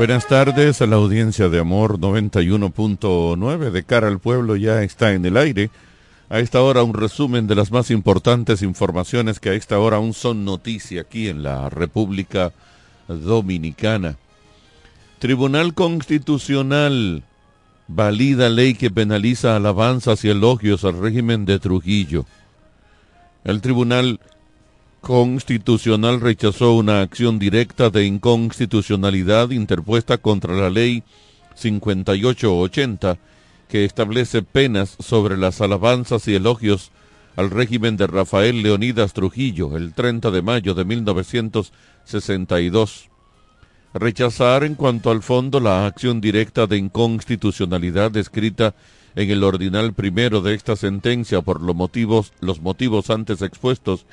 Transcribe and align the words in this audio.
Buenas 0.00 0.28
tardes 0.28 0.80
a 0.80 0.86
la 0.86 0.96
audiencia 0.96 1.50
de 1.50 1.58
Amor 1.58 1.98
91.9 1.98 3.70
de 3.70 3.82
cara 3.82 4.08
al 4.08 4.18
pueblo 4.18 4.56
ya 4.56 4.82
está 4.82 5.12
en 5.12 5.26
el 5.26 5.36
aire. 5.36 5.70
A 6.30 6.38
esta 6.38 6.62
hora 6.62 6.82
un 6.82 6.94
resumen 6.94 7.46
de 7.46 7.54
las 7.54 7.70
más 7.70 7.90
importantes 7.90 8.62
informaciones 8.62 9.40
que 9.40 9.50
a 9.50 9.52
esta 9.52 9.78
hora 9.78 9.98
aún 9.98 10.14
son 10.14 10.46
noticia 10.46 11.02
aquí 11.02 11.28
en 11.28 11.42
la 11.42 11.68
República 11.68 12.54
Dominicana. 13.08 14.16
Tribunal 15.18 15.74
Constitucional 15.74 17.22
valida 17.86 18.48
ley 18.48 18.72
que 18.72 18.90
penaliza 18.90 19.54
alabanzas 19.54 20.24
y 20.24 20.30
elogios 20.30 20.82
al 20.84 20.98
régimen 20.98 21.44
de 21.44 21.58
Trujillo. 21.58 22.24
El 23.44 23.60
Tribunal 23.60 24.18
Constitucional 25.00 26.20
rechazó 26.20 26.74
una 26.74 27.00
acción 27.00 27.38
directa 27.38 27.88
de 27.88 28.04
inconstitucionalidad 28.04 29.48
interpuesta 29.50 30.18
contra 30.18 30.54
la 30.54 30.68
ley 30.68 31.02
5880 31.54 33.16
que 33.68 33.86
establece 33.86 34.42
penas 34.42 34.96
sobre 34.98 35.38
las 35.38 35.62
alabanzas 35.62 36.28
y 36.28 36.34
elogios 36.34 36.90
al 37.36 37.50
régimen 37.50 37.96
de 37.96 38.08
Rafael 38.08 38.62
Leonidas 38.62 39.14
Trujillo 39.14 39.74
el 39.76 39.94
30 39.94 40.30
de 40.30 40.42
mayo 40.42 40.74
de 40.74 40.84
1962. 40.84 43.08
Rechazar 43.94 44.64
en 44.64 44.74
cuanto 44.74 45.10
al 45.10 45.22
fondo 45.22 45.60
la 45.60 45.86
acción 45.86 46.20
directa 46.20 46.66
de 46.66 46.76
inconstitucionalidad 46.76 48.10
descrita 48.10 48.74
en 49.16 49.30
el 49.30 49.44
ordinal 49.44 49.94
primero 49.94 50.42
de 50.42 50.52
esta 50.54 50.76
sentencia 50.76 51.40
por 51.40 51.62
los 51.62 51.74
motivos, 51.74 52.34
los 52.40 52.60
motivos 52.60 53.08
antes 53.08 53.40
expuestos 53.40 54.04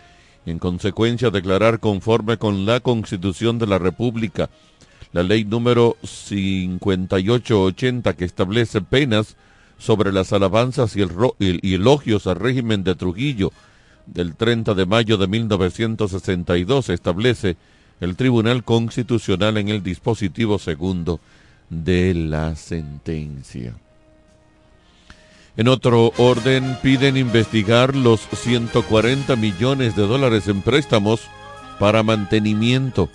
en 0.48 0.59
consecuencia 0.59 1.30
declarar 1.30 1.80
conforme 1.80 2.38
con 2.38 2.66
la 2.66 2.80
Constitución 2.80 3.59
de 3.59 3.67
la 3.67 3.80
República 3.80 4.50
la 5.12 5.23
ley 5.23 5.45
número 5.45 5.98
5880 6.04 8.14
que 8.14 8.26
establece 8.26 8.81
penas 8.81 9.36
sobre 9.78 10.12
las 10.12 10.34
alabanzas 10.34 10.95
y, 10.95 11.02
y, 11.39 11.73
elogios 11.76 12.28
al 12.28 12.38
régimen 12.38 12.84
de 12.84 12.95
Trujillo 12.95 13.52
del 14.06 14.36
30 14.36 14.73
de 14.73 14.86
mayo 14.86 15.17
de 15.17 15.28
1962 15.28 16.89
establece 16.89 17.58
el 18.00 18.16
Tribunal 18.16 18.64
Constitucional 18.64 19.58
en 19.58 19.70
el 19.70 19.84
dispositivo 19.84 20.59
segundo 20.59 21.20
de 21.70 22.14
la 22.14 22.56
sentencia. 22.56 23.76
En 25.58 25.67
otro 25.67 26.13
orden, 26.17 26.77
piden 26.83 27.17
investigar 27.17 27.95
los 27.95 28.22
140 28.31 29.36
millones 29.38 29.95
de 29.95 30.05
dólares 30.05 30.47
en 30.47 30.61
préstamos 30.61 31.22
para 31.80 32.03
mantenimiento. 32.03 33.09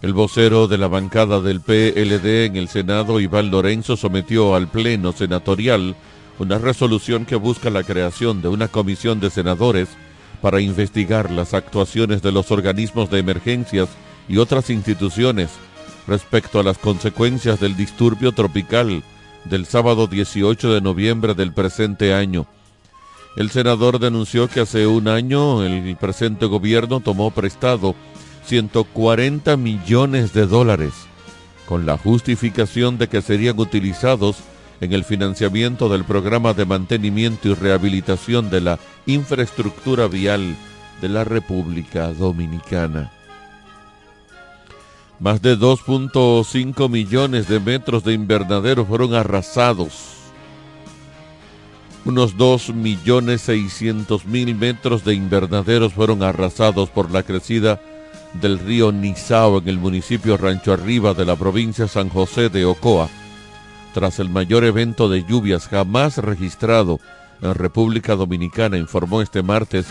El 0.00 0.12
vocero 0.12 0.68
de 0.68 0.78
la 0.78 0.86
bancada 0.86 1.40
del 1.40 1.60
PLD 1.60 2.44
en 2.44 2.54
el 2.54 2.68
Senado, 2.68 3.18
Iván 3.18 3.50
Lorenzo, 3.50 3.96
sometió 3.96 4.54
al 4.54 4.68
Pleno 4.68 5.10
Senatorial 5.10 5.96
una 6.38 6.58
resolución 6.58 7.26
que 7.26 7.34
busca 7.34 7.68
la 7.68 7.82
creación 7.82 8.40
de 8.40 8.46
una 8.46 8.68
comisión 8.68 9.18
de 9.18 9.30
senadores 9.30 9.88
para 10.40 10.60
investigar 10.60 11.32
las 11.32 11.52
actuaciones 11.52 12.22
de 12.22 12.30
los 12.30 12.52
organismos 12.52 13.10
de 13.10 13.18
emergencias 13.18 13.88
y 14.28 14.36
otras 14.36 14.70
instituciones 14.70 15.50
respecto 16.06 16.60
a 16.60 16.62
las 16.62 16.78
consecuencias 16.78 17.58
del 17.58 17.76
disturbio 17.76 18.30
tropical 18.30 19.02
del 19.44 19.66
sábado 19.66 20.06
18 20.06 20.74
de 20.74 20.80
noviembre 20.80 21.34
del 21.34 21.52
presente 21.52 22.14
año. 22.14 22.46
El 23.36 23.50
senador 23.50 23.98
denunció 23.98 24.48
que 24.48 24.60
hace 24.60 24.86
un 24.86 25.08
año 25.08 25.64
el 25.64 25.96
presente 25.96 26.46
gobierno 26.46 27.00
tomó 27.00 27.30
prestado 27.30 27.94
140 28.46 29.56
millones 29.56 30.32
de 30.32 30.46
dólares 30.46 30.92
con 31.66 31.86
la 31.86 31.96
justificación 31.96 32.98
de 32.98 33.08
que 33.08 33.22
serían 33.22 33.58
utilizados 33.58 34.36
en 34.80 34.92
el 34.92 35.04
financiamiento 35.04 35.88
del 35.88 36.04
programa 36.04 36.52
de 36.52 36.64
mantenimiento 36.66 37.48
y 37.48 37.54
rehabilitación 37.54 38.50
de 38.50 38.60
la 38.60 38.78
infraestructura 39.06 40.08
vial 40.08 40.54
de 41.00 41.08
la 41.08 41.24
República 41.24 42.12
Dominicana. 42.12 43.13
Más 45.24 45.40
de 45.40 45.58
2.5 45.58 46.90
millones 46.90 47.48
de 47.48 47.58
metros 47.58 48.04
de 48.04 48.12
invernadero 48.12 48.84
fueron 48.84 49.14
arrasados. 49.14 50.16
Unos 52.04 52.36
2 52.36 52.74
millones 52.74 53.40
600 53.40 54.26
mil 54.26 54.54
metros 54.54 55.02
de 55.02 55.14
invernaderos 55.14 55.94
fueron 55.94 56.22
arrasados 56.22 56.90
por 56.90 57.10
la 57.10 57.22
crecida 57.22 57.80
del 58.34 58.58
río 58.58 58.92
Nizao 58.92 59.60
en 59.60 59.68
el 59.70 59.78
municipio 59.78 60.36
Rancho 60.36 60.74
Arriba 60.74 61.14
de 61.14 61.24
la 61.24 61.36
provincia 61.36 61.88
San 61.88 62.10
José 62.10 62.50
de 62.50 62.66
Ocoa, 62.66 63.08
tras 63.94 64.18
el 64.18 64.28
mayor 64.28 64.62
evento 64.62 65.08
de 65.08 65.24
lluvias 65.24 65.68
jamás 65.68 66.18
registrado 66.18 67.00
en 67.40 67.54
República 67.54 68.14
Dominicana, 68.14 68.76
informó 68.76 69.22
este 69.22 69.42
martes 69.42 69.86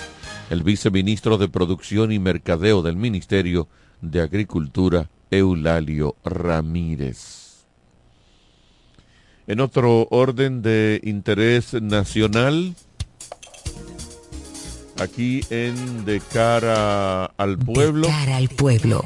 el 0.52 0.62
viceministro 0.62 1.40
de 1.40 1.50
Producción 1.50 2.12
y 2.12 2.20
Mercadeo 2.20 2.84
del 2.84 2.98
Ministerio 2.98 3.68
de 4.00 4.22
Agricultura, 4.22 5.10
Eulalio 5.38 6.16
Ramírez. 6.24 7.66
En 9.48 9.60
otro 9.60 10.08
orden 10.10 10.62
de 10.62 11.02
interés 11.04 11.74
nacional, 11.74 12.76
aquí 15.00 15.42
en 15.50 16.06
De 16.06 16.22
cara 16.22 17.26
al 17.26 17.58
pueblo. 17.58 18.08
De 18.08 18.14
cara 18.14 18.38
al 18.38 18.50
pueblo. 18.50 19.04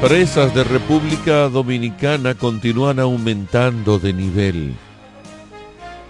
Presas 0.00 0.54
de 0.54 0.62
República 0.62 1.48
Dominicana 1.48 2.34
continúan 2.34 3.00
aumentando 3.00 3.98
de 3.98 4.12
nivel. 4.12 4.74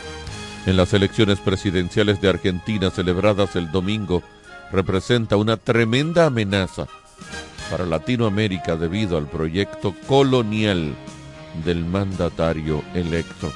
en 0.67 0.77
las 0.77 0.93
elecciones 0.93 1.41
presidenciales 1.41 2.21
de 2.21 2.29
Argentina 2.29 2.91
celebradas 2.91 3.57
el 3.57 3.73
domingo 3.73 4.23
representa 4.71 5.37
una 5.37 5.57
tremenda 5.57 6.27
amenaza 6.27 6.87
para 7.71 7.87
Latinoamérica 7.87 8.77
debido 8.77 9.17
al 9.17 9.27
proyecto 9.27 9.95
colonial 10.07 10.95
del 11.65 11.85
mandatario 11.85 12.83
electo. 12.95 13.51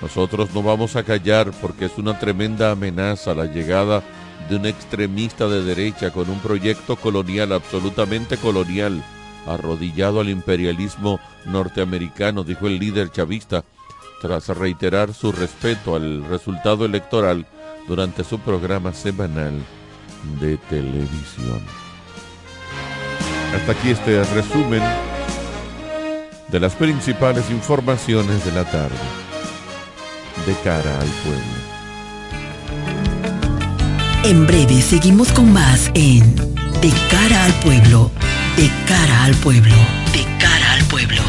Nosotros 0.00 0.50
no 0.54 0.62
vamos 0.62 0.94
a 0.96 1.02
callar 1.02 1.50
porque 1.60 1.86
es 1.86 1.98
una 1.98 2.18
tremenda 2.18 2.70
amenaza 2.70 3.34
la 3.34 3.46
llegada 3.46 4.02
de 4.48 4.56
un 4.56 4.66
extremista 4.66 5.48
de 5.48 5.64
derecha 5.64 6.12
con 6.12 6.30
un 6.30 6.38
proyecto 6.38 6.96
colonial, 6.96 7.52
absolutamente 7.52 8.36
colonial, 8.36 9.02
arrodillado 9.46 10.20
al 10.20 10.28
imperialismo 10.28 11.18
norteamericano, 11.46 12.44
dijo 12.44 12.68
el 12.68 12.78
líder 12.78 13.10
chavista, 13.10 13.64
tras 14.22 14.48
reiterar 14.48 15.12
su 15.14 15.32
respeto 15.32 15.96
al 15.96 16.24
resultado 16.24 16.84
electoral 16.84 17.46
durante 17.88 18.22
su 18.22 18.38
programa 18.38 18.92
semanal 18.92 19.54
de 20.40 20.56
televisión. 20.68 21.60
Hasta 23.54 23.72
aquí 23.72 23.90
este 23.90 24.22
resumen 24.34 24.82
de 26.48 26.60
las 26.60 26.74
principales 26.74 27.50
informaciones 27.50 28.44
de 28.44 28.52
la 28.52 28.64
tarde 28.64 29.27
de 30.48 30.54
cara 30.64 30.98
al 30.98 31.08
pueblo. 31.24 31.58
En 34.24 34.46
breve 34.46 34.80
seguimos 34.80 35.30
con 35.32 35.52
más 35.52 35.90
en 35.92 36.34
De 36.80 36.90
cara 37.10 37.44
al 37.44 37.52
pueblo, 37.60 38.10
de 38.56 38.70
cara 38.86 39.24
al 39.24 39.34
pueblo, 39.34 39.74
de 40.14 40.24
cara 40.38 40.72
al 40.72 40.84
pueblo. 40.84 41.20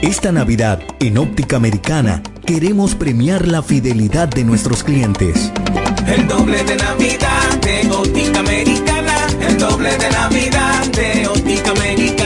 Esta 0.00 0.32
Navidad, 0.32 0.80
en 1.00 1.18
Óptica 1.18 1.56
Americana, 1.56 2.22
queremos 2.46 2.94
premiar 2.94 3.46
la 3.46 3.62
fidelidad 3.62 4.28
de 4.28 4.44
nuestros 4.44 4.84
clientes. 4.84 5.52
El 6.06 6.26
doble 6.28 6.64
de 6.64 6.76
Navidad 6.76 7.60
de 7.60 7.90
Óptica 7.90 8.38
Americana, 8.38 9.26
el 9.46 9.58
doble 9.58 9.90
de 9.98 10.10
Navidad 10.10 10.86
de 10.92 11.26
Óptica 11.26 11.72
Americana. 11.72 12.25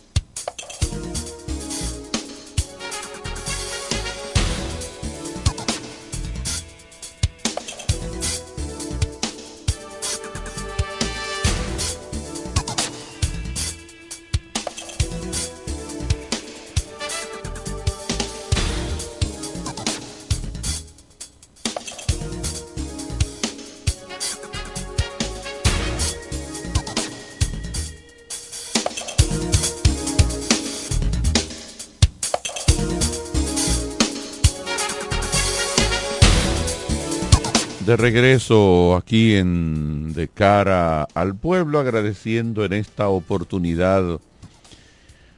De 37.91 37.97
regreso 37.97 38.95
aquí 38.95 39.35
en 39.35 40.13
De 40.13 40.29
cara 40.29 41.03
al 41.13 41.35
pueblo, 41.35 41.77
agradeciendo 41.77 42.63
en 42.63 42.71
esta 42.71 43.09
oportunidad 43.09 44.21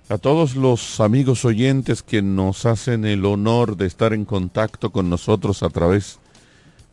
a 0.08 0.20
todos 0.20 0.56
los 0.56 1.00
amigos 1.00 1.46
oyentes 1.46 2.04
que 2.04 2.22
nos 2.22 2.68
hacen 2.68 3.06
el 3.06 3.26
honor 3.26 3.76
de 3.76 3.88
estar 3.88 4.14
en 4.14 4.24
contacto 4.24 4.92
con 4.92 5.10
nosotros 5.10 5.64
a 5.64 5.70
través 5.70 6.20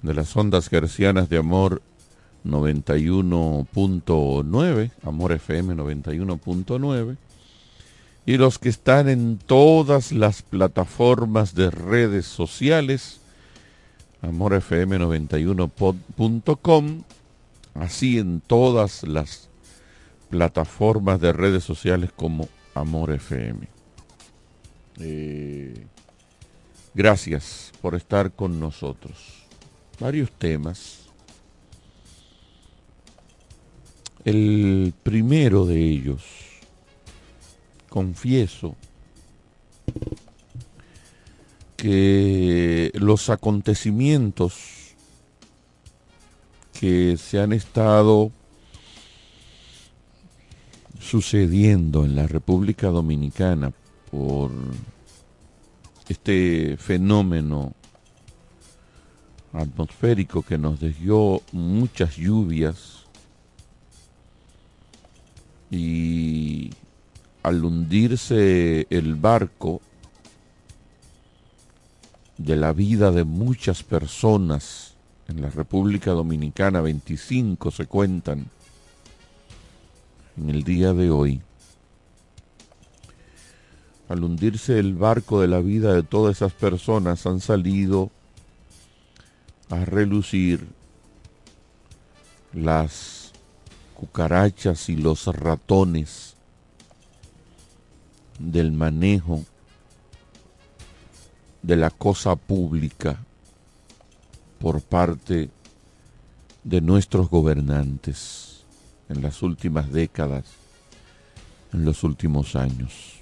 de 0.01 0.15
las 0.15 0.35
ondas 0.35 0.71
gercianas 0.71 1.29
de 1.29 1.37
amor 1.37 1.83
91.9, 2.47 4.93
Amor 5.05 5.33
FM 5.33 5.75
91.9, 5.75 7.19
y 8.25 8.39
los 8.39 8.59
que 8.59 8.71
están 8.71 9.11
en 9.11 9.37
todas 9.37 10.11
las 10.11 10.41
plataformas 10.41 11.55
de 11.55 11.71
redes 11.71 12.25
sociales, 12.25 13.20
amorfm91.com, 14.23 17.03
así 17.75 18.19
en 18.19 18.41
todas 18.41 19.05
las 19.05 19.49
plataformas 20.29 21.21
de 21.21 21.33
redes 21.33 21.63
sociales 21.65 22.11
como 22.15 22.49
Amor 22.75 23.13
FM. 23.13 23.67
Eh, 25.01 25.87
gracias 26.95 27.73
por 27.81 27.95
estar 27.95 28.33
con 28.33 28.61
nosotros. 28.61 29.47
Varios 29.99 30.31
temas 30.33 31.01
El 34.25 34.93
primero 35.03 35.65
de 35.65 35.83
ellos, 35.83 36.23
confieso 37.89 38.77
que 41.81 42.93
los 42.95 43.31
acontecimientos 43.31 44.55
que 46.79 47.17
se 47.17 47.41
han 47.41 47.55
estado 47.55 48.31
sucediendo 51.01 52.05
en 52.05 52.17
la 52.17 52.27
República 52.27 52.89
Dominicana 52.89 53.73
por 54.11 54.51
este 56.11 56.77
fenómeno 56.77 57.73
atmosférico 59.55 60.43
que 60.43 60.59
nos 60.59 60.81
dejó 60.81 61.43
muchas 61.53 62.17
lluvias 62.17 63.07
y 65.71 66.71
al 67.43 67.65
hundirse 67.65 68.87
el 68.91 69.15
barco 69.15 69.81
de 72.41 72.57
la 72.57 72.73
vida 72.73 73.11
de 73.11 73.25
muchas 73.25 73.83
personas 73.83 74.95
en 75.29 75.43
la 75.43 75.51
República 75.51 76.13
Dominicana, 76.13 76.81
25 76.81 77.71
se 77.71 77.85
cuentan. 77.85 78.47
En 80.39 80.49
el 80.49 80.65
día 80.65 80.95
de 80.95 81.11
hoy, 81.11 81.43
al 84.09 84.25
hundirse 84.25 84.79
el 84.79 84.95
barco 84.95 85.43
de 85.43 85.49
la 85.49 85.59
vida 85.59 85.93
de 85.93 86.03
todas 86.03 86.37
esas 86.37 86.53
personas 86.53 87.27
han 87.27 87.41
salido 87.41 88.11
a 89.69 89.85
relucir 89.85 90.67
las 92.55 93.33
cucarachas 93.95 94.89
y 94.89 94.97
los 94.97 95.27
ratones 95.27 96.37
del 98.39 98.73
manejo 98.73 99.45
de 101.63 101.77
la 101.77 101.91
cosa 101.91 102.37
pública 102.37 103.19
por 104.59 104.81
parte 104.81 105.51
de 106.65 106.81
nuestros 106.81 107.29
gobernantes 107.29 108.65
en 109.09 109.23
las 109.23 109.43
últimas 109.43 109.91
décadas, 109.91 110.45
en 111.73 111.85
los 111.85 112.05
últimos 112.05 112.57
años. 112.57 113.17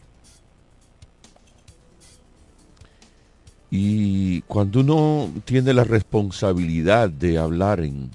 Y 3.71 4.41
cuando 4.43 4.81
uno 4.81 5.31
tiene 5.45 5.75
la 5.75 5.85
responsabilidad 5.85 7.11
de 7.11 7.39
hablar 7.39 7.81
en 7.81 8.11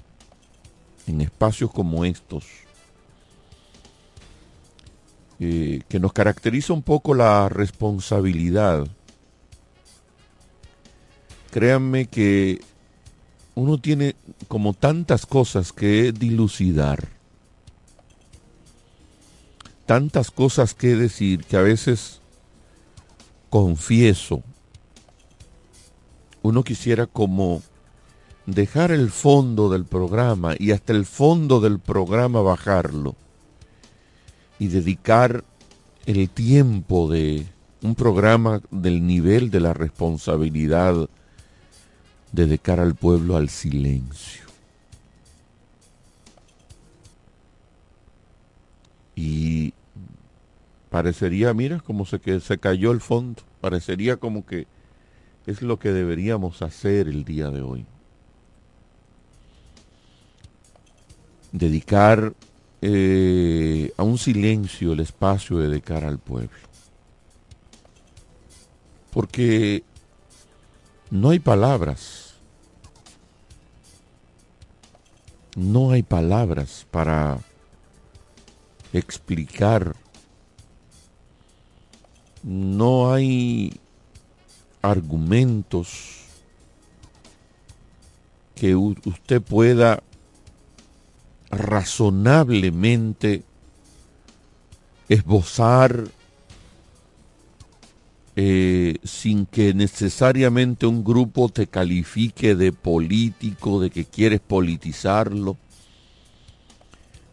en 1.06 1.20
espacios 1.20 1.70
como 1.70 2.04
estos, 2.04 2.44
eh, 5.40 5.82
que 5.88 6.00
nos 6.00 6.12
caracteriza 6.12 6.72
un 6.72 6.82
poco 6.82 7.14
la 7.14 7.48
responsabilidad. 7.48 8.86
Créanme 11.54 12.06
que 12.06 12.60
uno 13.54 13.78
tiene 13.78 14.16
como 14.48 14.74
tantas 14.74 15.24
cosas 15.24 15.72
que 15.72 16.10
dilucidar, 16.10 17.06
tantas 19.86 20.32
cosas 20.32 20.74
que 20.74 20.96
decir 20.96 21.44
que 21.44 21.56
a 21.56 21.60
veces 21.60 22.18
confieso, 23.50 24.42
uno 26.42 26.64
quisiera 26.64 27.06
como 27.06 27.62
dejar 28.46 28.90
el 28.90 29.08
fondo 29.10 29.70
del 29.70 29.84
programa 29.84 30.56
y 30.58 30.72
hasta 30.72 30.92
el 30.92 31.06
fondo 31.06 31.60
del 31.60 31.78
programa 31.78 32.40
bajarlo 32.40 33.14
y 34.58 34.66
dedicar 34.66 35.44
el 36.04 36.28
tiempo 36.30 37.08
de 37.08 37.46
un 37.80 37.94
programa 37.94 38.60
del 38.72 39.06
nivel 39.06 39.52
de 39.52 39.60
la 39.60 39.72
responsabilidad 39.72 41.08
dedicar 42.34 42.80
al 42.80 42.94
pueblo 42.94 43.36
al 43.36 43.48
silencio. 43.48 44.44
Y 49.14 49.72
parecería, 50.90 51.54
mira, 51.54 51.80
como 51.80 52.04
se, 52.04 52.18
que 52.18 52.40
se 52.40 52.58
cayó 52.58 52.90
el 52.90 53.00
fondo, 53.00 53.42
parecería 53.60 54.16
como 54.16 54.44
que 54.44 54.66
es 55.46 55.62
lo 55.62 55.78
que 55.78 55.92
deberíamos 55.92 56.62
hacer 56.62 57.08
el 57.08 57.24
día 57.24 57.50
de 57.50 57.62
hoy. 57.62 57.86
dedicar 61.54 62.34
eh, 62.82 63.92
a 63.96 64.02
un 64.02 64.18
silencio 64.18 64.92
el 64.92 65.00
espacio 65.00 65.58
de 65.58 65.80
cara 65.80 66.08
al 66.08 66.18
pueblo. 66.18 66.50
Porque 69.12 69.84
no 71.10 71.30
hay 71.30 71.38
palabras, 71.38 72.23
no 75.56 75.90
hay 75.92 76.02
palabras 76.02 76.86
para 76.90 77.38
explicar, 78.92 79.94
no 82.42 83.12
hay 83.12 83.80
argumentos 84.82 86.24
que 88.54 88.76
usted 88.76 89.40
pueda 89.42 90.02
razonablemente 91.50 93.42
esbozar 95.08 96.04
eh, 98.36 98.96
sin 99.04 99.46
que 99.46 99.74
necesariamente 99.74 100.86
un 100.86 101.04
grupo 101.04 101.48
te 101.48 101.68
califique 101.68 102.56
de 102.56 102.72
político, 102.72 103.80
de 103.80 103.90
que 103.90 104.04
quieres 104.04 104.40
politizarlo, 104.40 105.56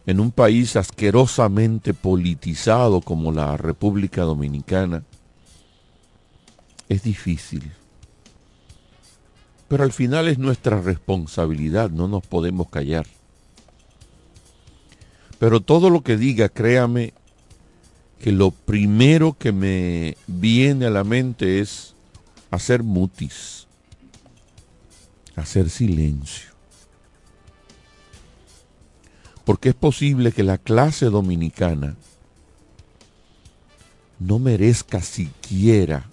en 0.06 0.20
un 0.20 0.30
país 0.30 0.76
asquerosamente 0.76 1.94
politizado 1.94 3.00
como 3.00 3.32
la 3.32 3.56
República 3.56 4.22
Dominicana, 4.22 5.04
es 6.88 7.02
difícil. 7.02 7.72
Pero 9.68 9.84
al 9.84 9.92
final 9.92 10.28
es 10.28 10.38
nuestra 10.38 10.80
responsabilidad, 10.80 11.90
no 11.90 12.06
nos 12.06 12.26
podemos 12.26 12.68
callar. 12.68 13.06
Pero 15.38 15.60
todo 15.60 15.90
lo 15.90 16.02
que 16.02 16.16
diga, 16.16 16.48
créame, 16.48 17.14
que 18.22 18.30
lo 18.30 18.52
primero 18.52 19.36
que 19.36 19.50
me 19.50 20.16
viene 20.28 20.86
a 20.86 20.90
la 20.90 21.02
mente 21.02 21.58
es 21.58 21.96
hacer 22.52 22.84
mutis, 22.84 23.66
hacer 25.34 25.68
silencio. 25.68 26.50
Porque 29.44 29.70
es 29.70 29.74
posible 29.74 30.30
que 30.30 30.44
la 30.44 30.56
clase 30.56 31.06
dominicana 31.06 31.96
no 34.20 34.38
merezca 34.38 35.02
siquiera 35.02 36.08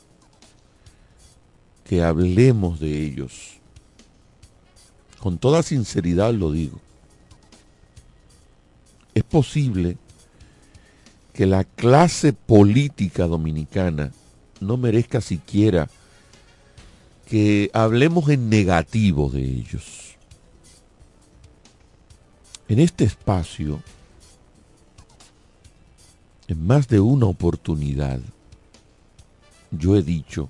que 1.84 2.02
hablemos 2.02 2.80
de 2.80 3.04
ellos. 3.06 3.60
Con 5.20 5.38
toda 5.38 5.62
sinceridad 5.62 6.34
lo 6.34 6.52
digo 6.52 6.82
es 9.20 9.24
posible 9.26 9.94
que 9.94 10.09
la 11.46 11.64
clase 11.64 12.34
política 12.34 13.28
dominicana 13.28 14.12
no 14.60 14.78
merezca 14.78 15.22
siquiera 15.22 15.90
que 17.26 17.70
hablemos 17.74 18.30
en 18.30 18.50
negativo 18.50 19.30
de 19.30 19.44
ellos. 19.44 20.18
En 22.68 22.80
este 22.80 23.04
espacio, 23.04 23.82
en 26.48 26.66
más 26.66 26.88
de 26.88 27.00
una 27.00 27.28
oportunidad, 27.28 28.20
yo 29.72 29.96
he 29.96 30.04
dicho 30.04 30.50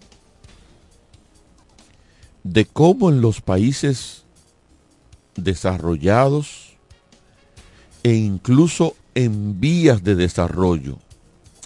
de 2.43 2.65
cómo 2.65 3.09
en 3.09 3.21
los 3.21 3.41
países 3.41 4.23
desarrollados 5.35 6.77
e 8.03 8.13
incluso 8.13 8.95
en 9.15 9.59
vías 9.59 10.03
de 10.03 10.15
desarrollo, 10.15 10.97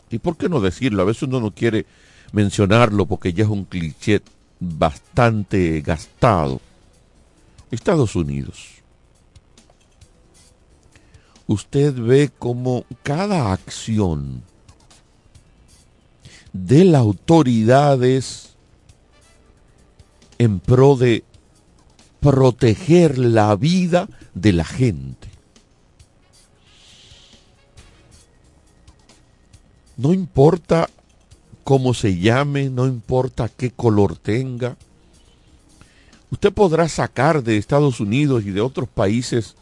y 0.10 0.20
por 0.20 0.38
qué 0.38 0.50
no 0.50 0.62
decirlo, 0.62 1.02
a 1.02 1.06
veces 1.06 1.24
uno 1.24 1.40
no 1.40 1.52
quiere 1.52 1.86
mencionarlo 2.32 3.06
porque 3.06 3.34
ya 3.34 3.44
es 3.44 3.50
un 3.50 3.66
cliché 3.66 4.22
bastante 4.60 5.82
gastado, 5.82 6.62
Estados 7.72 8.16
Unidos. 8.16 8.70
Usted 11.48 11.94
ve 11.96 12.32
como 12.38 12.86
cada 13.04 13.52
acción 13.52 14.44
de 16.54 16.86
las 16.86 17.02
autoridades 17.02 18.56
en 20.38 20.60
pro 20.60 20.96
de 20.96 21.24
proteger 22.20 23.18
la 23.18 23.56
vida 23.56 24.08
de 24.34 24.54
la 24.54 24.64
gente. 24.64 25.33
No 29.98 30.14
importa 30.14 30.90
cómo 31.64 31.94
se 31.94 32.18
llame, 32.18 32.70
no 32.70 32.88
importa 32.88 33.50
qué 33.50 33.72
color 33.72 34.18
tenga. 34.18 34.76
Usted 36.32 36.52
podrá 36.52 36.90
sacar 36.90 37.44
de 37.44 37.58
Estados 37.58 38.00
Unidos 38.00 38.44
y 38.46 38.52
de 38.52 38.62
otros 38.62 38.90
países 38.90 39.56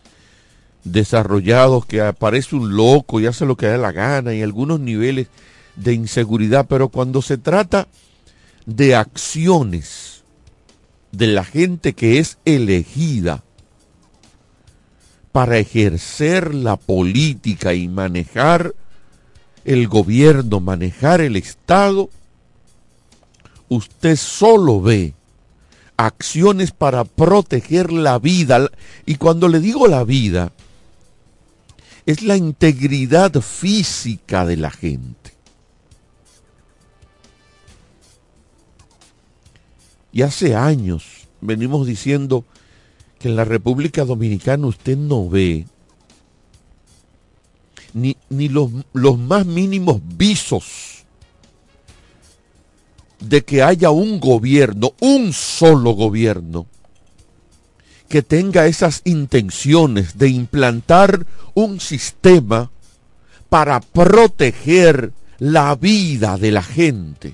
desarrollados 0.83 1.85
que 1.85 2.01
aparece 2.01 2.55
un 2.55 2.75
loco 2.75 3.19
y 3.19 3.25
hace 3.25 3.45
lo 3.45 3.55
que 3.55 3.67
da 3.67 3.77
la 3.77 3.91
gana 3.91 4.33
y 4.33 4.41
algunos 4.41 4.79
niveles 4.79 5.27
de 5.75 5.93
inseguridad, 5.93 6.65
pero 6.67 6.89
cuando 6.89 7.21
se 7.21 7.37
trata 7.37 7.87
de 8.65 8.95
acciones 8.95 10.23
de 11.11 11.27
la 11.27 11.43
gente 11.43 11.93
que 11.93 12.19
es 12.19 12.37
elegida 12.45 13.43
para 15.31 15.57
ejercer 15.57 16.53
la 16.53 16.77
política 16.77 17.73
y 17.73 17.87
manejar 17.87 18.73
el 19.65 19.87
gobierno, 19.87 20.59
manejar 20.59 21.21
el 21.21 21.35
Estado, 21.35 22.09
usted 23.69 24.15
solo 24.15 24.81
ve 24.81 25.13
acciones 25.97 26.71
para 26.71 27.03
proteger 27.03 27.91
la 27.91 28.19
vida. 28.19 28.69
Y 29.05 29.15
cuando 29.15 29.47
le 29.47 29.59
digo 29.59 29.87
la 29.87 30.03
vida, 30.03 30.51
es 32.05 32.23
la 32.23 32.35
integridad 32.35 33.33
física 33.41 34.45
de 34.45 34.57
la 34.57 34.71
gente. 34.71 35.31
Y 40.11 40.23
hace 40.23 40.55
años 40.55 41.27
venimos 41.39 41.87
diciendo 41.87 42.43
que 43.19 43.29
en 43.29 43.35
la 43.35 43.45
República 43.45 44.03
Dominicana 44.03 44.67
usted 44.67 44.97
no 44.97 45.29
ve 45.29 45.65
ni, 47.93 48.15
los, 48.49 48.69
los 48.93 49.17
más 49.17 49.45
mínimos 49.45 50.01
visos 50.17 51.03
de 53.19 53.43
que 53.43 53.61
haya 53.61 53.91
un 53.91 54.19
gobierno, 54.19 54.93
un 54.99 55.31
solo 55.33 55.91
gobierno, 55.91 56.65
que 58.09 58.21
tenga 58.21 58.65
esas 58.65 59.01
intenciones 59.05 60.17
de 60.17 60.29
implantar 60.29 61.25
un 61.53 61.79
sistema 61.79 62.71
para 63.49 63.79
proteger 63.79 65.13
la 65.39 65.75
vida 65.75 66.37
de 66.37 66.51
la 66.51 66.63
gente. 66.63 67.33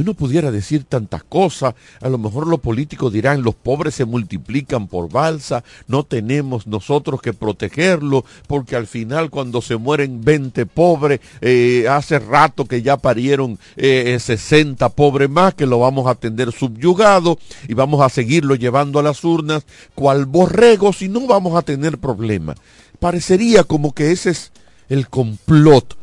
Uno 0.00 0.14
pudiera 0.14 0.50
decir 0.50 0.84
tantas 0.84 1.22
cosas, 1.24 1.74
a 2.00 2.08
lo 2.08 2.18
mejor 2.18 2.46
los 2.46 2.60
políticos 2.60 3.12
dirán, 3.12 3.42
los 3.42 3.54
pobres 3.54 3.94
se 3.94 4.04
multiplican 4.04 4.86
por 4.86 5.10
balsa, 5.10 5.64
no 5.86 6.04
tenemos 6.04 6.66
nosotros 6.66 7.20
que 7.20 7.32
protegerlo, 7.32 8.24
porque 8.46 8.76
al 8.76 8.86
final 8.86 9.30
cuando 9.30 9.62
se 9.62 9.76
mueren 9.76 10.24
20 10.24 10.66
pobres, 10.66 11.20
eh, 11.40 11.86
hace 11.88 12.18
rato 12.18 12.66
que 12.66 12.82
ya 12.82 12.96
parieron 12.96 13.58
60 13.76 14.86
eh, 14.86 14.90
pobres 14.94 15.30
más, 15.30 15.54
que 15.54 15.66
lo 15.66 15.78
vamos 15.78 16.06
a 16.06 16.10
atender 16.10 16.52
subyugado 16.52 17.38
y 17.66 17.74
vamos 17.74 18.00
a 18.00 18.08
seguirlo 18.08 18.54
llevando 18.54 18.98
a 18.98 19.02
las 19.02 19.24
urnas, 19.24 19.64
cual 19.94 20.26
borregos 20.26 21.02
y 21.02 21.08
no 21.08 21.26
vamos 21.26 21.56
a 21.56 21.62
tener 21.62 21.98
problemas. 21.98 22.56
Parecería 22.98 23.64
como 23.64 23.92
que 23.92 24.12
ese 24.12 24.30
es 24.30 24.52
el 24.88 25.08
complot 25.08 25.96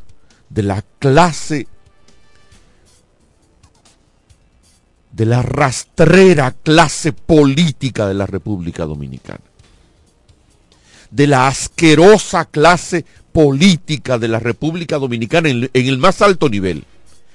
de 0.49 0.63
la 0.63 0.83
clase 0.99 1.67
de 5.15 5.25
la 5.25 5.41
rastrera 5.41 6.51
clase 6.51 7.13
política 7.13 8.05
de 8.05 8.13
la 8.13 8.25
República 8.25 8.83
Dominicana, 8.83 9.39
de 11.09 11.27
la 11.27 11.47
asquerosa 11.47 12.45
clase 12.45 13.05
política 13.31 14.17
de 14.17 14.27
la 14.27 14.39
República 14.39 14.97
Dominicana 14.97 15.47
en, 15.47 15.69
el 15.73 15.97
más 15.99 16.21
alto 16.21 16.49
nivel, 16.49 16.83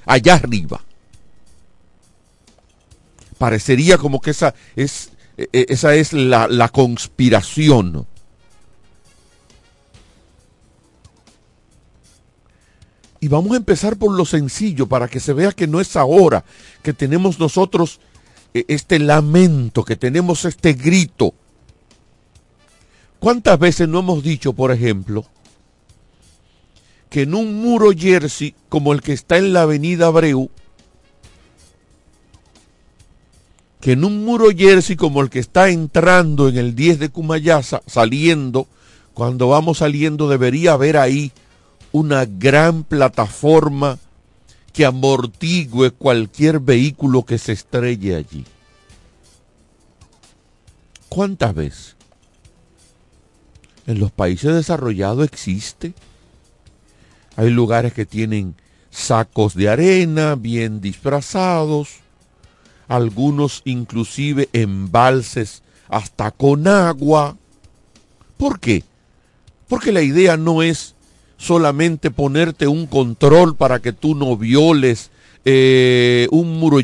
allá 0.04 0.34
arriba. 0.34 0.82
Parecería 3.38 3.96
como 3.96 4.20
que 4.20 4.32
esa 4.32 4.54
es, 4.76 5.12
e, 5.38 5.48
e, 5.50 5.66
esa 5.70 5.94
es 5.94 6.12
la, 6.12 6.48
la 6.48 6.68
conspiración 6.68 8.06
Y 13.20 13.28
vamos 13.28 13.52
a 13.52 13.56
empezar 13.56 13.96
por 13.96 14.12
lo 14.12 14.24
sencillo 14.24 14.86
para 14.86 15.06
que 15.06 15.20
se 15.20 15.34
vea 15.34 15.52
que 15.52 15.66
no 15.66 15.80
es 15.80 15.94
ahora 15.94 16.44
que 16.82 16.94
tenemos 16.94 17.38
nosotros 17.38 18.00
eh, 18.54 18.64
este 18.68 18.98
lamento, 18.98 19.84
que 19.84 19.96
tenemos 19.96 20.46
este 20.46 20.72
grito. 20.72 21.34
¿Cuántas 23.18 23.58
veces 23.58 23.86
no 23.88 23.98
hemos 23.98 24.22
dicho, 24.22 24.54
por 24.54 24.72
ejemplo, 24.72 25.26
que 27.10 27.22
en 27.22 27.34
un 27.34 27.60
muro 27.60 27.90
jersey 27.92 28.54
como 28.70 28.94
el 28.94 29.02
que 29.02 29.12
está 29.12 29.36
en 29.36 29.52
la 29.52 29.62
avenida 29.62 30.06
Abreu, 30.06 30.48
que 33.80 33.92
en 33.92 34.04
un 34.04 34.24
muro 34.24 34.48
jersey 34.56 34.96
como 34.96 35.20
el 35.20 35.28
que 35.28 35.40
está 35.40 35.68
entrando 35.68 36.48
en 36.48 36.56
el 36.56 36.74
10 36.74 36.98
de 36.98 37.08
Cumayasa, 37.10 37.82
saliendo, 37.86 38.66
cuando 39.12 39.48
vamos 39.48 39.78
saliendo 39.78 40.28
debería 40.28 40.72
haber 40.72 40.96
ahí 40.96 41.32
una 41.92 42.24
gran 42.24 42.84
plataforma 42.84 43.98
que 44.72 44.84
amortigue 44.84 45.90
cualquier 45.90 46.60
vehículo 46.60 47.24
que 47.24 47.38
se 47.38 47.52
estrelle 47.52 48.14
allí. 48.14 48.44
¿Cuántas 51.08 51.54
veces? 51.54 51.96
En 53.86 53.98
los 53.98 54.12
países 54.12 54.54
desarrollados 54.54 55.24
existe. 55.24 55.94
Hay 57.36 57.50
lugares 57.50 57.92
que 57.92 58.06
tienen 58.06 58.54
sacos 58.90 59.54
de 59.54 59.68
arena 59.68 60.36
bien 60.36 60.80
disfrazados, 60.80 61.96
algunos 62.86 63.62
inclusive 63.64 64.48
embalses 64.52 65.62
hasta 65.88 66.30
con 66.30 66.68
agua. 66.68 67.36
¿Por 68.36 68.60
qué? 68.60 68.84
Porque 69.68 69.92
la 69.92 70.02
idea 70.02 70.36
no 70.36 70.62
es 70.62 70.94
solamente 71.40 72.10
ponerte 72.10 72.68
un 72.68 72.86
control 72.86 73.56
para 73.56 73.80
que 73.80 73.94
tú 73.94 74.14
no 74.14 74.36
violes 74.36 75.10
eh, 75.46 76.28
un 76.30 76.58
muro 76.58 76.80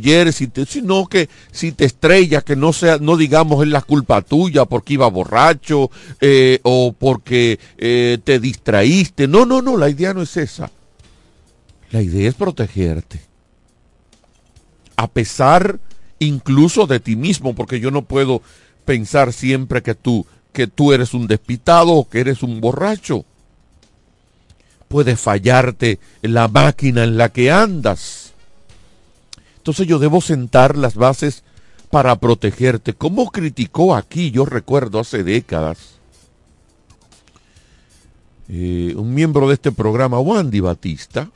sino 0.67 1.07
que 1.09 1.29
si 1.53 1.73
te 1.73 1.85
estrellas, 1.85 2.43
que 2.43 2.57
no 2.57 2.73
sea, 2.73 2.97
no 2.97 3.19
digamos 3.19 3.63
es 3.63 3.71
la 3.71 3.83
culpa 3.83 4.23
tuya 4.23 4.65
porque 4.65 4.95
iba 4.95 5.09
borracho 5.09 5.91
eh, 6.23 6.61
o 6.63 6.95
porque 6.99 7.61
eh, 7.77 8.17
te 8.25 8.41
distraíste. 8.41 9.29
No, 9.29 9.45
no, 9.45 9.61
no, 9.61 9.77
la 9.77 9.91
idea 9.91 10.15
no 10.15 10.23
es 10.23 10.39
esa. 10.39 10.71
La 11.91 12.01
idea 12.01 12.31
es 12.31 12.35
protegerte. 12.35 13.21
A 14.97 15.07
pesar 15.07 15.79
incluso 16.19 16.87
de 16.87 16.99
ti 16.99 17.15
mismo, 17.15 17.55
porque 17.55 17.79
yo 17.79 17.91
no 17.91 18.07
puedo 18.07 18.41
pensar 18.87 19.35
siempre 19.35 19.83
que 19.83 19.95
tú, 19.95 20.25
que 20.55 20.67
tú 20.67 20.95
eres 20.95 21.13
un 21.13 21.27
despitado 21.27 21.93
o 21.93 22.09
que 22.09 22.21
eres 22.21 22.43
un 22.43 22.63
borracho 22.63 23.27
puede 24.89 25.17
fallarte 25.17 25.99
la 26.23 26.49
máquina 26.49 27.05
en 27.05 27.17
la 27.17 27.29
que 27.31 27.51
andas. 27.51 28.33
Entonces 29.59 29.87
yo 29.87 29.99
debo 29.99 30.21
sentar 30.21 30.77
las 30.77 30.95
bases 30.95 31.43
para 31.91 32.17
protegerte. 32.17 32.95
¿Cómo 32.95 33.31
criticó 33.31 33.95
aquí, 33.95 34.31
yo 34.31 34.45
recuerdo 34.45 35.01
hace 35.01 35.25
décadas, 35.25 35.97
eh, 38.49 38.95
un 38.97 39.13
miembro 39.13 39.49
de 39.49 39.55
este 39.55 39.73
programa, 39.73 40.21
Wandy 40.21 40.61
Batista, 40.61 41.31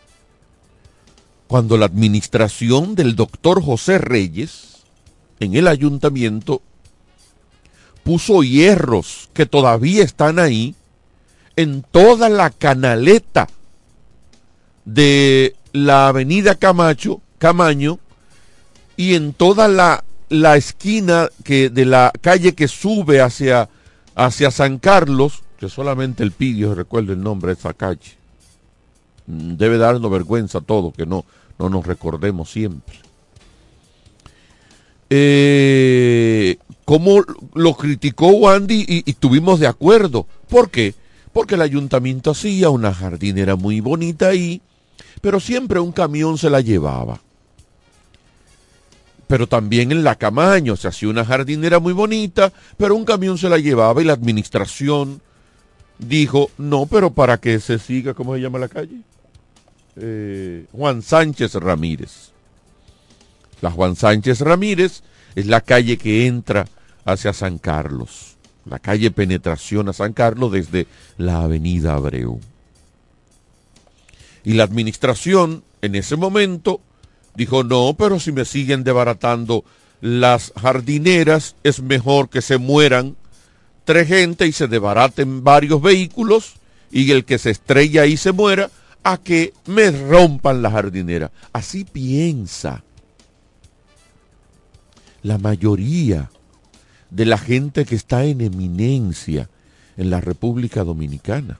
cuando 1.48 1.76
la 1.76 1.86
administración 1.86 2.94
del 2.94 3.16
doctor 3.16 3.62
José 3.62 3.98
Reyes 3.98 4.84
en 5.40 5.56
el 5.56 5.66
ayuntamiento 5.66 6.62
puso 8.04 8.44
hierros 8.44 9.28
que 9.32 9.46
todavía 9.46 10.04
están 10.04 10.38
ahí 10.38 10.76
en 11.56 11.82
toda 11.82 12.28
la 12.28 12.50
canaleta 12.50 13.48
de 14.84 15.54
la 15.72 16.08
avenida 16.08 16.54
Camacho, 16.54 17.20
Camaño 17.38 17.98
y 18.96 19.14
en 19.14 19.32
toda 19.32 19.68
la, 19.68 20.04
la 20.28 20.56
esquina 20.56 21.28
que, 21.44 21.70
de 21.70 21.84
la 21.84 22.12
calle 22.20 22.54
que 22.54 22.68
sube 22.68 23.20
hacia, 23.20 23.68
hacia 24.14 24.50
San 24.50 24.78
Carlos, 24.78 25.42
que 25.58 25.68
solamente 25.68 26.22
el 26.22 26.32
Pidio 26.32 26.74
recuerda 26.74 27.12
el 27.12 27.22
nombre 27.22 27.52
de 27.52 27.58
esa 27.58 27.72
calle. 27.72 28.16
Mm, 29.26 29.56
debe 29.56 29.78
darnos 29.78 30.10
vergüenza 30.10 30.60
todo 30.60 30.92
que 30.92 31.06
no, 31.06 31.24
no 31.58 31.68
nos 31.68 31.86
recordemos 31.86 32.50
siempre. 32.50 32.96
Eh, 35.08 36.56
¿Cómo 36.84 37.24
lo 37.54 37.74
criticó 37.74 38.28
Wandy 38.28 38.84
y, 38.86 39.02
y 39.06 39.10
estuvimos 39.10 39.60
de 39.60 39.66
acuerdo? 39.66 40.26
¿Por 40.48 40.70
qué? 40.70 40.94
Porque 41.32 41.54
el 41.54 41.62
ayuntamiento 41.62 42.32
hacía 42.32 42.70
una 42.70 42.92
jardinera 42.92 43.56
muy 43.56 43.80
bonita 43.80 44.28
ahí, 44.28 44.60
pero 45.20 45.40
siempre 45.40 45.80
un 45.80 45.92
camión 45.92 46.38
se 46.38 46.50
la 46.50 46.60
llevaba. 46.60 47.20
Pero 49.26 49.46
también 49.46 49.92
en 49.92 50.02
la 50.02 50.16
Camaño 50.16 50.76
se 50.76 50.88
hacía 50.88 51.08
una 51.08 51.24
jardinera 51.24 51.78
muy 51.78 51.92
bonita, 51.92 52.52
pero 52.76 52.96
un 52.96 53.04
camión 53.04 53.38
se 53.38 53.48
la 53.48 53.58
llevaba 53.58 54.02
y 54.02 54.04
la 54.04 54.12
administración 54.12 55.20
dijo, 55.98 56.50
no, 56.58 56.86
pero 56.86 57.12
para 57.12 57.38
que 57.38 57.60
se 57.60 57.78
siga, 57.78 58.14
¿cómo 58.14 58.34
se 58.34 58.40
llama 58.40 58.58
la 58.58 58.68
calle? 58.68 58.96
Eh, 59.96 60.66
Juan 60.72 61.02
Sánchez 61.02 61.54
Ramírez. 61.54 62.30
La 63.60 63.70
Juan 63.70 63.96
Sánchez 63.96 64.40
Ramírez 64.40 65.02
es 65.34 65.46
la 65.46 65.60
calle 65.60 65.96
que 65.98 66.26
entra 66.26 66.66
hacia 67.04 67.32
San 67.32 67.58
Carlos, 67.58 68.29
la 68.64 68.78
calle 68.78 69.10
penetración 69.10 69.88
a 69.88 69.92
San 69.92 70.12
Carlos 70.12 70.52
desde 70.52 70.86
la 71.16 71.42
avenida 71.42 71.94
Abreu. 71.94 72.40
Y 74.44 74.54
la 74.54 74.64
administración 74.64 75.64
en 75.82 75.94
ese 75.94 76.16
momento 76.16 76.80
dijo, 77.34 77.64
no, 77.64 77.94
pero 77.98 78.20
si 78.20 78.32
me 78.32 78.44
siguen 78.44 78.84
desbaratando 78.84 79.64
las 80.00 80.52
jardineras, 80.60 81.56
es 81.62 81.82
mejor 81.82 82.28
que 82.28 82.42
se 82.42 82.58
mueran 82.58 83.16
tres 83.84 84.08
gente 84.08 84.46
y 84.46 84.52
se 84.52 84.68
desbaraten 84.68 85.42
varios 85.42 85.82
vehículos 85.82 86.54
y 86.90 87.10
el 87.10 87.24
que 87.24 87.38
se 87.38 87.50
estrella 87.50 88.06
y 88.06 88.16
se 88.16 88.32
muera, 88.32 88.70
a 89.02 89.16
que 89.16 89.54
me 89.66 89.90
rompan 89.90 90.62
la 90.62 90.70
jardinera. 90.70 91.30
Así 91.52 91.84
piensa 91.84 92.82
la 95.22 95.38
mayoría 95.38 96.30
de 97.10 97.26
la 97.26 97.38
gente 97.38 97.84
que 97.84 97.94
está 97.94 98.24
en 98.24 98.40
eminencia 98.40 99.48
en 99.96 100.10
la 100.10 100.20
República 100.20 100.84
Dominicana. 100.84 101.58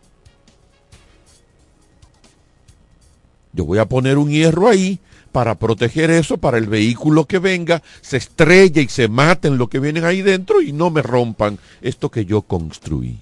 Yo 3.52 3.64
voy 3.64 3.78
a 3.78 3.88
poner 3.88 4.16
un 4.16 4.30
hierro 4.30 4.68
ahí 4.68 5.00
para 5.32 5.56
proteger 5.56 6.10
eso, 6.10 6.38
para 6.38 6.58
el 6.58 6.66
vehículo 6.66 7.26
que 7.26 7.38
venga, 7.38 7.82
se 8.00 8.16
estrella 8.16 8.80
y 8.80 8.88
se 8.88 9.08
maten 9.08 9.58
lo 9.58 9.68
que 9.68 9.78
vienen 9.78 10.04
ahí 10.04 10.22
dentro 10.22 10.60
y 10.60 10.72
no 10.72 10.90
me 10.90 11.02
rompan 11.02 11.58
esto 11.80 12.10
que 12.10 12.24
yo 12.24 12.42
construí. 12.42 13.18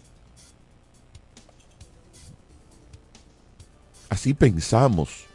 Así 4.08 4.32
pensamos 4.32 5.26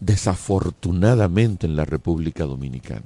desafortunadamente 0.00 1.66
en 1.66 1.76
la 1.76 1.84
República 1.84 2.44
Dominicana. 2.44 3.04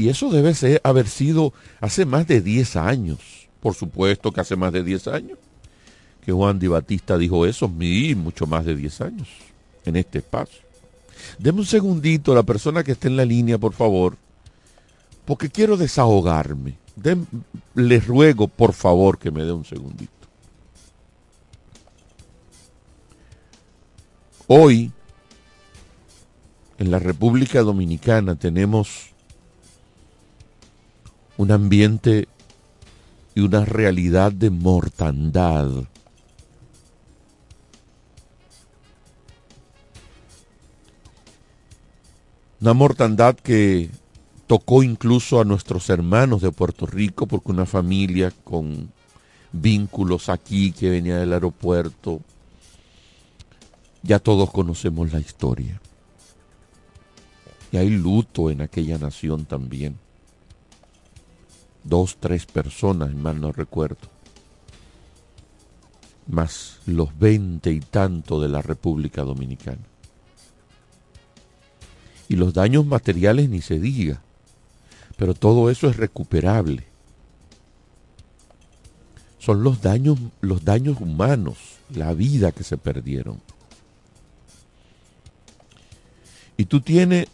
Y 0.00 0.08
eso 0.08 0.30
debe 0.30 0.54
haber 0.82 1.06
sido 1.06 1.52
hace 1.78 2.06
más 2.06 2.26
de 2.26 2.40
10 2.40 2.76
años. 2.76 3.18
Por 3.60 3.74
supuesto 3.74 4.32
que 4.32 4.40
hace 4.40 4.56
más 4.56 4.72
de 4.72 4.82
10 4.82 5.08
años 5.08 5.38
que 6.24 6.32
Juan 6.32 6.58
Di 6.58 6.68
Batista 6.68 7.18
dijo 7.18 7.44
eso, 7.44 7.70
y 7.78 8.14
mucho 8.14 8.46
más 8.46 8.64
de 8.64 8.74
10 8.76 9.00
años 9.02 9.28
en 9.84 9.96
este 9.96 10.20
espacio. 10.20 10.62
Deme 11.38 11.58
un 11.58 11.66
segundito 11.66 12.34
la 12.34 12.44
persona 12.44 12.82
que 12.82 12.92
esté 12.92 13.08
en 13.08 13.18
la 13.18 13.26
línea, 13.26 13.58
por 13.58 13.74
favor, 13.74 14.16
porque 15.26 15.50
quiero 15.50 15.76
desahogarme. 15.76 16.78
les 17.74 18.06
ruego, 18.06 18.48
por 18.48 18.72
favor, 18.72 19.18
que 19.18 19.30
me 19.30 19.44
dé 19.44 19.52
un 19.52 19.66
segundito. 19.66 20.12
Hoy, 24.46 24.92
en 26.78 26.90
la 26.90 26.98
República 26.98 27.60
Dominicana, 27.60 28.34
tenemos 28.36 29.09
un 31.40 31.52
ambiente 31.52 32.28
y 33.34 33.40
una 33.40 33.64
realidad 33.64 34.30
de 34.30 34.50
mortandad 34.50 35.70
Una 42.60 42.74
mortandad 42.74 43.36
que 43.36 43.88
tocó 44.46 44.82
incluso 44.82 45.40
a 45.40 45.46
nuestros 45.46 45.88
hermanos 45.88 46.42
de 46.42 46.52
Puerto 46.52 46.84
Rico, 46.84 47.26
porque 47.26 47.52
una 47.52 47.64
familia 47.64 48.34
con 48.44 48.92
vínculos 49.50 50.28
aquí 50.28 50.72
que 50.72 50.90
venía 50.90 51.16
del 51.16 51.32
aeropuerto, 51.32 52.20
ya 54.02 54.18
todos 54.18 54.50
conocemos 54.50 55.10
la 55.10 55.20
historia. 55.20 55.80
Y 57.72 57.78
hay 57.78 57.88
luto 57.88 58.50
en 58.50 58.60
aquella 58.60 58.98
nación 58.98 59.46
también. 59.46 59.96
Dos, 61.84 62.18
tres 62.20 62.46
personas, 62.46 63.14
mal 63.14 63.40
no 63.40 63.52
recuerdo. 63.52 64.08
Más 66.26 66.78
los 66.86 67.18
veinte 67.18 67.72
y 67.72 67.80
tanto 67.80 68.40
de 68.40 68.48
la 68.48 68.62
República 68.62 69.22
Dominicana. 69.22 69.80
Y 72.28 72.36
los 72.36 72.54
daños 72.54 72.86
materiales 72.86 73.48
ni 73.48 73.60
se 73.60 73.78
diga. 73.78 74.20
Pero 75.16 75.34
todo 75.34 75.70
eso 75.70 75.88
es 75.88 75.96
recuperable. 75.96 76.84
Son 79.38 79.62
los 79.62 79.80
daños, 79.80 80.18
los 80.40 80.64
daños 80.64 81.00
humanos, 81.00 81.58
la 81.94 82.12
vida 82.12 82.52
que 82.52 82.62
se 82.62 82.76
perdieron. 82.76 83.40
Y 86.56 86.66
tú 86.66 86.82
tienes 86.82 87.26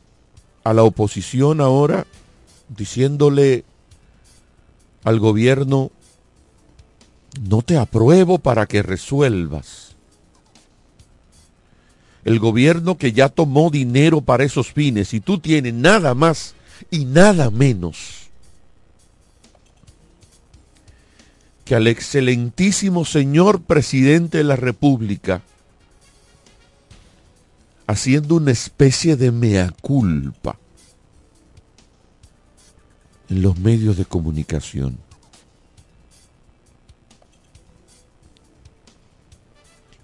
a 0.62 0.72
la 0.72 0.84
oposición 0.84 1.60
ahora 1.60 2.06
diciéndole 2.68 3.64
al 5.06 5.20
gobierno, 5.20 5.92
no 7.40 7.62
te 7.62 7.78
apruebo 7.78 8.40
para 8.40 8.66
que 8.66 8.82
resuelvas. 8.82 9.94
El 12.24 12.40
gobierno 12.40 12.98
que 12.98 13.12
ya 13.12 13.28
tomó 13.28 13.70
dinero 13.70 14.20
para 14.20 14.42
esos 14.42 14.72
fines 14.72 15.14
y 15.14 15.20
tú 15.20 15.38
tienes 15.38 15.74
nada 15.74 16.14
más 16.14 16.56
y 16.90 17.04
nada 17.04 17.50
menos 17.50 18.30
que 21.64 21.76
al 21.76 21.86
excelentísimo 21.86 23.04
señor 23.04 23.60
presidente 23.60 24.38
de 24.38 24.44
la 24.44 24.56
República 24.56 25.40
haciendo 27.86 28.34
una 28.34 28.50
especie 28.50 29.14
de 29.14 29.30
mea 29.30 29.72
culpa 29.80 30.58
en 33.28 33.42
los 33.42 33.58
medios 33.58 33.96
de 33.96 34.04
comunicación. 34.04 34.98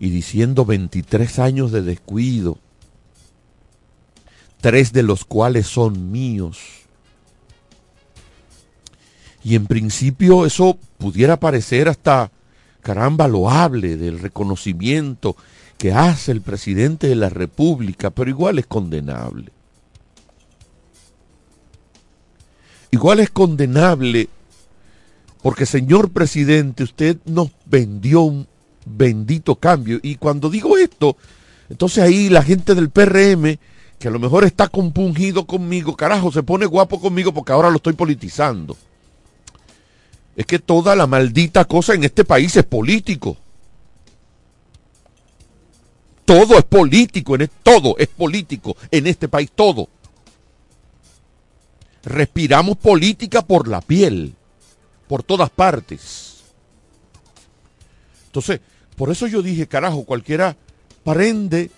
y 0.02 0.10
diciendo 0.10 0.64
23 0.64 1.38
años 1.38 1.70
de 1.70 1.80
descuido, 1.80 2.58
tres 4.60 4.92
de 4.92 5.04
los 5.04 5.24
cuales 5.24 5.68
son 5.68 6.10
míos. 6.10 6.58
Y 9.44 9.54
en 9.54 9.66
principio 9.66 10.44
eso 10.44 10.76
pudiera 10.98 11.38
parecer 11.38 11.88
hasta 11.88 12.32
caramba 12.80 13.28
loable 13.28 13.96
del 13.96 14.18
reconocimiento 14.18 15.36
que 15.78 15.92
hace 15.92 16.32
el 16.32 16.40
presidente 16.40 17.06
de 17.06 17.14
la 17.14 17.28
República, 17.28 18.10
pero 18.10 18.28
igual 18.28 18.58
es 18.58 18.66
condenable. 18.66 19.52
Igual 22.92 23.18
es 23.18 23.30
condenable 23.30 24.28
porque, 25.42 25.66
señor 25.66 26.10
presidente, 26.10 26.84
usted 26.84 27.16
nos 27.24 27.50
vendió 27.66 28.20
un, 28.20 28.46
bendito 28.84 29.56
cambio. 29.56 29.98
Y 30.02 30.16
cuando 30.16 30.50
digo 30.50 30.76
esto, 30.76 31.16
entonces 31.68 32.02
ahí 32.02 32.28
la 32.28 32.42
gente 32.42 32.74
del 32.74 32.90
PRM, 32.90 33.58
que 33.98 34.08
a 34.08 34.10
lo 34.10 34.18
mejor 34.18 34.44
está 34.44 34.68
compungido 34.68 35.46
conmigo, 35.46 35.96
carajo, 35.96 36.32
se 36.32 36.42
pone 36.42 36.66
guapo 36.66 37.00
conmigo 37.00 37.32
porque 37.32 37.52
ahora 37.52 37.70
lo 37.70 37.76
estoy 37.76 37.92
politizando. 37.94 38.76
Es 40.34 40.46
que 40.46 40.58
toda 40.58 40.96
la 40.96 41.06
maldita 41.06 41.64
cosa 41.64 41.94
en 41.94 42.04
este 42.04 42.24
país 42.24 42.56
es 42.56 42.64
político. 42.64 43.36
Todo 46.24 46.56
es 46.56 46.64
político, 46.64 47.34
en 47.34 47.50
todo 47.62 47.96
es 47.98 48.08
político 48.08 48.76
en 48.90 49.06
este 49.06 49.28
país, 49.28 49.50
todo. 49.54 49.88
Respiramos 52.04 52.76
política 52.76 53.42
por 53.42 53.68
la 53.68 53.80
piel, 53.80 54.34
por 55.08 55.22
todas 55.22 55.50
partes. 55.50 56.42
Entonces, 58.26 58.60
por 58.96 59.10
eso 59.10 59.26
yo 59.26 59.42
dije, 59.42 59.66
carajo, 59.66 60.04
cualquiera 60.04 60.56
prende, 61.04 61.70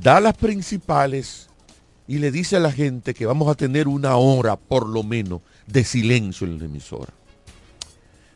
da 0.00 0.20
las 0.20 0.36
principales 0.36 1.48
y 2.08 2.18
le 2.18 2.30
dice 2.30 2.56
a 2.56 2.60
la 2.60 2.72
gente 2.72 3.14
que 3.14 3.26
vamos 3.26 3.48
a 3.48 3.54
tener 3.54 3.88
una 3.88 4.16
hora 4.16 4.56
por 4.56 4.88
lo 4.88 5.02
menos 5.02 5.40
de 5.66 5.84
silencio 5.84 6.46
en 6.46 6.58
la 6.58 6.66
emisora. 6.66 7.12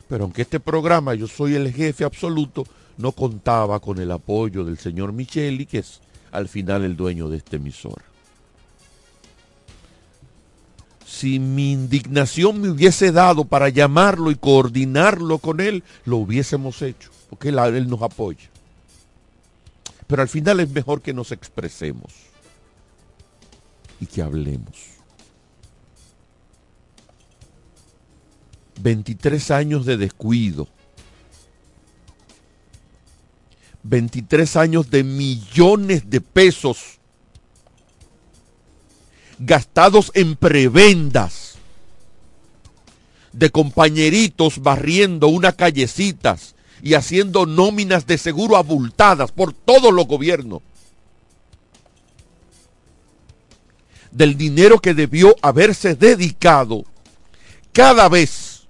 Pero 0.08 0.24
aunque 0.24 0.42
este 0.42 0.58
programa 0.58 1.14
yo 1.14 1.28
soy 1.28 1.54
el 1.54 1.72
jefe 1.72 2.04
absoluto, 2.04 2.64
no 2.96 3.12
contaba 3.12 3.80
con 3.80 3.98
el 3.98 4.10
apoyo 4.10 4.64
del 4.64 4.78
señor 4.78 5.12
Micheli, 5.12 5.66
que 5.66 5.78
es 5.78 6.00
al 6.32 6.48
final 6.48 6.82
el 6.84 6.96
dueño 6.96 7.28
de 7.28 7.36
esta 7.36 7.56
emisora. 7.56 8.09
Si 11.10 11.40
mi 11.40 11.72
indignación 11.72 12.60
me 12.60 12.68
hubiese 12.70 13.10
dado 13.10 13.44
para 13.44 13.68
llamarlo 13.68 14.30
y 14.30 14.36
coordinarlo 14.36 15.38
con 15.38 15.58
él, 15.58 15.82
lo 16.04 16.18
hubiésemos 16.18 16.80
hecho, 16.82 17.10
porque 17.28 17.48
él, 17.48 17.58
él 17.58 17.90
nos 17.90 18.00
apoya. 18.00 18.48
Pero 20.06 20.22
al 20.22 20.28
final 20.28 20.60
es 20.60 20.70
mejor 20.70 21.02
que 21.02 21.12
nos 21.12 21.32
expresemos 21.32 22.12
y 24.00 24.06
que 24.06 24.22
hablemos. 24.22 24.76
23 28.80 29.50
años 29.50 29.86
de 29.86 29.96
descuido. 29.96 30.68
23 33.82 34.56
años 34.56 34.88
de 34.90 35.02
millones 35.02 36.08
de 36.08 36.20
pesos 36.20 36.99
gastados 39.40 40.12
en 40.14 40.36
prebendas 40.36 41.54
de 43.32 43.50
compañeritos 43.50 44.60
barriendo 44.60 45.28
unas 45.28 45.54
callecitas 45.54 46.54
y 46.82 46.94
haciendo 46.94 47.46
nóminas 47.46 48.06
de 48.06 48.18
seguro 48.18 48.56
abultadas 48.56 49.32
por 49.32 49.52
todos 49.52 49.92
los 49.92 50.06
gobiernos. 50.06 50.60
Del 54.10 54.36
dinero 54.36 54.78
que 54.78 54.92
debió 54.92 55.34
haberse 55.40 55.94
dedicado 55.94 56.84
cada 57.72 58.08
vez 58.08 58.66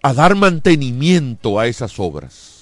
a 0.00 0.14
dar 0.14 0.36
mantenimiento 0.36 1.58
a 1.58 1.66
esas 1.66 1.98
obras. 1.98 2.55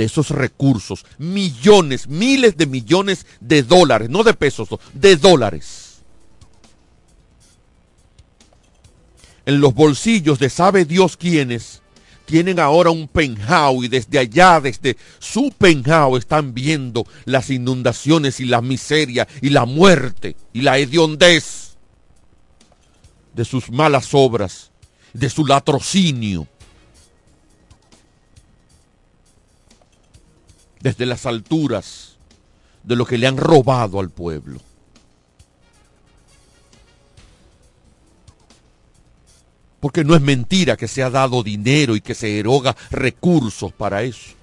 De 0.00 0.06
esos 0.06 0.30
recursos, 0.30 1.04
millones, 1.18 2.08
miles 2.08 2.56
de 2.56 2.64
millones 2.64 3.26
de 3.38 3.62
dólares, 3.62 4.08
no 4.08 4.22
de 4.22 4.32
pesos, 4.32 4.70
de 4.94 5.16
dólares. 5.16 5.98
En 9.44 9.60
los 9.60 9.74
bolsillos 9.74 10.38
de 10.38 10.48
sabe 10.48 10.86
Dios 10.86 11.18
quiénes 11.18 11.82
tienen 12.24 12.58
ahora 12.58 12.88
un 12.88 13.08
penthouse 13.08 13.84
y 13.84 13.88
desde 13.88 14.18
allá, 14.18 14.58
desde 14.58 14.96
su 15.18 15.52
penthouse, 15.52 16.20
están 16.20 16.54
viendo 16.54 17.04
las 17.26 17.50
inundaciones 17.50 18.40
y 18.40 18.46
la 18.46 18.62
miseria 18.62 19.28
y 19.42 19.50
la 19.50 19.66
muerte 19.66 20.34
y 20.54 20.62
la 20.62 20.78
hediondez 20.78 21.76
de 23.34 23.44
sus 23.44 23.70
malas 23.70 24.14
obras, 24.14 24.70
de 25.12 25.28
su 25.28 25.44
latrocinio. 25.44 26.48
Desde 30.80 31.06
las 31.06 31.26
alturas 31.26 32.16
de 32.82 32.96
lo 32.96 33.04
que 33.04 33.18
le 33.18 33.26
han 33.26 33.36
robado 33.36 34.00
al 34.00 34.10
pueblo. 34.10 34.60
Porque 39.80 40.04
no 40.04 40.14
es 40.14 40.20
mentira 40.20 40.76
que 40.76 40.88
se 40.88 41.02
ha 41.02 41.10
dado 41.10 41.42
dinero 41.42 41.96
y 41.96 42.00
que 42.00 42.14
se 42.14 42.38
eroga 42.38 42.76
recursos 42.90 43.72
para 43.72 44.02
eso. 44.02 44.34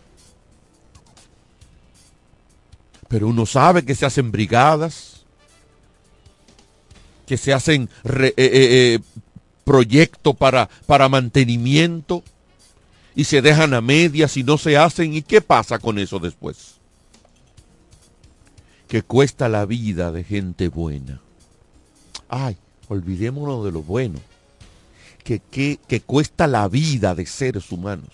Pero 3.08 3.28
uno 3.28 3.45
sabe 3.45 3.86
que 3.86 3.95
se 3.95 4.06
hacen 4.06 4.32
brigadas, 4.32 5.26
que 7.26 7.38
se 7.38 7.54
hacen 7.54 7.89
eh, 8.04 8.34
eh, 8.36 8.36
eh, 8.38 9.00
proyectos 9.63 10.36
para, 10.36 10.67
para 10.86 11.08
mantenimiento 11.08 12.23
y 13.18 13.24
se 13.24 13.42
dejan 13.42 13.74
a 13.74 13.82
medias 13.82 14.38
y 14.38 14.44
no 14.44 14.60
se 14.60 14.78
hacen. 14.78 15.12
¿Y 15.12 15.24
qué 15.24 15.42
pasa 15.42 15.80
con 15.80 15.98
eso 15.98 16.20
después? 16.20 16.76
Que 18.88 19.02
cuesta 19.02 19.50
la 19.50 19.66
vida 19.66 20.12
de 20.12 20.24
gente 20.24 20.68
buena. 20.68 21.20
Ay, 22.30 22.58
olvidémonos 22.88 23.66
de 23.66 23.72
lo 23.72 23.82
bueno. 23.82 24.20
Que, 25.24 25.40
que, 25.40 25.80
que 25.88 26.00
cuesta 26.00 26.46
la 26.46 26.68
vida 26.68 27.16
de 27.16 27.26
seres 27.26 27.72
humanos. 27.72 28.12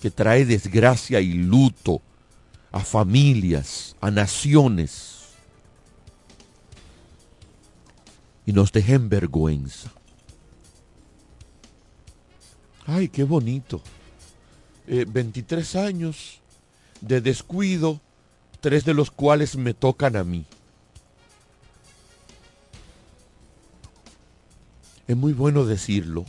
Que 0.00 0.10
trae 0.10 0.46
desgracia 0.46 1.20
y 1.20 1.34
luto 1.34 2.00
a 2.70 2.80
familias, 2.80 3.96
a 4.00 4.10
naciones. 4.10 5.26
Y 8.46 8.54
nos 8.54 8.72
deja 8.72 8.94
en 8.94 9.10
vergüenza. 9.10 9.92
Ay, 12.86 13.08
qué 13.08 13.24
bonito. 13.24 13.80
23 14.86 15.74
eh, 15.74 15.78
años 15.78 16.40
de 17.00 17.20
descuido, 17.20 18.00
tres 18.60 18.84
de 18.84 18.94
los 18.94 19.10
cuales 19.10 19.56
me 19.56 19.74
tocan 19.74 20.16
a 20.16 20.24
mí. 20.24 20.44
Es 25.06 25.16
muy 25.16 25.32
bueno 25.32 25.64
decirlo, 25.64 26.24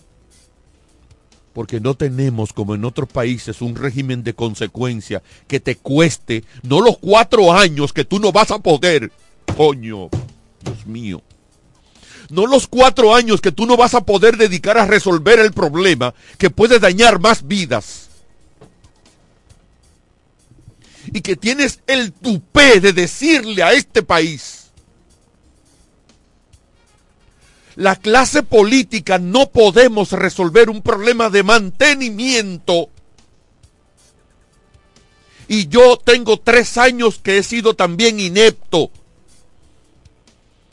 porque 1.54 1.80
no 1.80 1.96
tenemos, 1.96 2.54
como 2.54 2.76
en 2.76 2.86
otros 2.86 3.10
países, 3.10 3.62
un 3.62 3.76
régimen 3.76 4.24
de 4.24 4.34
consecuencia 4.34 5.24
que 5.48 5.60
te 5.60 5.78
cueste 5.78 6.44
no 6.64 6.82
los 6.82 6.98
cuatro 6.98 7.54
años 7.54 7.94
que 7.94 8.06
tú 8.06 8.20
no 8.20 8.32
vas 8.32 8.52
a 8.52 8.60
poder. 8.60 9.12
Coño, 9.56 10.10
Dios 10.64 10.86
mío 10.86 11.22
no 12.34 12.48
los 12.48 12.68
cuatro 12.68 13.16
años 13.16 13.42
que 13.42 13.52
tú 13.52 13.66
no 13.66 13.78
vas 13.78 13.94
a 13.94 14.02
poder 14.02 14.38
dedicar 14.38 14.78
a 14.78 14.86
resolver 14.86 15.40
el 15.40 15.54
problema 15.54 16.14
que 16.38 16.50
puede 16.50 16.80
dañar 16.80 17.20
más 17.20 17.48
vidas. 17.48 18.10
Y 21.14 21.22
que 21.22 21.36
tienes 21.36 21.82
el 21.86 22.12
tupé 22.12 22.80
de 22.80 22.92
decirle 22.92 23.62
a 23.62 23.74
este 23.74 24.02
país, 24.02 24.72
la 27.76 27.96
clase 27.96 28.42
política 28.42 29.20
no 29.20 29.50
podemos 29.52 30.12
resolver 30.12 30.70
un 30.70 30.82
problema 30.82 31.30
de 31.30 31.44
mantenimiento. 31.44 32.90
Y 35.48 35.68
yo 35.68 35.98
tengo 35.98 36.40
tres 36.40 36.78
años 36.78 37.20
que 37.22 37.38
he 37.38 37.44
sido 37.44 37.76
también 37.76 38.20
inepto 38.20 38.90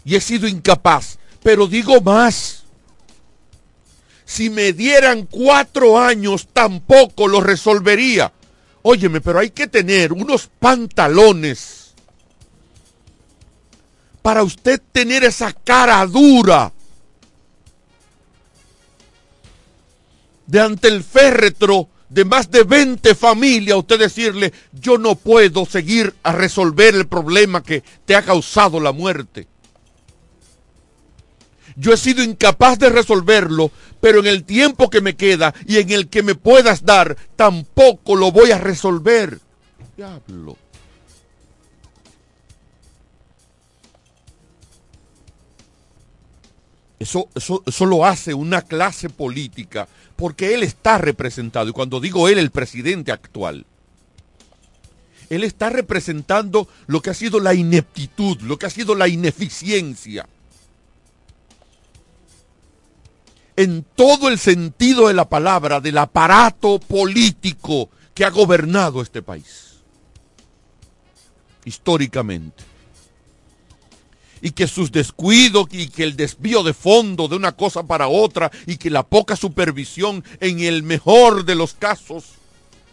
y 0.04 0.14
he 0.14 0.20
sido 0.20 0.48
incapaz 0.48 1.19
pero 1.42 1.66
digo 1.66 2.00
más. 2.00 2.64
Si 4.24 4.48
me 4.48 4.72
dieran 4.72 5.26
cuatro 5.26 5.98
años, 5.98 6.48
tampoco 6.52 7.26
lo 7.26 7.40
resolvería. 7.40 8.32
Óyeme, 8.82 9.20
pero 9.20 9.40
hay 9.40 9.50
que 9.50 9.66
tener 9.66 10.12
unos 10.12 10.48
pantalones 10.58 11.94
para 14.22 14.42
usted 14.42 14.80
tener 14.92 15.24
esa 15.24 15.52
cara 15.52 16.06
dura 16.06 16.72
de 20.46 20.60
ante 20.60 20.88
el 20.88 21.02
féretro 21.02 21.88
de 22.08 22.24
más 22.24 22.50
de 22.50 22.64
20 22.64 23.14
familias, 23.14 23.78
usted 23.78 23.98
decirle, 23.98 24.52
yo 24.72 24.98
no 24.98 25.14
puedo 25.14 25.64
seguir 25.64 26.12
a 26.24 26.32
resolver 26.32 26.94
el 26.94 27.06
problema 27.06 27.62
que 27.62 27.84
te 28.04 28.16
ha 28.16 28.22
causado 28.22 28.80
la 28.80 28.90
muerte. 28.90 29.46
Yo 31.80 31.94
he 31.94 31.96
sido 31.96 32.22
incapaz 32.22 32.78
de 32.78 32.90
resolverlo, 32.90 33.70
pero 34.02 34.20
en 34.20 34.26
el 34.26 34.44
tiempo 34.44 34.90
que 34.90 35.00
me 35.00 35.16
queda 35.16 35.54
y 35.66 35.78
en 35.78 35.90
el 35.90 36.08
que 36.08 36.22
me 36.22 36.34
puedas 36.34 36.84
dar, 36.84 37.16
tampoco 37.36 38.16
lo 38.16 38.30
voy 38.30 38.50
a 38.50 38.58
resolver. 38.58 39.40
Diablo. 39.96 40.58
Eso, 46.98 47.30
eso, 47.34 47.62
eso, 47.64 47.86
lo 47.86 48.04
hace 48.04 48.34
una 48.34 48.60
clase 48.60 49.08
política 49.08 49.88
porque 50.16 50.52
él 50.52 50.62
está 50.62 50.98
representado. 50.98 51.70
Y 51.70 51.72
cuando 51.72 51.98
digo 51.98 52.28
él, 52.28 52.36
el 52.38 52.50
presidente 52.50 53.10
actual, 53.10 53.64
él 55.30 55.44
está 55.44 55.70
representando 55.70 56.68
lo 56.88 57.00
que 57.00 57.08
ha 57.08 57.14
sido 57.14 57.40
la 57.40 57.54
ineptitud, 57.54 58.38
lo 58.42 58.58
que 58.58 58.66
ha 58.66 58.70
sido 58.70 58.94
la 58.94 59.08
ineficiencia 59.08 60.28
en 63.60 63.84
todo 63.94 64.30
el 64.30 64.38
sentido 64.38 65.08
de 65.08 65.14
la 65.14 65.28
palabra 65.28 65.82
del 65.82 65.98
aparato 65.98 66.78
político 66.78 67.90
que 68.14 68.24
ha 68.24 68.30
gobernado 68.30 69.02
este 69.02 69.20
país, 69.20 69.80
históricamente. 71.66 72.64
Y 74.40 74.52
que 74.52 74.66
sus 74.66 74.90
descuidos 74.90 75.66
y 75.72 75.88
que 75.88 76.04
el 76.04 76.16
desvío 76.16 76.62
de 76.62 76.72
fondo 76.72 77.28
de 77.28 77.36
una 77.36 77.52
cosa 77.52 77.82
para 77.82 78.08
otra 78.08 78.50
y 78.64 78.78
que 78.78 78.88
la 78.88 79.02
poca 79.02 79.36
supervisión, 79.36 80.24
en 80.40 80.60
el 80.60 80.82
mejor 80.82 81.44
de 81.44 81.54
los 81.54 81.74
casos, 81.74 82.24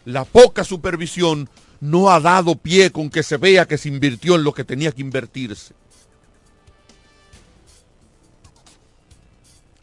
la 0.04 0.26
poca 0.26 0.66
supervisión 0.66 1.50
no 1.80 2.10
ha 2.10 2.20
dado 2.20 2.56
pie 2.56 2.92
con 2.92 3.10
que 3.10 3.24
se 3.24 3.38
vea 3.38 3.66
que 3.66 3.78
se 3.78 3.88
invirtió 3.88 4.36
en 4.36 4.44
lo 4.44 4.54
que 4.54 4.66
tenía 4.66 4.92
que 4.92 5.00
invertirse. 5.02 5.77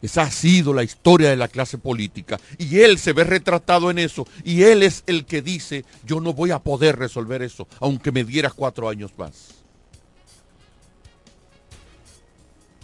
Esa 0.01 0.23
ha 0.23 0.31
sido 0.31 0.73
la 0.73 0.83
historia 0.83 1.29
de 1.29 1.35
la 1.35 1.47
clase 1.47 1.77
política. 1.77 2.39
Y 2.57 2.79
él 2.79 2.99
se 2.99 3.13
ve 3.13 3.23
retratado 3.23 3.89
en 3.89 3.99
eso. 3.99 4.27
Y 4.43 4.63
él 4.63 4.83
es 4.83 5.03
el 5.07 5.25
que 5.25 5.41
dice, 5.41 5.85
yo 6.05 6.19
no 6.19 6.33
voy 6.33 6.51
a 6.51 6.59
poder 6.59 6.97
resolver 6.97 7.41
eso, 7.41 7.67
aunque 7.79 8.11
me 8.11 8.23
dieras 8.23 8.53
cuatro 8.53 8.89
años 8.89 9.11
más. 9.17 9.55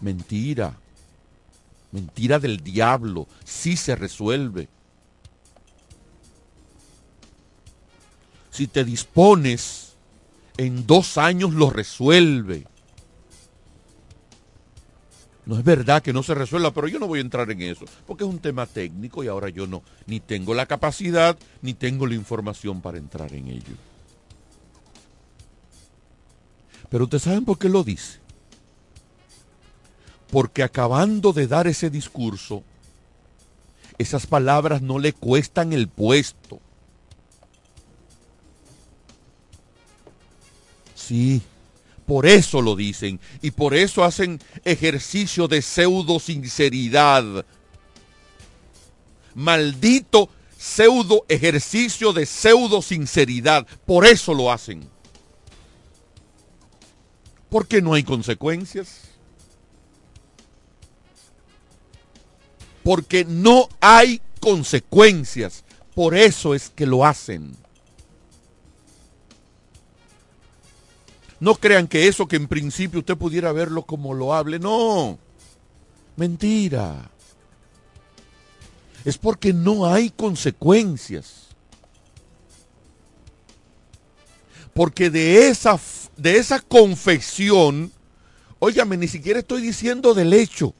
Mentira. 0.02 0.78
Mentira 1.92 2.40
del 2.40 2.58
diablo. 2.64 3.28
Sí 3.44 3.78
se 3.78 3.96
resuelve. 3.96 4.68
Si 8.50 8.68
te 8.68 8.84
dispones, 8.84 9.94
en 10.58 10.86
dos 10.88 11.18
años 11.18 11.54
lo 11.54 11.70
resuelve. 11.70 12.66
No 15.46 15.58
es 15.58 15.64
verdad 15.64 16.04
que 16.04 16.14
no 16.14 16.22
se 16.22 16.36
resuelva, 16.36 16.72
pero 16.72 16.88
yo 16.88 17.00
no 17.00 17.08
voy 17.08 17.20
a 17.20 17.24
entrar 17.24 17.50
en 17.50 17.62
eso, 17.62 17.86
porque 18.06 18.24
es 18.24 18.30
un 18.30 18.40
tema 18.40 18.68
técnico 18.68 19.24
y 19.24 19.28
ahora 19.28 19.50
yo 19.50 19.66
no, 19.66 19.82
ni 20.06 20.20
tengo 20.20 20.54
la 20.54 20.68
capacidad, 20.68 21.38
ni 21.62 21.74
tengo 21.74 22.06
la 22.06 22.14
información 22.14 22.82
para 22.82 23.00
entrar 23.00 23.34
en 23.34 23.48
ello. 23.48 23.74
Pero 26.90 27.06
ustedes 27.06 27.24
saben 27.24 27.46
por 27.46 27.58
qué 27.58 27.70
lo 27.70 27.84
dice. 27.84 28.20
Porque 30.30 30.62
acabando 30.62 31.34
de 31.34 31.48
dar 31.48 31.68
ese 31.68 31.90
discurso, 31.90 32.64
esas 33.98 34.28
palabras 34.28 34.82
no 34.82 35.00
le 35.00 35.14
cuestan 35.14 35.74
el 35.74 35.88
puesto. 35.88 36.60
Sí, 40.96 41.42
por 42.12 42.26
eso 42.26 42.62
lo 42.62 42.76
dicen 42.76 43.22
y 43.42 43.52
por 43.52 43.74
eso 43.74 44.04
hacen 44.04 44.42
ejercicio 44.66 45.48
de 45.48 45.62
pseudo 45.62 46.20
sinceridad. 46.20 47.46
Maldito 49.34 50.30
pseudo 50.58 51.24
ejercicio 51.30 52.12
de 52.12 52.26
pseudo 52.26 52.82
sinceridad. 52.82 53.66
Por 53.86 54.06
eso 54.06 54.34
lo 54.34 54.52
hacen. 54.52 54.90
Porque 57.50 57.82
no 57.82 57.94
hay 57.94 58.04
consecuencias. 58.04 59.04
Porque 62.84 63.24
no 63.24 63.70
hay 63.80 64.20
consecuencias. 64.42 65.64
Por 65.96 66.14
eso 66.14 66.56
es 66.56 66.72
que 66.72 66.86
lo 66.86 67.06
hacen. 67.06 67.56
No 71.42 71.56
crean 71.56 71.88
que 71.88 72.08
eso 72.08 72.28
que 72.28 72.36
en 72.36 72.48
principio 72.48 73.00
usted 73.00 73.18
pudiera 73.18 73.52
verlo 73.52 73.82
como 73.82 74.14
lo 74.14 74.36
hable, 74.36 74.60
no. 74.60 75.18
Mentira. 76.16 77.10
Es 79.04 79.18
porque 79.18 79.52
no 79.52 79.88
hay 79.88 80.12
consecuencias. 80.12 81.48
Porque 84.76 85.10
de 85.10 85.48
esa, 85.48 85.80
de 86.16 86.38
esa 86.38 86.60
confesión, 86.60 87.92
óigame, 88.60 88.96
ni 88.96 89.08
siquiera 89.08 89.40
estoy 89.40 89.64
diciendo 89.64 90.14
del 90.14 90.34
hecho, 90.34 90.76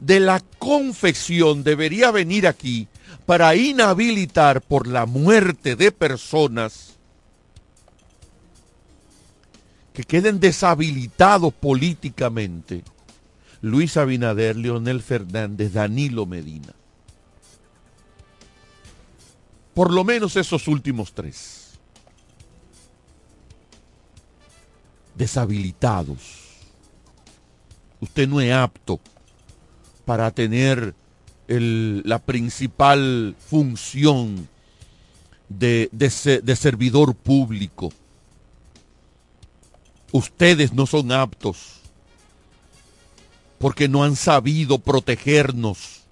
de 0.00 0.18
la 0.18 0.40
confesión 0.58 1.62
debería 1.62 2.10
venir 2.10 2.48
aquí 2.48 2.88
para 3.26 3.54
inhabilitar 3.54 4.60
por 4.60 4.88
la 4.88 5.06
muerte 5.06 5.76
de 5.76 5.92
personas 5.92 6.97
que 9.98 10.04
queden 10.04 10.38
deshabilitados 10.38 11.52
políticamente 11.52 12.84
Luis 13.62 13.96
Abinader, 13.96 14.54
Leonel 14.54 15.02
Fernández, 15.02 15.72
Danilo 15.72 16.24
Medina. 16.24 16.72
Por 19.74 19.92
lo 19.92 20.04
menos 20.04 20.36
esos 20.36 20.68
últimos 20.68 21.12
tres. 21.12 21.72
Deshabilitados. 25.16 26.20
Usted 28.00 28.28
no 28.28 28.40
es 28.40 28.52
apto 28.52 29.00
para 30.04 30.30
tener 30.30 30.94
la 31.48 32.20
principal 32.20 33.34
función 33.48 34.48
de, 35.48 35.88
de 35.90 36.54
servidor 36.54 37.16
público 37.16 37.92
Ustedes 40.12 40.72
no 40.72 40.86
son 40.86 41.12
aptos 41.12 41.78
porque 43.58 43.88
no 43.88 44.04
han 44.04 44.16
sabido 44.16 44.78
protegernos. 44.78 46.02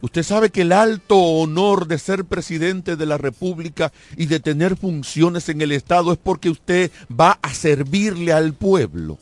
Usted 0.00 0.22
sabe 0.22 0.50
que 0.50 0.62
el 0.62 0.72
alto 0.72 1.18
honor 1.18 1.88
de 1.88 1.98
ser 1.98 2.24
presidente 2.24 2.96
de 2.96 3.04
la 3.04 3.18
República 3.18 3.92
y 4.16 4.26
de 4.26 4.38
tener 4.38 4.76
funciones 4.76 5.48
en 5.48 5.60
el 5.60 5.72
Estado 5.72 6.12
es 6.12 6.18
porque 6.18 6.50
usted 6.50 6.92
va 7.08 7.38
a 7.42 7.52
servirle 7.52 8.32
al 8.32 8.54
pueblo. 8.54 9.18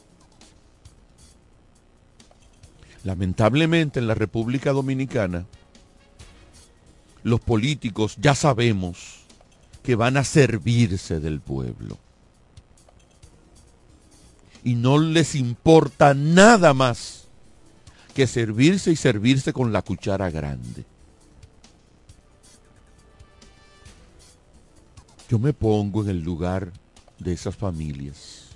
Lamentablemente 3.05 4.01
en 4.01 4.07
la 4.07 4.15
República 4.15 4.73
Dominicana, 4.73 5.47
los 7.23 7.41
políticos 7.41 8.17
ya 8.21 8.35
sabemos 8.35 9.26
que 9.87 9.95
van 9.95 10.17
a 10.17 10.25
servirse 10.25 11.21
del 11.21 11.41
pueblo. 11.41 11.97
Y 14.65 14.75
no 14.75 14.99
les 14.99 15.37
importa 15.37 16.13
nada 16.13 16.75
más 16.75 17.29
que 18.13 18.27
servirse 18.27 18.91
y 18.91 18.97
servirse 18.97 19.53
con 19.53 19.73
la 19.73 19.83
cuchara 19.83 20.29
grande. 20.29 20.85
Yo 25.31 25.39
me 25.39 25.53
pongo 25.53 26.03
en 26.03 26.09
el 26.09 26.21
lugar 26.21 26.73
de 27.21 27.33
esas 27.33 27.55
familias 27.55 28.49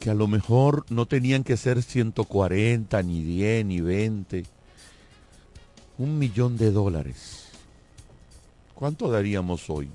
que 0.00 0.10
a 0.10 0.14
lo 0.14 0.26
mejor 0.26 0.84
no 0.90 1.06
tenían 1.06 1.44
que 1.44 1.56
ser 1.56 1.80
140, 1.80 3.00
ni 3.04 3.22
10, 3.22 3.64
ni 3.64 3.80
20, 3.80 4.44
un 5.98 6.18
millón 6.18 6.56
de 6.56 6.72
dólares 6.72 7.41
¿Cuánto 8.82 9.08
daríamos 9.08 9.70
hoy? 9.70 9.88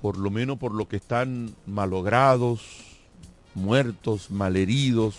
Por 0.00 0.16
lo 0.16 0.30
menos 0.30 0.56
por 0.56 0.72
lo 0.72 0.88
que 0.88 0.96
están 0.96 1.54
malogrados, 1.66 2.62
muertos, 3.54 4.30
malheridos, 4.30 5.14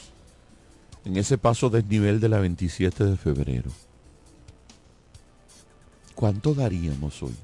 en 1.06 1.16
ese 1.16 1.38
paso 1.38 1.70
desnivel 1.70 2.20
de 2.20 2.30
la 2.30 2.40
27 2.40 3.04
de 3.04 3.18
febrero. 3.18 3.70
¿Cuánto 6.16 6.56
daríamos 6.56 7.22
hoy? 7.22 7.36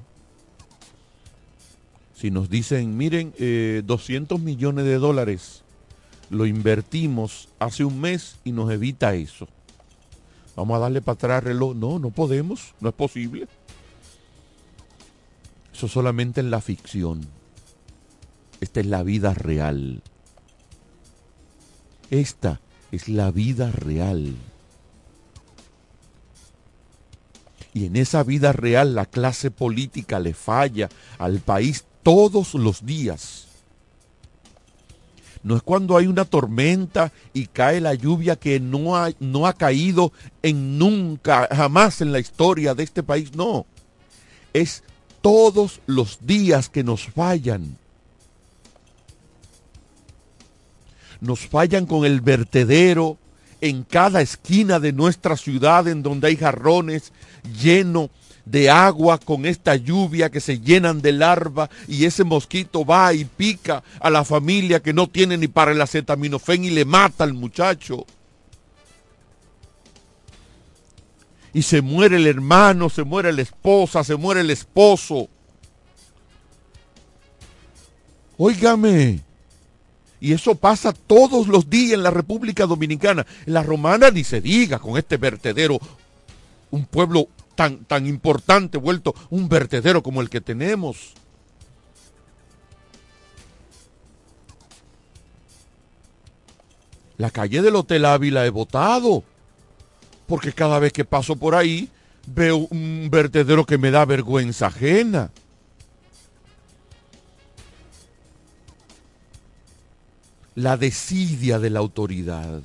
Si 2.16 2.32
nos 2.32 2.50
dicen, 2.50 2.96
miren, 2.96 3.32
200 3.86 4.40
eh, 4.40 4.42
millones 4.42 4.86
de 4.86 4.98
dólares 4.98 5.62
lo 6.30 6.46
invertimos 6.46 7.48
hace 7.60 7.84
un 7.84 8.00
mes 8.00 8.40
y 8.42 8.50
nos 8.50 8.72
evita 8.72 9.14
eso. 9.14 9.46
Vamos 10.56 10.76
a 10.76 10.80
darle 10.80 11.00
para 11.00 11.14
atrás 11.14 11.44
reloj. 11.44 11.76
No, 11.76 12.00
no 12.00 12.10
podemos, 12.10 12.74
no 12.80 12.88
es 12.88 12.94
posible. 12.94 13.46
Eso 15.72 15.88
solamente 15.88 16.40
en 16.40 16.50
la 16.50 16.60
ficción. 16.60 17.26
Esta 18.60 18.80
es 18.80 18.86
la 18.86 19.02
vida 19.02 19.34
real. 19.34 20.02
Esta 22.10 22.60
es 22.90 23.08
la 23.08 23.30
vida 23.30 23.72
real. 23.72 24.36
Y 27.74 27.86
en 27.86 27.96
esa 27.96 28.22
vida 28.22 28.52
real 28.52 28.94
la 28.94 29.06
clase 29.06 29.50
política 29.50 30.20
le 30.20 30.34
falla 30.34 30.90
al 31.18 31.40
país 31.40 31.84
todos 32.02 32.54
los 32.54 32.84
días. 32.84 33.48
No 35.42 35.56
es 35.56 35.62
cuando 35.62 35.96
hay 35.96 36.06
una 36.06 36.24
tormenta 36.24 37.12
y 37.32 37.46
cae 37.46 37.80
la 37.80 37.94
lluvia 37.94 38.36
que 38.36 38.60
no 38.60 38.96
ha, 38.96 39.10
no 39.18 39.46
ha 39.46 39.54
caído 39.54 40.12
en 40.42 40.78
nunca, 40.78 41.48
jamás 41.50 42.00
en 42.00 42.12
la 42.12 42.20
historia 42.20 42.74
de 42.74 42.84
este 42.84 43.02
país. 43.02 43.34
No. 43.34 43.66
Es 44.52 44.84
todos 45.22 45.80
los 45.86 46.18
días 46.26 46.68
que 46.68 46.84
nos 46.84 47.06
fallan. 47.06 47.78
Nos 51.20 51.46
fallan 51.46 51.86
con 51.86 52.04
el 52.04 52.20
vertedero 52.20 53.16
en 53.60 53.84
cada 53.84 54.20
esquina 54.20 54.80
de 54.80 54.92
nuestra 54.92 55.36
ciudad 55.36 55.86
en 55.86 56.02
donde 56.02 56.26
hay 56.26 56.36
jarrones 56.36 57.12
llenos 57.60 58.10
de 58.44 58.70
agua 58.70 59.18
con 59.18 59.46
esta 59.46 59.76
lluvia 59.76 60.30
que 60.30 60.40
se 60.40 60.58
llenan 60.58 61.00
de 61.00 61.12
larva 61.12 61.70
y 61.86 62.04
ese 62.04 62.24
mosquito 62.24 62.84
va 62.84 63.14
y 63.14 63.24
pica 63.24 63.84
a 64.00 64.10
la 64.10 64.24
familia 64.24 64.80
que 64.80 64.92
no 64.92 65.08
tiene 65.08 65.38
ni 65.38 65.46
para 65.46 65.70
el 65.70 65.80
acetaminofén 65.80 66.64
y 66.64 66.70
le 66.70 66.84
mata 66.84 67.22
al 67.22 67.34
muchacho. 67.34 68.04
Y 71.54 71.62
se 71.62 71.82
muere 71.82 72.16
el 72.16 72.26
hermano, 72.26 72.88
se 72.88 73.04
muere 73.04 73.32
la 73.32 73.42
esposa, 73.42 74.04
se 74.04 74.16
muere 74.16 74.40
el 74.40 74.50
esposo. 74.50 75.28
Óigame. 78.38 79.20
Y 80.20 80.32
eso 80.32 80.54
pasa 80.54 80.92
todos 80.92 81.48
los 81.48 81.68
días 81.68 81.94
en 81.94 82.04
la 82.04 82.10
República 82.10 82.64
Dominicana. 82.64 83.26
En 83.44 83.54
la 83.54 83.62
romana 83.62 84.10
ni 84.10 84.24
se 84.24 84.40
diga 84.40 84.78
con 84.78 84.96
este 84.96 85.16
vertedero. 85.16 85.78
Un 86.70 86.86
pueblo 86.86 87.28
tan, 87.54 87.84
tan 87.84 88.06
importante 88.06 88.78
vuelto 88.78 89.14
un 89.30 89.48
vertedero 89.48 90.02
como 90.02 90.22
el 90.22 90.30
que 90.30 90.40
tenemos. 90.40 91.14
La 97.18 97.30
calle 97.30 97.62
del 97.62 97.76
Hotel 97.76 98.04
Ávila 98.04 98.46
he 98.46 98.50
votado. 98.50 99.22
Porque 100.32 100.54
cada 100.54 100.78
vez 100.78 100.94
que 100.94 101.04
paso 101.04 101.36
por 101.36 101.54
ahí 101.54 101.90
veo 102.26 102.66
un 102.70 103.08
vertedero 103.10 103.66
que 103.66 103.76
me 103.76 103.90
da 103.90 104.06
vergüenza 104.06 104.68
ajena. 104.68 105.30
La 110.54 110.78
desidia 110.78 111.58
de 111.58 111.68
la 111.68 111.80
autoridad. 111.80 112.62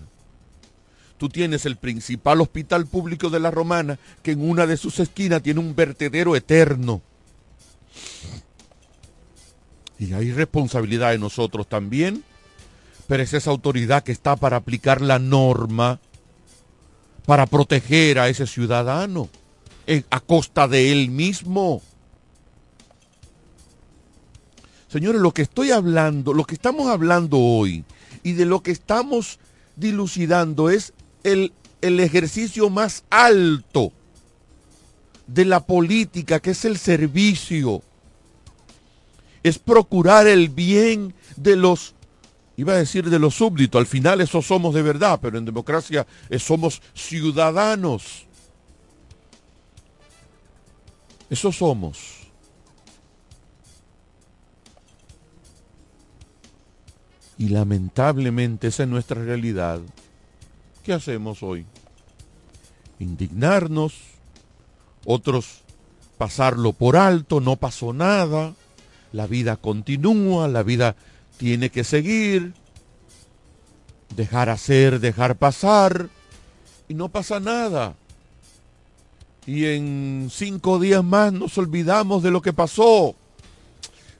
Tú 1.18 1.28
tienes 1.28 1.66
el 1.66 1.76
principal 1.76 2.40
hospital 2.40 2.86
público 2.86 3.30
de 3.30 3.42
la 3.42 3.52
Romana 3.52 4.00
que 4.24 4.32
en 4.32 4.50
una 4.50 4.66
de 4.66 4.78
sus 4.78 5.02
esquinas 5.02 5.44
tiene 5.44 5.60
un 5.60 5.76
vertedero 5.76 6.38
eterno. 6.38 7.02
Y 10.00 10.14
hay 10.14 10.32
responsabilidad 10.32 11.12
de 11.12 11.20
nosotros 11.20 11.68
también, 11.68 12.24
pero 13.08 13.22
es 13.24 13.34
esa 13.34 13.52
autoridad 13.52 14.06
que 14.06 14.14
está 14.14 14.38
para 14.38 14.56
aplicar 14.56 15.02
la 15.02 15.20
norma, 15.20 16.00
para 17.28 17.46
proteger 17.46 18.20
a 18.20 18.30
ese 18.30 18.48
ciudadano 18.48 19.28
a 20.10 20.20
costa 20.22 20.66
de 20.66 20.94
él 20.94 21.12
mismo. 21.12 21.82
Señores, 24.88 25.20
lo 25.20 25.34
que 25.34 25.42
estoy 25.42 25.72
hablando, 25.72 26.34
lo 26.34 26.46
que 26.46 26.56
estamos 26.56 26.88
hablando 26.88 27.38
hoy 27.38 27.84
y 28.24 28.32
de 28.32 28.46
lo 28.46 28.64
que 28.64 28.72
estamos 28.72 29.40
dilucidando 29.76 30.70
es 30.70 30.94
el, 31.26 31.52
el 31.82 32.00
ejercicio 32.00 32.70
más 32.70 33.04
alto 33.10 33.92
de 35.28 35.44
la 35.44 35.66
política, 35.66 36.40
que 36.40 36.52
es 36.52 36.64
el 36.64 36.78
servicio. 36.78 37.82
Es 39.44 39.60
procurar 39.60 40.28
el 40.28 40.48
bien 40.48 41.14
de 41.36 41.58
los, 41.58 41.94
iba 42.58 42.74
a 42.74 42.78
decir 42.78 43.10
de 43.10 43.20
los 43.20 43.36
súbditos, 43.36 43.80
al 43.80 43.86
final 43.86 44.20
eso 44.20 44.42
somos 44.42 44.74
de 44.74 44.82
verdad, 44.82 45.20
pero 45.22 45.38
en 45.38 45.46
democracia 45.46 46.06
somos 46.40 46.82
ciudadanos. 46.94 48.26
Eso 51.30 51.52
somos. 51.52 52.18
Y 57.38 57.50
lamentablemente 57.50 58.68
esa 58.68 58.84
es 58.84 58.90
nuestra 58.90 59.24
realidad. 59.24 59.80
¿Qué 60.84 60.94
hacemos 60.94 61.44
hoy? 61.44 61.66
Indignarnos, 63.00 63.94
otros 65.06 65.62
pasarlo 66.18 66.74
por 66.74 66.98
alto, 66.98 67.40
no 67.40 67.56
pasó 67.56 67.94
nada, 67.94 68.54
la 69.14 69.28
vida 69.28 69.56
continúa, 69.56 70.48
la 70.48 70.64
vida 70.64 70.96
tiene 71.38 71.70
que 71.70 71.84
seguir, 71.84 72.54
dejar 74.16 74.50
hacer, 74.50 75.00
dejar 75.00 75.38
pasar, 75.38 76.10
y 76.88 76.94
no 76.94 77.10
pasa 77.10 77.40
nada. 77.40 77.96
Y 79.46 79.66
en 79.66 80.30
cinco 80.32 80.80
días 80.80 81.04
más 81.04 81.32
nos 81.32 81.58
olvidamos 81.58 82.22
de 82.24 82.32
lo 82.32 82.42
que 82.42 82.54
pasó. 82.54 83.16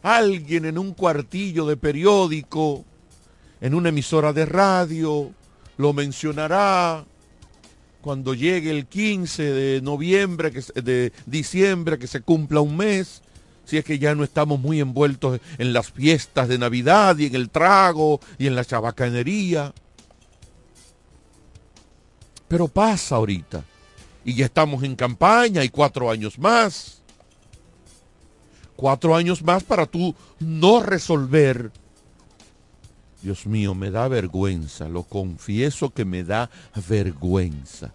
Alguien 0.04 0.66
en 0.66 0.78
un 0.78 0.94
cuartillo 0.94 1.66
de 1.66 1.76
periódico, 1.76 2.86
en 3.60 3.74
una 3.74 3.90
emisora 3.90 4.32
de 4.32 4.46
radio, 4.46 5.32
lo 5.78 5.94
mencionará 5.94 7.06
cuando 8.02 8.34
llegue 8.34 8.72
el 8.72 8.86
15 8.86 9.44
de 9.44 9.82
noviembre, 9.82 10.52
de 10.52 11.12
diciembre, 11.26 12.00
que 12.00 12.08
se 12.08 12.22
cumpla 12.22 12.62
un 12.62 12.78
mes, 12.78 13.22
si 13.68 13.78
es 13.78 13.86
que 13.86 14.00
ya 14.00 14.16
no 14.16 14.24
estamos 14.24 14.60
muy 14.60 14.80
envueltos 14.80 15.40
en 15.58 15.74
las 15.74 15.92
fiestas 15.92 16.48
de 16.48 16.58
Navidad 16.58 17.18
y 17.18 17.26
en 17.26 17.36
el 17.36 17.50
trago 17.50 18.20
y 18.40 18.48
en 18.48 18.56
la 18.56 18.66
chabacanería. 18.66 19.74
Pero 22.48 22.68
pasa 22.68 23.18
ahorita. 23.18 23.64
Y 24.24 24.36
ya 24.36 24.46
estamos 24.46 24.84
en 24.84 24.96
campaña 24.96 25.64
y 25.64 25.70
cuatro 25.70 26.10
años 26.10 26.40
más. 26.40 27.02
Cuatro 28.78 29.16
años 29.16 29.44
más 29.44 29.64
para 29.64 29.86
tú 29.86 30.16
no 30.40 30.82
resolver 30.82 31.72
Dios 33.22 33.46
mío, 33.48 33.74
me 33.74 33.90
da 33.90 34.08
vergüenza, 34.08 34.88
lo 34.88 35.04
confieso 35.04 35.90
que 35.90 36.06
me 36.06 36.24
da 36.24 36.50
vergüenza. 36.88 37.94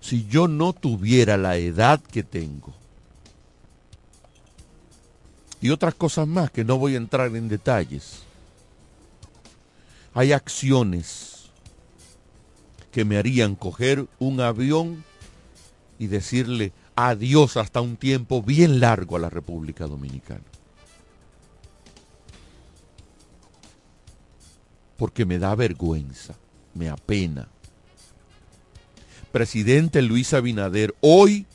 Si 0.00 0.26
yo 0.26 0.48
no 0.48 0.72
tuviera 0.72 1.36
la 1.36 1.56
edad 1.56 2.00
que 2.00 2.22
tengo, 2.22 2.72
y 5.64 5.70
otras 5.70 5.94
cosas 5.94 6.28
más 6.28 6.50
que 6.50 6.62
no 6.62 6.76
voy 6.76 6.92
a 6.92 6.98
entrar 6.98 7.34
en 7.34 7.48
detalles, 7.48 8.20
hay 10.12 10.32
acciones 10.32 11.46
que 12.92 13.06
me 13.06 13.16
harían 13.16 13.54
coger 13.54 14.06
un 14.18 14.42
avión 14.42 15.02
y 15.98 16.08
decirle 16.08 16.74
adiós 16.96 17.56
hasta 17.56 17.80
un 17.80 17.96
tiempo 17.96 18.42
bien 18.42 18.78
largo 18.78 19.16
a 19.16 19.20
la 19.20 19.30
República 19.30 19.86
Dominicana. 19.86 20.44
porque 24.98 25.24
me 25.24 25.38
da 25.38 25.54
vergüenza, 25.54 26.34
me 26.74 26.88
apena. 26.88 27.48
Presidente 29.32 30.02
Luis 30.02 30.32
Abinader, 30.34 30.94
hoy 31.00 31.46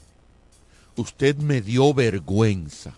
usted 0.96 1.38
me 1.38 1.62
dio 1.62 1.94
vergüenza. 1.94 2.96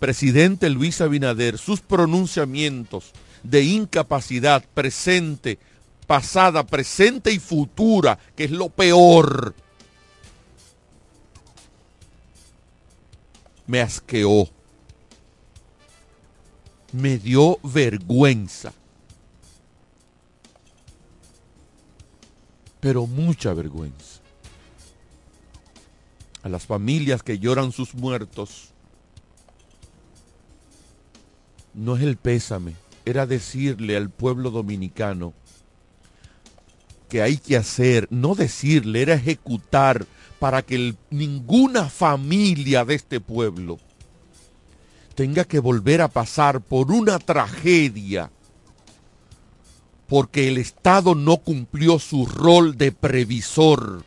Presidente 0.00 0.68
Luis 0.70 1.00
Abinader, 1.00 1.58
sus 1.58 1.80
pronunciamientos 1.80 3.12
de 3.44 3.62
incapacidad 3.62 4.64
presente, 4.74 5.60
pasada, 6.08 6.66
presente 6.66 7.30
y 7.30 7.38
futura, 7.38 8.18
que 8.34 8.44
es 8.44 8.50
lo 8.50 8.68
peor, 8.68 9.54
me 13.68 13.80
asqueó 13.80 14.48
me 16.92 17.18
dio 17.18 17.58
vergüenza. 17.62 18.72
Pero 22.80 23.06
mucha 23.06 23.52
vergüenza. 23.52 24.20
A 26.42 26.48
las 26.48 26.66
familias 26.66 27.22
que 27.22 27.38
lloran 27.38 27.72
sus 27.72 27.94
muertos, 27.94 28.69
no 31.80 31.96
es 31.96 32.02
el 32.02 32.18
pésame, 32.18 32.74
era 33.06 33.26
decirle 33.26 33.96
al 33.96 34.10
pueblo 34.10 34.50
dominicano 34.50 35.32
que 37.08 37.22
hay 37.22 37.38
que 37.38 37.56
hacer, 37.56 38.06
no 38.10 38.34
decirle, 38.34 39.00
era 39.00 39.14
ejecutar 39.14 40.04
para 40.38 40.60
que 40.60 40.94
ninguna 41.08 41.88
familia 41.88 42.84
de 42.84 42.94
este 42.94 43.18
pueblo 43.18 43.78
tenga 45.14 45.44
que 45.44 45.58
volver 45.58 46.02
a 46.02 46.08
pasar 46.08 46.60
por 46.60 46.92
una 46.92 47.18
tragedia 47.18 48.30
porque 50.06 50.48
el 50.48 50.58
Estado 50.58 51.14
no 51.14 51.38
cumplió 51.38 51.98
su 51.98 52.26
rol 52.26 52.76
de 52.76 52.92
previsor. 52.92 54.04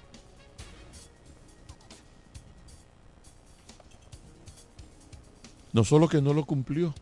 No 5.71 5.83
solo 5.83 6.07
que 6.07 6.21
no 6.21 6.33
lo 6.33 6.45
cumplió, 6.45 6.93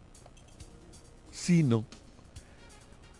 sino, 1.41 1.85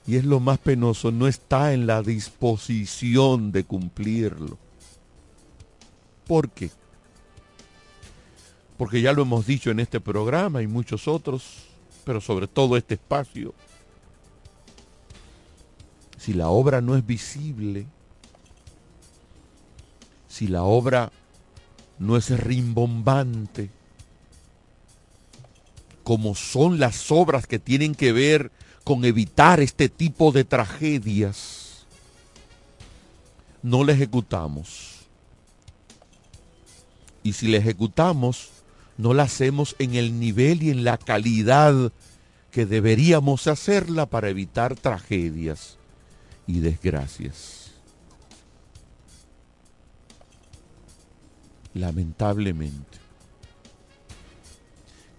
y 0.05 0.15
es 0.15 0.25
lo 0.25 0.39
más 0.39 0.57
penoso, 0.59 1.11
no 1.11 1.27
está 1.27 1.73
en 1.73 1.87
la 1.87 2.01
disposición 2.01 3.51
de 3.51 3.63
cumplirlo. 3.63 4.57
¿Por 6.27 6.49
qué? 6.49 6.71
porque 8.81 8.99
ya 8.99 9.13
lo 9.13 9.21
hemos 9.21 9.45
dicho 9.45 9.69
en 9.69 9.79
este 9.79 9.99
programa 9.99 10.63
y 10.63 10.65
muchos 10.65 11.07
otros, 11.07 11.67
pero 12.03 12.19
sobre 12.19 12.47
todo 12.47 12.75
este 12.75 12.95
espacio. 12.95 13.53
si 16.17 16.33
la 16.33 16.49
obra 16.49 16.81
no 16.81 16.95
es 16.95 17.05
visible, 17.05 17.85
si 20.27 20.47
la 20.47 20.63
obra 20.63 21.11
no 21.99 22.17
es 22.17 22.31
rimbombante, 22.31 23.69
como 26.03 26.35
son 26.35 26.79
las 26.79 27.11
obras 27.11 27.47
que 27.47 27.59
tienen 27.59 27.95
que 27.95 28.11
ver 28.11 28.51
con 28.83 29.05
evitar 29.05 29.59
este 29.59 29.89
tipo 29.89 30.31
de 30.31 30.43
tragedias, 30.43 31.85
no 33.61 33.83
la 33.83 33.93
ejecutamos. 33.93 35.01
Y 37.23 37.33
si 37.33 37.47
la 37.47 37.57
ejecutamos, 37.57 38.49
no 38.97 39.13
la 39.13 39.23
hacemos 39.23 39.75
en 39.79 39.95
el 39.95 40.19
nivel 40.19 40.63
y 40.63 40.71
en 40.71 40.83
la 40.83 40.97
calidad 40.97 41.91
que 42.51 42.65
deberíamos 42.65 43.47
hacerla 43.47 44.07
para 44.07 44.29
evitar 44.29 44.75
tragedias 44.75 45.77
y 46.47 46.59
desgracias. 46.59 47.71
Lamentablemente, 51.73 53.00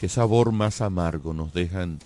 qué 0.03 0.09
sabor 0.09 0.51
más 0.51 0.81
amargo 0.81 1.33
nos 1.33 1.55
dejan 1.55 2.01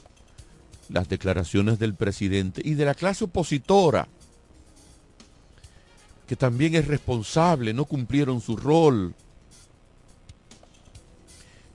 las 0.90 1.08
declaraciones 1.08 1.78
del 1.78 1.94
presidente 1.94 2.60
y 2.62 2.74
de 2.74 2.84
la 2.84 2.92
clase 2.92 3.24
opositora, 3.24 4.06
que 6.28 6.36
también 6.36 6.74
es 6.74 6.86
responsable, 6.86 7.72
no 7.72 7.86
cumplieron 7.86 8.42
su 8.42 8.54
rol. 8.54 9.14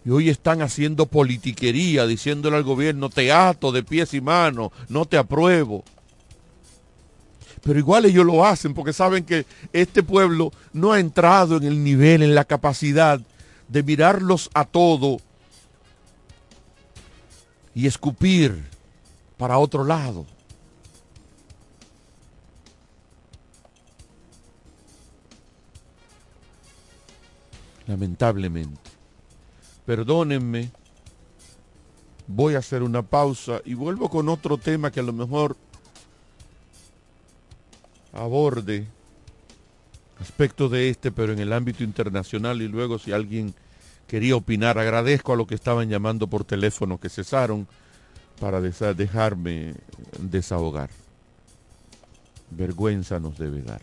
Y 0.05 0.11
hoy 0.11 0.29
están 0.29 0.61
haciendo 0.61 1.07
politiquería, 1.07 2.05
diciéndole 2.05 2.57
al 2.57 2.63
gobierno, 2.65 3.09
te 3.09 3.31
ato 3.31 3.71
de 3.71 3.81
pies 3.81 4.13
y 4.13 4.21
manos, 4.21 4.69
no 4.89 5.05
te 5.05 5.17
apruebo. 5.17 5.83
Pero 7.63 7.79
igual 7.79 8.05
ellos 8.05 8.27
lo 8.27 8.45
hacen 8.45 8.75
porque 8.75 8.93
saben 8.93 9.23
que 9.23 9.47
este 9.73 10.03
pueblo 10.03 10.51
no 10.71 10.91
ha 10.91 10.99
entrado 10.99 11.57
en 11.57 11.63
el 11.63 11.83
nivel, 11.83 12.21
en 12.21 12.35
la 12.35 12.45
capacidad 12.45 13.19
de 13.69 13.81
mirarlos 13.81 14.51
a 14.53 14.65
todo 14.65 15.19
y 17.73 17.87
escupir 17.87 18.63
para 19.37 19.57
otro 19.57 19.83
lado. 19.83 20.25
Lamentablemente. 27.87 28.79
Perdónenme, 29.85 30.71
voy 32.27 32.55
a 32.55 32.59
hacer 32.59 32.83
una 32.83 33.01
pausa 33.01 33.61
y 33.65 33.73
vuelvo 33.73 34.09
con 34.09 34.29
otro 34.29 34.57
tema 34.57 34.91
que 34.91 34.99
a 34.99 35.03
lo 35.03 35.13
mejor 35.13 35.57
aborde 38.13 38.87
aspecto 40.19 40.69
de 40.69 40.89
este, 40.89 41.11
pero 41.11 41.33
en 41.33 41.39
el 41.39 41.51
ámbito 41.51 41.83
internacional 41.83 42.61
y 42.61 42.67
luego 42.67 42.99
si 42.99 43.11
alguien 43.11 43.53
quería 44.11 44.35
opinar, 44.35 44.77
agradezco 44.77 45.31
a 45.31 45.37
los 45.37 45.47
que 45.47 45.55
estaban 45.55 45.87
llamando 45.87 46.27
por 46.27 46.43
teléfono 46.43 46.97
que 46.97 47.07
cesaron 47.07 47.65
para 48.41 48.59
dejarme 48.59 49.73
desahogar. 50.19 50.89
Vergüenza 52.49 53.21
nos 53.21 53.37
debe 53.37 53.61
dar. 53.61 53.79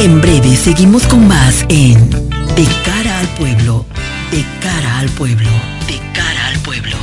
En 0.00 0.20
breve 0.20 0.56
seguimos 0.56 1.06
con 1.06 1.28
más 1.28 1.64
en 1.68 2.10
De 2.10 2.66
cara 2.84 3.20
al 3.20 3.28
pueblo, 3.36 3.86
de 4.32 4.44
cara 4.60 4.98
al 4.98 5.08
pueblo, 5.10 5.50
de 5.86 6.00
cara 6.12 6.48
al 6.48 6.58
pueblo. 6.62 6.96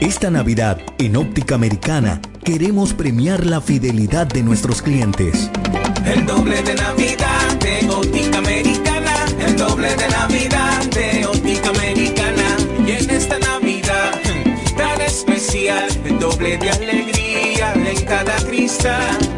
Esta 0.00 0.30
Navidad, 0.30 0.78
en 0.98 1.16
Óptica 1.16 1.56
Americana, 1.56 2.20
queremos 2.44 2.92
premiar 2.92 3.44
la 3.44 3.60
fidelidad 3.60 4.28
de 4.28 4.44
nuestros 4.44 4.82
clientes. 4.82 5.50
El 6.04 6.24
doble 6.24 6.62
de 6.62 6.76
Navidad 6.76 7.27
de 7.68 7.90
Óptica 7.90 8.38
Americana, 8.38 9.14
el 9.46 9.56
doble 9.56 9.94
de 9.94 10.08
Navidad 10.08 10.84
de 10.86 11.26
Óptica 11.26 11.68
Americana. 11.68 12.56
Y 12.86 12.92
en 12.92 13.10
esta 13.10 13.38
Navidad 13.38 14.12
tan 14.76 15.00
especial, 15.00 15.88
el 16.04 16.18
doble 16.18 16.56
de 16.56 16.70
alegría 16.70 17.74
en 17.74 18.04
cada 18.06 18.36
cristal. 18.36 19.37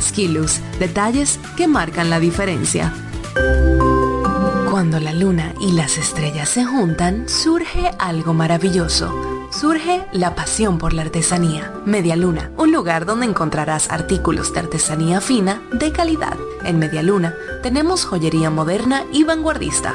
Skilus, 0.00 0.60
detalles 0.78 1.38
que 1.56 1.66
marcan 1.68 2.10
la 2.10 2.20
diferencia. 2.20 2.92
Cuando 4.70 4.98
la 5.00 5.12
luna 5.12 5.54
y 5.60 5.72
las 5.72 5.98
estrellas 5.98 6.48
se 6.48 6.64
juntan, 6.64 7.28
surge 7.28 7.90
algo 7.98 8.34
maravilloso. 8.34 9.34
Surge 9.50 10.04
la 10.10 10.34
pasión 10.34 10.78
por 10.78 10.92
la 10.92 11.02
artesanía. 11.02 11.72
Media 11.86 12.16
Luna, 12.16 12.50
un 12.56 12.72
lugar 12.72 13.06
donde 13.06 13.26
encontrarás 13.26 13.88
artículos 13.88 14.52
de 14.52 14.58
artesanía 14.58 15.20
fina 15.20 15.62
de 15.70 15.92
calidad. 15.92 16.36
En 16.64 16.80
Media 16.80 17.04
Luna 17.04 17.36
tenemos 17.62 18.04
joyería 18.04 18.50
moderna 18.50 19.04
y 19.12 19.22
vanguardista. 19.22 19.94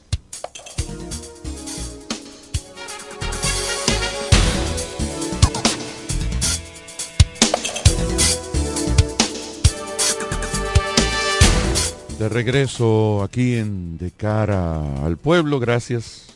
De 12.21 12.29
regreso 12.29 13.23
aquí 13.23 13.55
en 13.55 13.97
De 13.97 14.11
cara 14.11 15.03
al 15.03 15.17
pueblo, 15.17 15.59
gracias. 15.59 16.27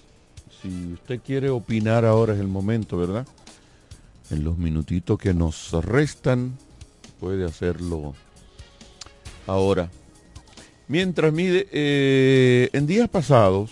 Si 0.59 0.93
usted 0.93 1.19
quiere 1.23 1.51
opinar 1.51 2.05
ahora 2.05 2.33
es 2.33 2.39
el 2.39 2.47
momento, 2.47 2.97
¿verdad? 2.97 3.27
En 4.31 4.43
los 4.43 4.57
minutitos 4.57 5.19
que 5.19 5.35
nos 5.35 5.73
restan, 5.85 6.57
puede 7.19 7.45
hacerlo 7.45 8.15
ahora. 9.45 9.91
Mientras 10.87 11.31
mide, 11.31 11.67
eh, 11.71 12.69
en 12.73 12.87
días 12.87 13.07
pasados, 13.07 13.69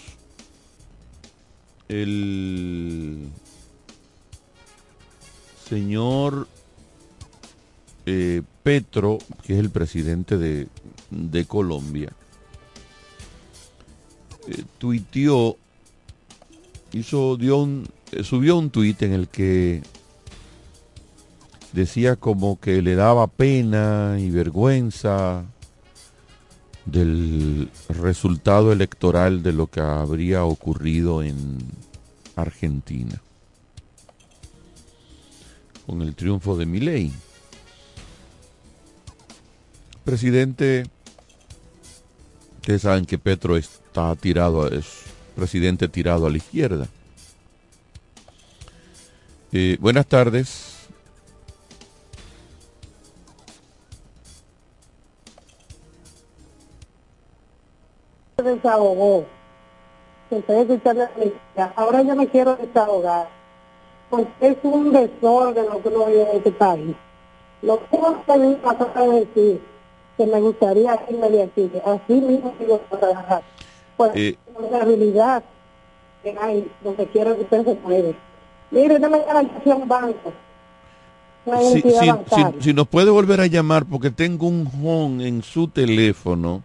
el 1.90 3.28
señor 5.68 6.48
eh, 8.06 8.44
Petro, 8.62 9.18
que 9.42 9.54
es 9.54 9.60
el 9.60 9.72
presidente 9.72 10.38
de, 10.38 10.68
de 11.32 11.46
Colombia, 11.46 12.12
eh, 14.48 14.64
tuiteó, 14.78 15.58
hizo, 16.92 17.38
dio 17.38 17.58
un, 17.58 17.88
eh, 18.12 18.24
subió 18.24 18.58
un 18.58 18.70
tuit 18.70 19.02
en 19.04 19.14
el 19.14 19.28
que 19.28 19.82
decía 21.72 22.16
como 22.16 22.60
que 22.60 22.82
le 22.82 22.96
daba 22.96 23.28
pena 23.28 24.18
y 24.20 24.30
vergüenza 24.30 25.46
del 26.86 27.70
resultado 27.90 28.72
electoral 28.72 29.42
de 29.42 29.54
lo 29.54 29.68
que 29.68 29.80
habría 29.80 30.44
ocurrido 30.44 31.24
en 31.24 31.58
Argentina 32.36 33.22
con 35.86 36.02
el 36.02 36.16
triunfo 36.16 36.56
de 36.58 36.66
Milei. 36.66 37.12
Presidente, 40.04 40.86
ustedes 42.64 42.84
saben 42.84 43.06
que 43.06 43.18
Petro 43.18 43.58
está 43.58 44.16
tirado, 44.16 44.70
es 44.70 45.04
presidente 45.36 45.90
tirado 45.90 46.26
a 46.26 46.30
la 46.30 46.38
izquierda. 46.38 46.88
Eh, 49.52 49.76
buenas 49.82 50.08
tardes. 50.08 50.88
desahogó. 58.38 59.26
Ahora 61.76 62.02
yo 62.02 62.16
me 62.16 62.28
quiero 62.30 62.56
desahogar. 62.56 63.28
Porque 64.10 64.32
es 64.40 64.58
un 64.64 64.94
desorden 64.94 65.66
lo 65.66 65.84
que 65.84 65.90
uno 65.90 66.06
vive 66.06 66.32
en 66.32 66.38
este 66.38 66.52
país. 66.52 66.96
Lo 67.62 67.80
que 67.90 67.98
mí 68.38 68.58
me 68.64 68.70
a 68.96 69.04
decir 69.20 69.73
que 70.18 70.26
me 70.26 70.40
gustaría 70.42 71.00
irme 71.10 71.30
de 71.30 71.44
aquí. 71.44 71.72
Así 71.86 72.14
mismo 72.14 72.54
digo 72.60 72.80
trabajar. 72.90 73.44
Pues 73.98 74.12
Eh. 74.16 74.38
la 74.72 74.82
habilidad 74.82 75.44
que 76.24 76.36
hay 76.40 76.72
donde 76.84 77.06
quiera 77.08 77.36
que 77.36 77.42
usted 77.42 77.64
se 77.66 77.76
mueve. 77.84 78.16
Mire, 78.72 79.00
no 79.00 79.10
me 79.10 79.20
garantiza 79.20 79.76
un 79.76 79.88
banco. 79.88 80.34
Si, 81.74 81.82
si- 81.82 81.90
si- 81.92 82.62
si 82.62 82.74
nos 82.74 82.88
puede 82.88 83.12
volver 83.12 83.42
a 83.42 83.48
llamar 83.48 83.86
porque 83.86 84.10
tengo 84.12 84.48
un 84.48 84.70
home 84.82 85.28
en 85.28 85.44
su 85.44 85.68
teléfono 85.68 86.64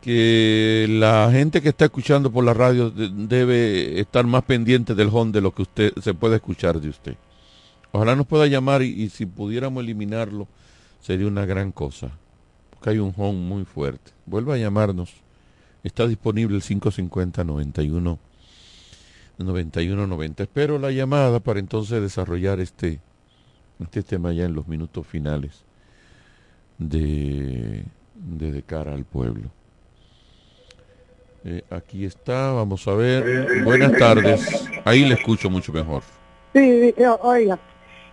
que 0.00 0.86
la 0.90 1.30
gente 1.32 1.62
que 1.62 1.68
está 1.70 1.84
escuchando 1.86 2.30
por 2.30 2.44
la 2.44 2.52
radio 2.54 2.90
de- 2.90 3.08
debe 3.12 4.00
estar 4.00 4.26
más 4.26 4.42
pendiente 4.42 4.94
del 4.94 5.08
home 5.12 5.32
de 5.32 5.40
lo 5.40 5.54
que 5.54 5.62
usted 5.62 5.92
se 6.02 6.12
puede 6.12 6.36
escuchar 6.36 6.80
de 6.80 6.88
usted. 6.88 7.14
Ojalá 7.92 8.14
nos 8.16 8.26
pueda 8.26 8.46
llamar 8.46 8.82
y, 8.82 8.88
y 9.04 9.08
si 9.10 9.26
pudiéramos 9.26 9.82
eliminarlo 9.82 10.48
sería 11.00 11.26
una 11.26 11.46
gran 11.46 11.72
cosa. 11.72 12.10
Porque 12.82 12.90
hay 12.90 12.98
un 12.98 13.14
home 13.16 13.38
muy 13.38 13.64
fuerte. 13.64 14.10
Vuelva 14.26 14.54
a 14.54 14.58
llamarnos. 14.58 15.14
Está 15.84 16.04
disponible 16.08 16.56
el 16.56 16.64
550 16.64 17.44
91 17.44 18.18
91 19.38 20.06
90. 20.08 20.42
Espero 20.42 20.80
la 20.80 20.90
llamada 20.90 21.38
para 21.38 21.60
entonces 21.60 22.02
desarrollar 22.02 22.58
este 22.58 22.98
este 23.78 24.02
tema 24.02 24.32
ya 24.32 24.46
en 24.46 24.54
los 24.54 24.66
minutos 24.66 25.06
finales 25.06 25.62
de 26.78 27.84
de, 28.16 28.62
cara 28.64 28.94
al 28.94 29.04
pueblo. 29.04 29.48
Eh, 31.44 31.62
aquí 31.70 32.04
está, 32.04 32.50
vamos 32.50 32.88
a 32.88 32.94
ver. 32.94 33.62
Buenas 33.62 33.92
tardes. 33.96 34.68
Ahí 34.84 35.04
le 35.04 35.14
escucho 35.14 35.48
mucho 35.48 35.72
mejor. 35.72 36.02
Sí, 36.52 36.92
oiga, 37.20 37.60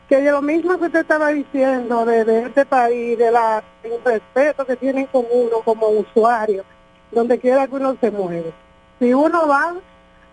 que 0.10 0.20
de 0.20 0.32
lo 0.32 0.41
mismo 0.41 0.78
que 0.80 0.88
usted 0.88 1.01
estaba 1.01 1.30
diciendo 1.30 2.03
de, 2.03 2.26
de 2.26 2.47
este 2.47 2.66
país, 2.66 3.16
de 3.16 3.32
la 3.32 3.64
el 3.84 4.03
respeto 4.03 4.66
que 4.66 4.76
tienen 4.76 5.05
con 5.05 5.24
uno 5.32 5.62
como 5.64 5.88
usuario, 5.88 6.64
donde 7.12 7.38
quiera 7.38 7.68
que 7.68 7.76
uno 7.76 7.95
se 8.01 8.10
mueve. 8.10 8.51
Si 8.97 9.14
uno 9.14 9.47
va 9.47 9.76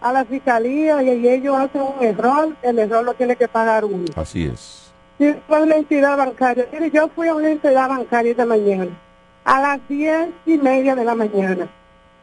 a 0.01 0.12
la 0.12 0.24
fiscalía 0.24 1.03
y, 1.03 1.29
ellos 1.29 1.59
hacen 1.59 1.83
un 1.83 2.03
error, 2.03 2.57
el 2.62 2.79
error 2.79 3.05
lo 3.05 3.12
tiene 3.14 3.37
que 3.37 3.49
pagar 3.49 3.85
uno. 3.85 4.07
Así 4.16 4.47
es. 4.47 4.91
Si 5.18 5.35
fue 5.47 5.62
una 5.62 5.77
entidad 5.77 6.16
bancaria, 6.16 6.66
mire, 6.72 6.91
yo 6.91 7.09
fui 7.09 7.29
a 7.29 7.35
una 7.35 7.51
entidad 7.51 7.89
bancaria 7.89 8.31
esta 8.31 8.47
mañana, 8.47 8.99
a 9.45 9.61
las 9.61 9.89
diez 9.89 10.29
y 10.47 10.57
media 10.57 10.95
de 10.95 11.05
la 11.05 11.14
mañana, 11.14 11.68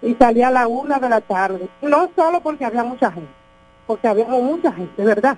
y 0.02 0.16
salí 0.16 0.42
a 0.42 0.50
la 0.50 0.68
una 0.68 1.00
de 1.00 1.10
la 1.10 1.22
tarde. 1.22 1.70
No 1.84 2.10
solo 2.16 2.42
porque 2.42 2.66
había 2.66 2.84
mucha 2.84 3.12
gente, 3.12 3.32
porque 3.86 4.08
habíamos 4.08 4.42
mucha 4.42 4.72
gente, 4.72 5.04
¿verdad? 5.04 5.38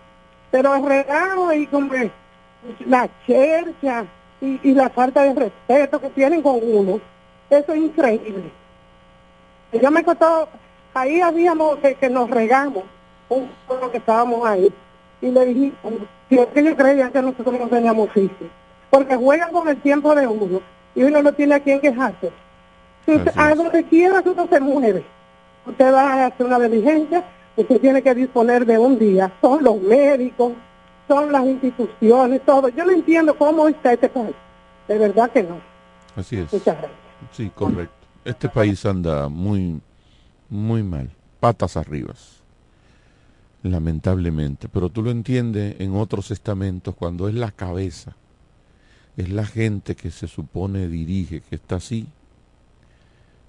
Pero 0.56 0.74
el 0.74 0.86
regalo 0.86 1.52
y 1.52 1.68
como 1.68 1.92
la 2.88 3.10
chercha 3.28 4.06
y, 4.40 4.58
y 4.64 4.74
la 4.74 4.90
falta 4.90 5.24
de 5.24 5.34
respeto 5.34 6.00
que 6.00 6.10
tienen 6.12 6.42
con 6.42 6.60
uno, 6.64 7.02
eso 7.50 7.74
es 7.74 7.78
increíble. 7.78 8.50
Yo 9.74 9.92
me 9.92 10.02
costó, 10.06 10.48
ahí 10.94 11.20
habíamos 11.20 11.76
que, 11.80 11.96
que 11.96 12.10
nos 12.10 12.30
regamos, 12.30 12.84
un 13.28 13.50
pueblo 13.68 13.92
que 13.92 13.98
estábamos 13.98 14.48
ahí, 14.48 14.72
y 15.20 15.28
le 15.30 15.44
dije, 15.46 15.74
si 16.30 16.40
es 16.40 16.48
que 16.48 16.64
yo 16.64 16.74
creía 16.78 17.12
que 17.12 17.22
nosotros 17.22 17.60
no 17.60 17.68
teníamos 17.68 18.08
oficio, 18.08 18.48
porque 18.90 19.18
juegan 19.18 19.52
con 19.52 19.68
el 19.68 19.82
tiempo 19.82 20.16
de 20.16 20.26
uno, 20.26 20.62
y 20.96 21.04
uno 21.04 21.22
no 21.22 21.34
tiene 21.34 21.56
a 21.56 21.60
quien 21.60 21.82
quejarse. 21.82 22.32
Si 23.06 23.12
usted- 23.14 23.34
a 23.36 23.54
donde 23.56 23.84
quiera 23.84 24.24
uno 24.26 24.48
se 24.50 24.60
mueve, 24.62 25.04
usted 25.66 25.94
va 25.94 26.14
a 26.14 26.26
hacer 26.28 26.46
una 26.46 26.60
diligencia, 26.60 27.26
usted 27.56 27.82
tiene 27.82 28.02
que 28.02 28.14
disponer 28.14 28.66
de 28.66 28.78
un 28.78 29.00
día, 29.00 29.34
son 29.42 29.64
los 29.64 29.82
médicos, 29.82 30.54
son 31.08 31.32
las 31.32 31.46
instituciones, 31.46 32.42
todo. 32.46 32.70
Yo 32.70 32.86
no 32.86 32.92
entiendo 32.92 33.38
cómo 33.38 33.68
está 33.68 33.94
este 33.94 34.10
país, 34.10 34.36
de 34.88 34.98
verdad 34.98 35.32
que 35.32 35.44
no. 35.44 35.60
Así 36.16 36.38
es. 36.38 36.52
Muchas 36.52 36.78
gracias. 36.78 37.00
Sí, 37.32 37.52
correcto. 37.54 37.94
Este 38.24 38.50
país 38.50 38.86
anda 38.86 39.30
muy, 39.30 39.80
muy 40.50 40.84
mal. 40.84 41.10
Patas 41.40 41.78
arriba. 41.78 42.14
Lamentablemente. 43.64 44.68
Pero 44.70 44.90
tú 44.90 45.04
lo 45.04 45.12
entiendes 45.12 45.76
en 45.80 45.96
otros 45.96 46.32
estamentos 46.32 46.96
cuando 46.96 47.28
es 47.28 47.36
la 47.36 47.52
cabeza. 47.52 48.16
Es 49.18 49.30
la 49.30 49.46
gente 49.46 49.96
que 49.96 50.12
se 50.12 50.28
supone 50.28 50.88
dirige, 50.88 51.42
que 51.42 51.56
está 51.56 51.76
así. 51.76 52.08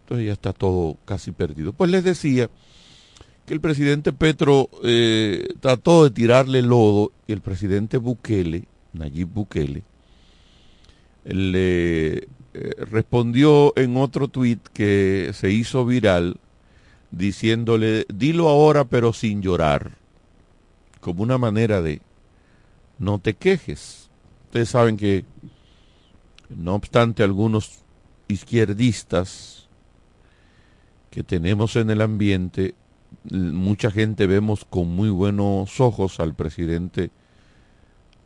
Entonces 0.03 0.27
ya 0.27 0.33
está 0.33 0.53
todo 0.53 0.97
casi 1.05 1.33
perdido. 1.33 1.73
Pues 1.73 1.91
les 1.91 2.05
decía 2.05 2.51
que 3.47 3.55
el 3.55 3.61
presidente 3.61 4.13
Petro 4.13 4.69
eh, 4.83 5.55
trató 5.61 6.05
de 6.05 6.11
tirarle 6.11 6.63
lodo 6.63 7.13
y 7.27 7.33
el 7.33 7.41
presidente 7.41 7.97
Bukele, 7.97 8.65
Nayib 8.93 9.29
Bukele, 9.29 9.85
le 11.25 12.17
eh, 12.17 12.27
respondió 12.91 13.73
en 13.77 13.97
otro 13.97 14.29
tuit 14.29 14.61
que 14.69 15.31
se 15.33 15.51
hizo 15.51 15.87
viral 15.87 16.39
diciéndole, 17.13 18.05
dilo 18.13 18.49
ahora 18.49 18.85
pero 18.85 19.13
sin 19.13 19.43
llorar, 19.43 19.93
como 21.01 21.23
una 21.23 21.39
manera 21.39 21.81
de, 21.83 22.03
no 22.99 23.21
te 23.21 23.35
quejes. 23.35 24.11
Ustedes 24.47 24.71
saben 24.71 24.97
que, 24.97 25.25
no 26.49 26.75
obstante, 26.75 27.23
algunos 27.23 27.85
izquierdistas 28.27 29.69
que 31.11 31.23
tenemos 31.23 31.77
en 31.77 31.91
el 31.91 32.01
ambiente, 32.03 32.75
mucha 33.31 33.91
gente 33.91 34.27
vemos 34.27 34.65
con 34.65 34.89
muy 34.89 35.11
buenos 35.11 35.81
ojos 35.81 36.21
al 36.21 36.35
presidente 36.35 37.11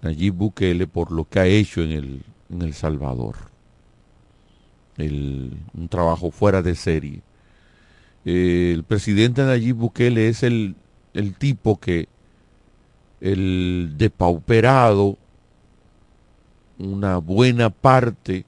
Nayib 0.03 0.35
Bukele 0.35 0.87
por 0.87 1.13
lo 1.13 1.29
que 1.29 1.41
ha 1.41 1.47
hecho 1.47 1.83
en 1.83 1.93
el, 1.93 2.23
en 2.51 2.63
el 2.63 2.75
Salvador. 2.75 3.37
un 4.99 5.89
trabajo 5.89 6.31
fuera 6.31 6.63
de 6.63 6.75
serie. 6.75 7.23
Eh, 8.25 8.73
el 8.75 8.85
presidente 8.85 9.43
Nayib 9.43 9.77
Bukele 9.77 10.29
es 10.29 10.43
el, 10.43 10.77
el 11.15 11.35
tipo 11.35 11.81
que 11.81 12.09
el 13.21 13.95
depauperado, 13.97 15.19
una 16.79 17.19
buena 17.19 17.71
parte 17.71 18.45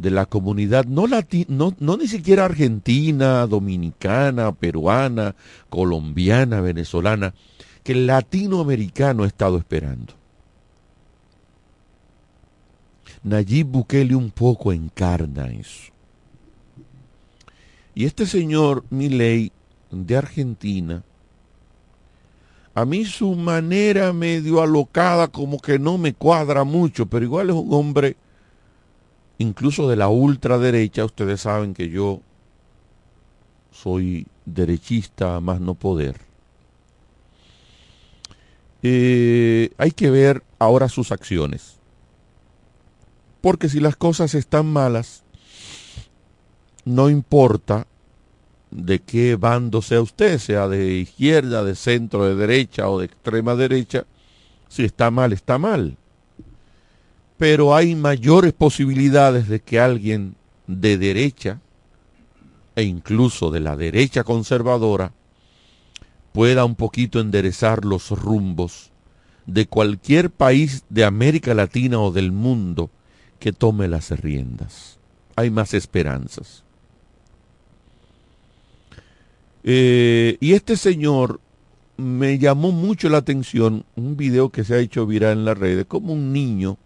de 0.00 0.10
la 0.10 0.24
comunidad, 0.24 0.86
no, 0.86 1.06
no, 1.06 1.96
ni 1.96 2.08
siquiera 2.08 2.46
argentina, 2.46 3.46
dominicana, 3.46 4.52
peruana, 4.52 5.36
colombiana, 5.68 6.62
venezolana, 6.62 7.34
que 7.82 7.92
el 7.92 8.06
latinoamericano 8.06 9.24
ha 9.24 9.26
estado 9.26 9.58
esperando. 9.58 10.14
Nayib 13.22 13.66
Bukele 13.66 14.14
un 14.14 14.30
poco 14.30 14.72
encarna 14.72 15.48
eso. 15.48 15.92
Y 17.94 18.06
este 18.06 18.24
señor 18.24 18.84
Milei 18.88 19.52
de 19.90 20.16
Argentina, 20.16 21.02
a 22.74 22.86
mí 22.86 23.04
su 23.04 23.34
manera 23.34 24.14
medio 24.14 24.62
alocada 24.62 25.28
como 25.28 25.58
que 25.58 25.78
no 25.78 25.98
me 25.98 26.14
cuadra 26.14 26.64
mucho, 26.64 27.04
pero 27.04 27.26
igual 27.26 27.50
es 27.50 27.56
un 27.56 27.74
hombre 27.74 28.16
incluso 29.40 29.88
de 29.88 29.96
la 29.96 30.08
ultraderecha, 30.08 31.06
ustedes 31.06 31.40
saben 31.40 31.72
que 31.72 31.88
yo 31.88 32.20
soy 33.72 34.26
derechista 34.44 35.40
más 35.40 35.62
no 35.62 35.74
poder. 35.74 36.20
Eh, 38.82 39.70
hay 39.78 39.92
que 39.92 40.10
ver 40.10 40.44
ahora 40.58 40.90
sus 40.90 41.10
acciones. 41.10 41.78
Porque 43.40 43.70
si 43.70 43.80
las 43.80 43.96
cosas 43.96 44.34
están 44.34 44.70
malas, 44.70 45.22
no 46.84 47.08
importa 47.08 47.86
de 48.70 48.98
qué 48.98 49.36
bando 49.36 49.80
sea 49.80 50.02
usted, 50.02 50.38
sea 50.38 50.68
de 50.68 50.96
izquierda, 50.96 51.64
de 51.64 51.76
centro, 51.76 52.26
de 52.26 52.34
derecha 52.34 52.90
o 52.90 52.98
de 52.98 53.06
extrema 53.06 53.54
derecha, 53.54 54.04
si 54.68 54.84
está 54.84 55.10
mal, 55.10 55.32
está 55.32 55.56
mal. 55.56 55.96
Pero 57.40 57.74
hay 57.74 57.94
mayores 57.94 58.52
posibilidades 58.52 59.48
de 59.48 59.60
que 59.60 59.80
alguien 59.80 60.34
de 60.66 60.98
derecha 60.98 61.58
e 62.76 62.82
incluso 62.82 63.50
de 63.50 63.60
la 63.60 63.78
derecha 63.78 64.24
conservadora 64.24 65.14
pueda 66.34 66.66
un 66.66 66.74
poquito 66.74 67.18
enderezar 67.18 67.86
los 67.86 68.10
rumbos 68.10 68.90
de 69.46 69.64
cualquier 69.64 70.28
país 70.28 70.84
de 70.90 71.06
América 71.06 71.54
Latina 71.54 71.98
o 71.98 72.12
del 72.12 72.30
mundo 72.30 72.90
que 73.38 73.54
tome 73.54 73.88
las 73.88 74.10
riendas. 74.10 74.98
Hay 75.34 75.48
más 75.48 75.72
esperanzas. 75.72 76.62
Eh, 79.64 80.36
y 80.40 80.52
este 80.52 80.76
señor 80.76 81.40
me 81.96 82.38
llamó 82.38 82.70
mucho 82.70 83.08
la 83.08 83.16
atención, 83.16 83.86
un 83.96 84.18
video 84.18 84.50
que 84.50 84.62
se 84.62 84.74
ha 84.74 84.78
hecho 84.78 85.06
viral 85.06 85.38
en 85.38 85.44
las 85.46 85.56
redes, 85.56 85.86
como 85.86 86.12
un 86.12 86.34
niño 86.34 86.76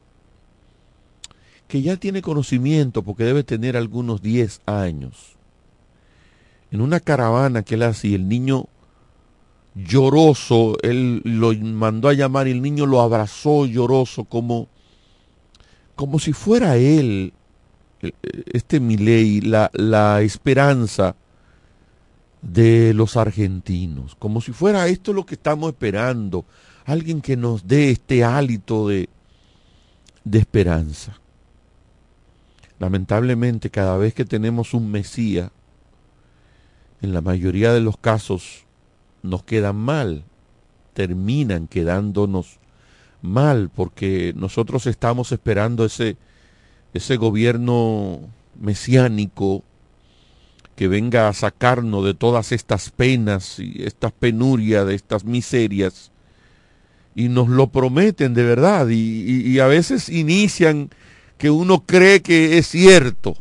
que 1.75 1.83
ya 1.83 1.97
tiene 1.97 2.23
conocimiento 2.23 3.03
porque 3.03 3.25
debe 3.25 3.43
tener 3.43 3.77
algunos 3.77 4.23
10 4.23 4.61
años. 4.65 5.35
En 6.71 6.81
una 6.81 7.01
caravana 7.01 7.65
que 7.65 7.75
él 7.75 7.83
hacía, 7.83 8.15
el 8.15 8.29
niño 8.29 8.69
lloroso, 9.75 10.77
él 10.83 11.21
lo 11.25 11.53
mandó 11.53 12.09
a 12.09 12.13
llamar 12.13 12.47
y 12.47 12.53
el 12.53 12.63
niño 12.63 12.87
lo 12.87 13.01
abrazó 13.01 13.67
lloroso 13.67 14.23
como 14.23 14.69
como 15.97 16.21
si 16.21 16.33
fuera 16.33 16.77
él, 16.77 17.33
este 18.53 18.79
Milei, 18.79 19.41
la, 19.41 19.69
la 19.75 20.23
esperanza 20.23 21.17
de 22.41 22.95
los 22.95 23.17
argentinos, 23.17 24.15
como 24.15 24.41
si 24.41 24.53
fuera 24.53 24.87
esto 24.87 25.13
lo 25.13 25.27
que 25.27 25.35
estamos 25.35 25.71
esperando, 25.71 26.45
alguien 26.85 27.21
que 27.21 27.37
nos 27.37 27.67
dé 27.67 27.91
este 27.91 28.23
hálito 28.23 28.87
de, 28.87 29.09
de 30.23 30.39
esperanza. 30.39 31.19
Lamentablemente 32.79 33.71
cada 33.71 33.97
vez 33.97 34.15
que 34.15 34.25
tenemos 34.25 34.75
un 34.75 34.91
Mesías, 34.91 35.51
en 37.03 37.13
la 37.13 37.21
mayoría 37.21 37.73
de 37.73 37.81
los 37.81 37.97
casos 37.97 38.65
nos 39.23 39.45
quedan 39.45 39.77
mal, 39.77 40.25
terminan 40.95 41.67
quedándonos 41.67 42.59
mal 43.21 43.71
porque 43.75 44.33
nosotros 44.37 44.87
estamos 44.87 45.33
esperando 45.33 45.85
ese, 45.85 46.17
ese 46.93 47.17
gobierno 47.17 48.21
mesiánico 48.61 49.63
que 50.77 50.89
venga 50.89 51.29
a 51.29 51.33
sacarnos 51.33 52.05
de 52.05 52.15
todas 52.15 52.53
estas 52.53 52.91
penas 52.91 53.59
y 53.59 53.83
estas 53.85 54.13
penurias, 54.13 54.87
de 54.87 54.95
estas 54.95 55.25
miserias, 55.25 56.11
y 57.15 57.29
nos 57.29 57.49
lo 57.49 57.69
prometen 57.69 58.35
de 58.35 58.43
verdad, 58.43 58.89
y, 58.89 59.49
y, 59.49 59.59
a 59.61 59.69
veces 59.69 60.09
inician 60.09 60.91
que 61.39 61.51
uno 61.51 61.85
cree 61.85 62.23
que 62.23 62.59
es 62.59 62.69
cierto, 62.69 63.37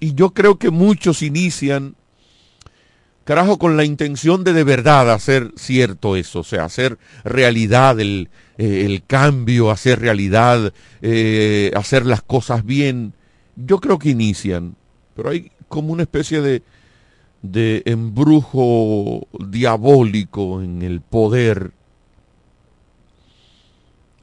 y 0.00 0.14
yo 0.14 0.30
creo 0.30 0.58
que 0.58 0.70
muchos 0.70 1.22
inician, 1.22 1.96
carajo, 3.24 3.58
con 3.58 3.76
la 3.76 3.84
intención 3.84 4.44
de 4.44 4.52
de 4.52 4.64
verdad 4.64 5.10
hacer 5.10 5.52
cierto 5.56 6.16
eso, 6.16 6.40
o 6.40 6.44
sea, 6.44 6.64
hacer 6.64 6.98
realidad 7.24 7.98
el, 8.00 8.28
eh, 8.58 8.82
el 8.84 9.04
cambio, 9.04 9.70
hacer 9.70 10.00
realidad, 10.00 10.72
eh, 11.00 11.70
hacer 11.74 12.04
las 12.04 12.22
cosas 12.22 12.64
bien, 12.64 13.14
yo 13.56 13.80
creo 13.80 13.98
que 13.98 14.10
inician, 14.10 14.76
pero 15.14 15.30
hay 15.30 15.50
como 15.68 15.92
una 15.92 16.02
especie 16.02 16.40
de, 16.40 16.62
de 17.42 17.82
embrujo 17.86 19.26
diabólico 19.38 20.62
en 20.62 20.82
el 20.82 21.00
poder 21.00 21.72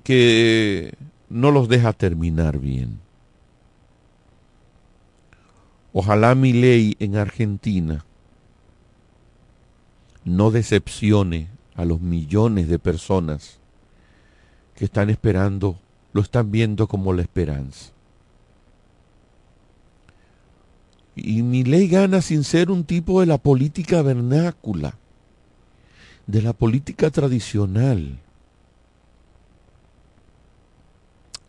que 0.03 0.93
no 1.31 1.49
los 1.51 1.69
deja 1.69 1.93
terminar 1.93 2.59
bien. 2.59 2.99
Ojalá 5.93 6.35
mi 6.35 6.51
ley 6.51 6.97
en 6.99 7.15
Argentina 7.15 8.05
no 10.25 10.51
decepcione 10.51 11.47
a 11.75 11.85
los 11.85 12.01
millones 12.01 12.67
de 12.67 12.79
personas 12.79 13.59
que 14.75 14.85
están 14.85 15.09
esperando, 15.09 15.79
lo 16.11 16.21
están 16.21 16.51
viendo 16.51 16.87
como 16.87 17.13
la 17.13 17.21
esperanza. 17.21 17.91
Y 21.15 21.43
mi 21.43 21.63
ley 21.63 21.87
gana 21.87 22.21
sin 22.21 22.43
ser 22.43 22.71
un 22.71 22.83
tipo 22.83 23.21
de 23.21 23.25
la 23.25 23.37
política 23.37 24.01
vernácula, 24.01 24.97
de 26.27 26.41
la 26.41 26.53
política 26.53 27.09
tradicional, 27.09 28.19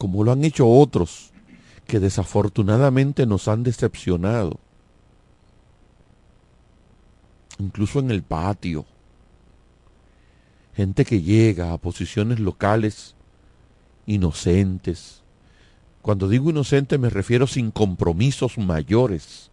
como 0.02 0.24
lo 0.24 0.32
han 0.32 0.42
hecho 0.42 0.68
otros 0.68 1.30
que 1.86 2.00
desafortunadamente 2.00 3.24
nos 3.24 3.46
han 3.46 3.62
decepcionado, 3.62 4.58
incluso 7.60 8.00
en 8.00 8.10
el 8.10 8.24
patio. 8.24 8.84
Gente 10.74 11.04
que 11.04 11.22
llega 11.22 11.72
a 11.72 11.78
posiciones 11.78 12.40
locales 12.40 13.14
inocentes. 14.04 15.22
Cuando 16.00 16.28
digo 16.28 16.50
inocente 16.50 16.98
me 16.98 17.08
refiero 17.08 17.46
sin 17.46 17.70
compromisos 17.70 18.58
mayores. 18.58 19.52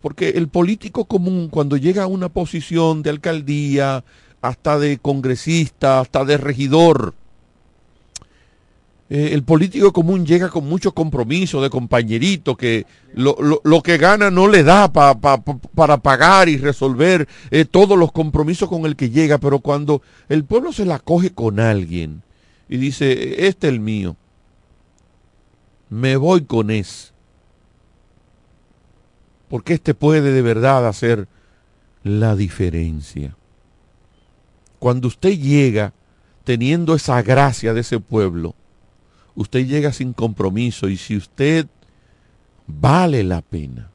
Porque 0.00 0.30
el 0.30 0.48
político 0.48 1.04
común 1.04 1.50
cuando 1.50 1.76
llega 1.76 2.04
a 2.04 2.06
una 2.06 2.30
posición 2.30 3.02
de 3.02 3.10
alcaldía, 3.10 4.04
hasta 4.40 4.78
de 4.78 4.96
congresista, 4.96 6.00
hasta 6.00 6.24
de 6.24 6.38
regidor, 6.38 7.14
eh, 9.14 9.34
el 9.34 9.42
político 9.42 9.92
común 9.92 10.24
llega 10.24 10.48
con 10.48 10.66
mucho 10.66 10.94
compromiso 10.94 11.60
de 11.60 11.68
compañerito 11.68 12.56
que 12.56 12.86
lo, 13.12 13.82
que 13.82 13.98
gana 13.98 14.30
no 14.30 14.48
le 14.48 14.62
da 14.62 14.90
para 14.90 15.96
pagar 15.98 16.48
y 16.48 16.56
resolver 16.56 17.28
eh, 17.50 17.66
todos 17.66 17.98
los 17.98 18.10
compromisos 18.10 18.70
con 18.70 18.86
el 18.86 18.96
que 18.96 19.10
llega, 19.10 19.36
pero 19.36 19.58
cuando 19.58 20.00
el 20.30 20.46
pueblo 20.46 20.72
se 20.72 20.86
la 20.86 20.98
coge 20.98 21.28
con 21.28 21.60
alguien, 21.60 22.22
y 22.70 22.78
dice, 22.78 23.46
este 23.46 23.68
es 23.68 23.74
el 23.74 23.80
mío. 23.80 24.16
Me 25.90 26.16
voy 26.16 26.44
con 26.46 26.70
ese. 26.70 27.12
Porque 29.50 29.74
este 29.74 29.92
puede 29.92 30.22
de 30.22 30.40
verdad 30.40 30.88
hacer 30.88 31.28
la 32.02 32.34
diferencia. 32.34 33.36
Cuando 34.78 35.08
usted 35.08 35.38
llega 35.38 35.92
teniendo 36.44 36.94
esa 36.94 37.20
gracia 37.20 37.74
de 37.74 37.82
ese 37.82 38.00
pueblo, 38.00 38.54
usted 39.34 39.66
llega 39.66 39.92
sin 39.92 40.12
compromiso 40.12 40.88
y 40.88 40.96
si 40.96 41.16
usted 41.16 41.66
vale 42.66 43.22
la 43.24 43.42
pena, 43.42 43.90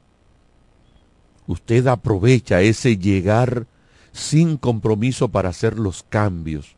usted 1.46 1.86
aprovecha 1.86 2.60
ese 2.60 2.98
llegar 2.98 3.66
sin 4.12 4.56
compromiso 4.56 5.28
para 5.28 5.48
hacer 5.48 5.78
los 5.78 6.02
cambios 6.02 6.76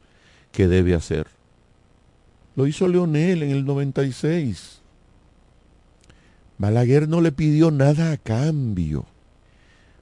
que 0.53 0.69
debe 0.69 0.95
hacer. 0.95 1.27
Lo 2.57 2.67
hizo 2.67 2.89
Leonel 2.89 3.43
en 3.43 3.51
el 3.51 3.65
96. 3.65 4.81
Balaguer 6.59 7.09
no 7.09 7.21
le 7.21 7.33
pidió 7.33 7.71
nada 7.71 8.13
a 8.13 8.17
cambio 8.19 9.07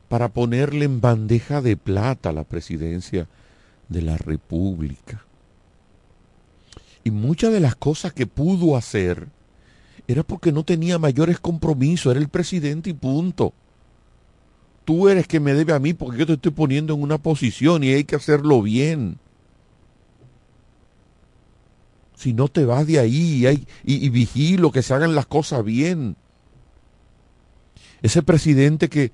para 0.09 0.31
ponerle 0.31 0.85
en 0.87 1.01
bandeja 1.01 1.61
de 1.61 1.77
plata 1.77 2.33
la 2.33 2.45
presidencia 2.45 3.29
de 3.89 4.03
la 4.03 4.17
República. 4.17 5.28
Y 7.09 7.11
muchas 7.11 7.51
de 7.55 7.61
las 7.61 7.75
cosas 7.75 8.13
que 8.13 8.27
pudo 8.27 8.77
hacer 8.77 9.29
era 10.07 10.23
porque 10.23 10.53
no 10.53 10.63
tenía 10.63 10.99
mayores 10.99 11.41
compromisos, 11.41 12.11
era 12.11 12.21
el 12.21 12.29
presidente 12.29 12.91
y 12.91 12.93
punto. 12.93 13.55
Tú 14.85 15.09
eres 15.09 15.27
que 15.27 15.41
me 15.41 15.55
debe 15.55 15.73
a 15.73 15.79
mí 15.79 15.95
porque 15.95 16.19
yo 16.19 16.27
te 16.27 16.35
estoy 16.35 16.53
poniendo 16.53 16.93
en 16.93 17.01
una 17.01 17.17
posición 17.17 17.83
y 17.83 17.95
hay 17.95 18.05
que 18.05 18.17
hacerlo 18.17 18.61
bien. 18.61 19.19
Si 22.15 22.35
no 22.35 22.49
te 22.49 22.67
vas 22.67 22.87
de 22.87 22.99
ahí 22.99 23.67
y, 23.83 24.09
vigilo 24.11 24.71
que 24.71 24.83
se 24.83 24.93
hagan 24.93 25.15
las 25.15 25.25
cosas 25.25 25.65
bien. 25.65 26.15
Ese 28.03 28.23
presidente 28.23 28.91
que, 28.91 29.13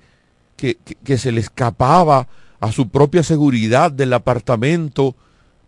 que, 0.57 0.75
que 0.75 1.17
se 1.17 1.31
le 1.31 1.39
escapaba 1.39 2.27
a 2.59 2.73
su 2.73 2.89
propia 2.89 3.23
seguridad 3.23 3.89
del 3.89 4.11
apartamento 4.11 5.15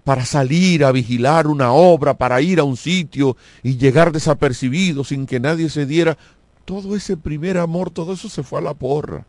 para 0.08 0.24
salir 0.24 0.86
a 0.86 0.94
vigilar 0.94 1.48
una 1.48 1.74
obra, 1.74 2.18
para 2.18 2.40
ir 2.40 2.62
a 2.62 2.64
un 2.64 2.78
sitio 2.78 3.36
y 3.62 3.76
llegar 3.76 4.14
desapercibido 4.14 5.04
sin 5.04 5.26
que 5.26 5.38
nadie 5.38 5.70
se 5.70 5.86
diera. 5.86 6.18
Todo 6.64 6.96
ese 6.96 7.18
primer 7.18 7.58
amor, 7.58 7.90
todo 7.90 8.14
eso 8.14 8.30
se 8.30 8.42
fue 8.42 8.60
a 8.60 8.64
la 8.64 8.74
porra. 8.74 9.26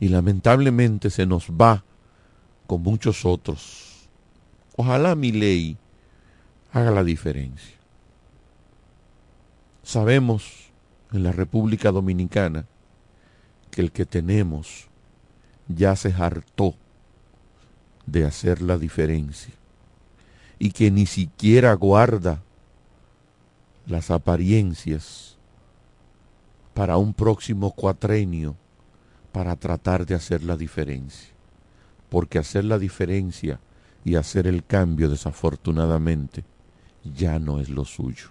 Y 0.00 0.08
lamentablemente 0.08 1.08
se 1.08 1.24
nos 1.24 1.50
va 1.50 1.84
con 2.66 2.82
muchos 2.82 3.24
otros. 3.24 4.08
Ojalá 4.74 5.14
mi 5.14 5.30
ley 5.30 5.76
haga 6.72 6.90
la 6.90 7.04
diferencia. 7.04 7.76
Sabemos 9.84 10.72
en 11.12 11.22
la 11.22 11.30
República 11.30 11.92
Dominicana 11.92 12.66
que 13.70 13.82
el 13.82 13.92
que 13.92 14.04
tenemos 14.04 14.88
ya 15.68 15.94
se 15.94 16.12
hartó 16.12 16.74
de 18.10 18.24
hacer 18.24 18.62
la 18.62 18.78
diferencia 18.78 19.54
y 20.58 20.70
que 20.70 20.90
ni 20.90 21.06
siquiera 21.06 21.72
guarda 21.74 22.42
las 23.86 24.10
apariencias 24.10 25.36
para 26.74 26.96
un 26.96 27.14
próximo 27.14 27.72
cuatrenio 27.72 28.56
para 29.32 29.56
tratar 29.56 30.06
de 30.06 30.14
hacer 30.14 30.42
la 30.42 30.56
diferencia. 30.56 31.28
Porque 32.08 32.38
hacer 32.38 32.64
la 32.64 32.78
diferencia 32.78 33.60
y 34.04 34.16
hacer 34.16 34.46
el 34.46 34.64
cambio 34.64 35.10
desafortunadamente 35.10 36.44
ya 37.04 37.38
no 37.38 37.60
es 37.60 37.68
lo 37.68 37.84
suyo. 37.84 38.30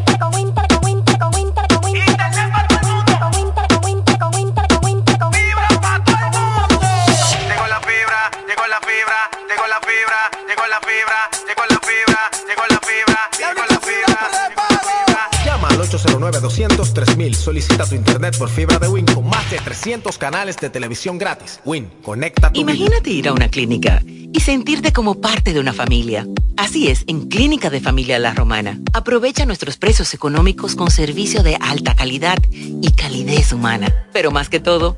Fibra, 12.05 12.31
llegó 12.47 12.61
la 12.69 12.79
fibra, 12.79 13.29
llegó 13.37 13.65
la 13.69 13.79
fibra. 13.79 15.29
Llama 15.45 15.67
al 15.67 15.79
809-200-3000. 15.79 17.33
Solicita 17.33 17.85
tu 17.85 17.95
internet 17.95 18.37
por 18.37 18.49
fibra 18.49 18.79
de 18.79 18.87
Win 18.87 19.05
con 19.05 19.27
más 19.27 19.49
de 19.49 19.59
300 19.59 20.17
canales 20.17 20.57
de 20.57 20.69
televisión 20.69 21.17
gratis. 21.17 21.59
Win, 21.65 21.91
conecta 22.01 22.51
tu 22.51 22.59
Imagínate 22.59 23.09
ir 23.09 23.27
a 23.27 23.33
una 23.33 23.49
clínica 23.49 24.01
y 24.05 24.39
sentirte 24.39 24.93
como 24.93 25.19
parte 25.19 25.53
de 25.53 25.59
una 25.59 25.73
familia. 25.73 26.25
Así 26.57 26.89
es, 26.89 27.03
en 27.07 27.27
Clínica 27.27 27.69
de 27.69 27.81
Familia 27.81 28.19
La 28.19 28.33
Romana. 28.33 28.79
Aprovecha 28.93 29.45
nuestros 29.45 29.77
precios 29.77 30.13
económicos 30.13 30.75
con 30.75 30.91
servicio 30.91 31.43
de 31.43 31.57
alta 31.59 31.95
calidad 31.95 32.37
y 32.51 32.91
calidez 32.91 33.51
humana. 33.51 34.07
Pero 34.13 34.31
más 34.31 34.49
que 34.49 34.59
todo, 34.59 34.97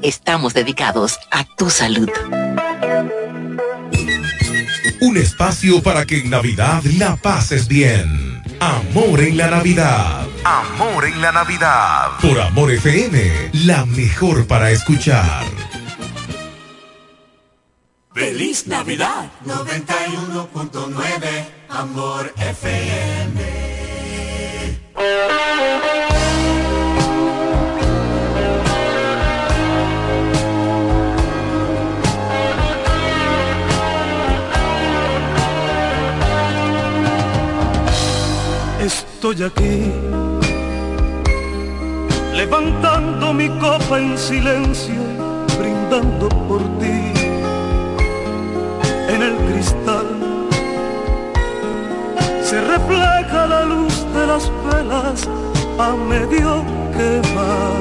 estamos 0.00 0.54
dedicados 0.54 1.18
a 1.30 1.44
tu 1.56 1.68
salud. 1.70 2.08
Un 5.00 5.16
espacio 5.16 5.82
para 5.82 6.06
que 6.06 6.18
en 6.18 6.30
Navidad 6.30 6.82
la 6.96 7.16
pases 7.16 7.68
bien. 7.68 8.42
Amor 8.60 9.20
en 9.20 9.36
la 9.36 9.50
Navidad. 9.50 10.26
Amor 10.44 11.04
en 11.04 11.20
la 11.20 11.32
Navidad. 11.32 12.12
Por 12.20 12.40
Amor 12.40 12.70
FM, 12.70 13.50
la 13.64 13.84
mejor 13.86 14.46
para 14.46 14.70
escuchar. 14.70 15.44
Feliz 18.14 18.66
Navidad 18.66 19.30
91.9 19.46 21.46
Amor 21.70 22.32
FM. 22.36 23.62
Estoy 39.24 39.44
aquí, 39.44 39.92
levantando 42.34 43.32
mi 43.32 43.48
copa 43.60 44.00
en 44.00 44.18
silencio, 44.18 45.00
brindando 45.60 46.28
por 46.48 46.60
ti 46.80 47.12
en 49.14 49.22
el 49.22 49.36
cristal. 49.46 50.08
Se 52.42 52.60
refleja 52.62 53.46
la 53.46 53.64
luz 53.64 54.04
de 54.12 54.26
las 54.26 54.50
velas 54.64 55.28
a 55.78 55.94
medio 55.94 56.64
quemar. 56.96 57.78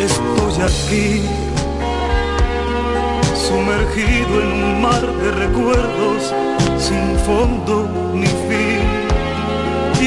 Estoy 0.00 0.62
aquí, 0.62 1.22
sumergido 3.34 4.40
en 4.40 4.64
un 4.64 4.80
mar 4.80 5.02
de 5.20 5.30
recuerdos 5.30 6.32
sin 6.78 7.18
fondo 7.26 7.86
ni 8.14 8.26
fin 8.26 8.75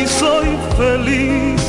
y 0.01 0.07
soy 0.07 0.47
feliz. 0.77 1.61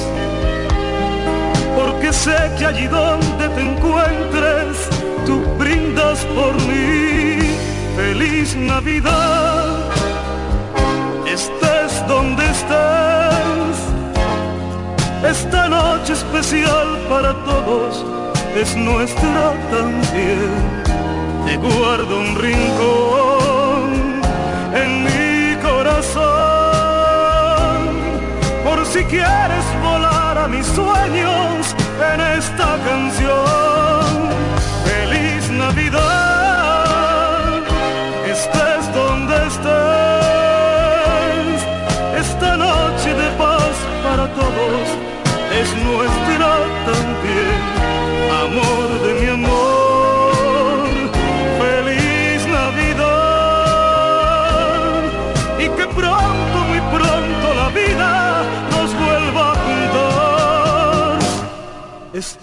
Porque 1.77 2.13
sé 2.13 2.39
que 2.59 2.67
allí 2.67 2.87
donde 2.87 3.49
te 3.55 3.61
encuentres 3.61 4.89
tú 5.27 5.41
brindas 5.59 6.19
por 6.37 6.55
mí. 6.69 7.39
Feliz 7.97 8.57
Navidad. 8.57 9.67
Estés 11.27 12.07
donde 12.07 12.45
estés. 12.57 13.77
Esta 15.35 15.69
noche 15.69 16.13
especial 16.13 16.89
para 17.09 17.33
todos 17.45 18.05
es 18.57 18.77
nuestra 18.77 19.55
también. 19.71 20.53
Te 21.47 21.57
guardo 21.57 22.21
un 22.25 22.35
rincón 22.37 23.91
en 24.83 24.91
mi 25.05 25.57
corazón 25.63 26.40
si 28.93 29.05
quieres 29.05 29.65
volar 29.83 30.37
a 30.37 30.49
mis 30.49 30.67
sueños 30.67 31.77
en 32.13 32.21
esta 32.21 32.77
canción. 32.85 33.60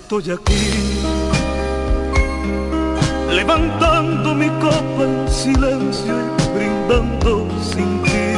Estoy 0.09 0.31
aquí, 0.31 0.71
levantando 3.29 4.33
mi 4.33 4.47
copa 4.47 5.03
en 5.03 5.27
silencio 5.29 6.13
y 6.15 6.57
brindando 6.57 7.45
sin 7.61 8.01
ti 8.03 8.31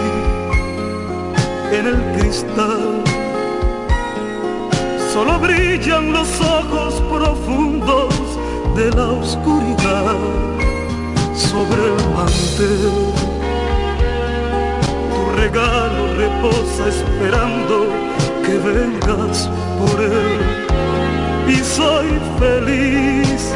en 1.71 1.85
el 1.85 2.17
cristal. 2.17 3.03
Solo 5.13 5.37
brillan 5.37 6.11
los 6.11 6.41
ojos 6.41 7.03
profundos 7.13 8.15
de 8.75 8.89
la 8.89 9.07
oscuridad 9.11 10.17
sobre 11.35 11.85
el 11.85 12.09
mantel. 12.15 13.13
Tu 15.13 15.39
regalo 15.39 16.15
reposa 16.17 16.87
esperando 16.87 17.85
que 18.43 18.57
vengas 18.57 19.47
por 19.77 20.01
él. 20.01 20.59
Y 21.49 21.63
soy 21.63 22.07
feliz 22.37 23.53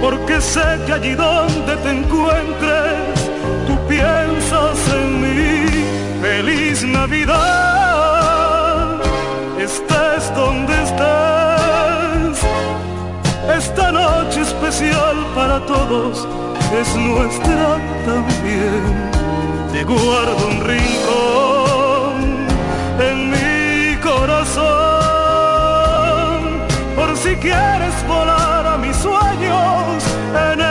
porque 0.00 0.40
sé 0.40 0.78
que 0.86 0.92
allí 0.92 1.14
donde 1.14 1.76
te 1.76 1.90
encuentres, 1.90 3.30
tú 3.66 3.76
piensas 3.88 4.78
en 4.92 5.20
mí. 5.20 5.66
Feliz 6.22 6.84
Navidad, 6.84 7.38
estés 9.58 10.32
donde 10.36 10.74
estés. 10.84 12.38
Esta 13.56 13.90
noche 13.90 14.42
especial 14.42 15.16
para 15.34 15.58
todos 15.66 16.28
es 16.80 16.94
nuestra 16.94 17.78
también. 18.06 19.10
Te 19.72 19.82
guardo 19.82 20.46
un 20.46 20.60
rincón 20.64 22.14
en 23.00 23.30
mi 23.30 23.96
corazón 24.00 24.87
si 27.22 27.34
quieres 27.36 28.06
volar 28.06 28.66
a 28.66 28.78
mis 28.78 28.96
sueños 28.96 30.04
en 30.52 30.60
esta 30.60 30.67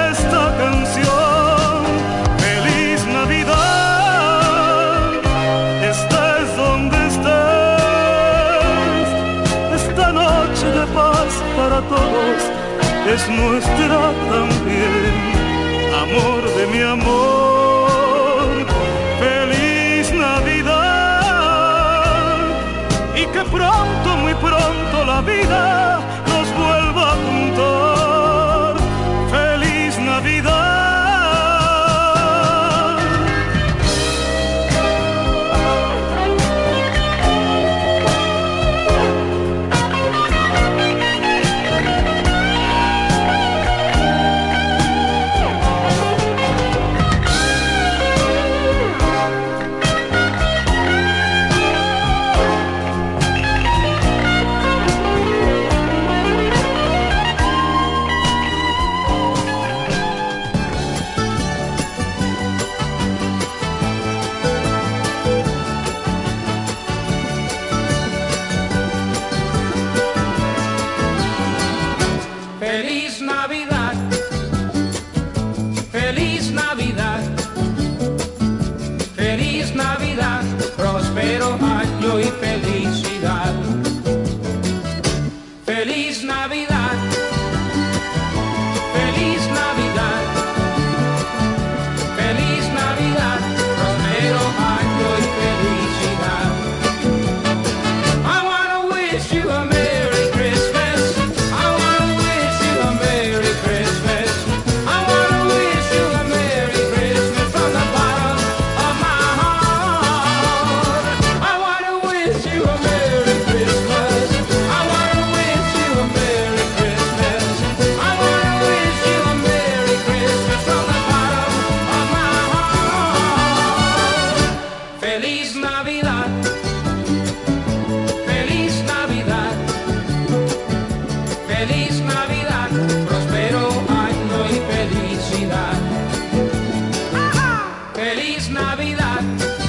feliz 138.27 138.49
Navidad. 138.49 139.66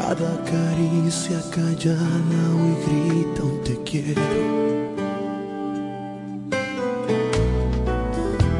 Cada 0.00 0.32
caricia 0.44 1.38
callada 1.50 2.40
hoy 2.58 2.74
grita 2.86 3.42
un 3.42 3.60
te 3.62 3.76
quiero. 3.84 4.22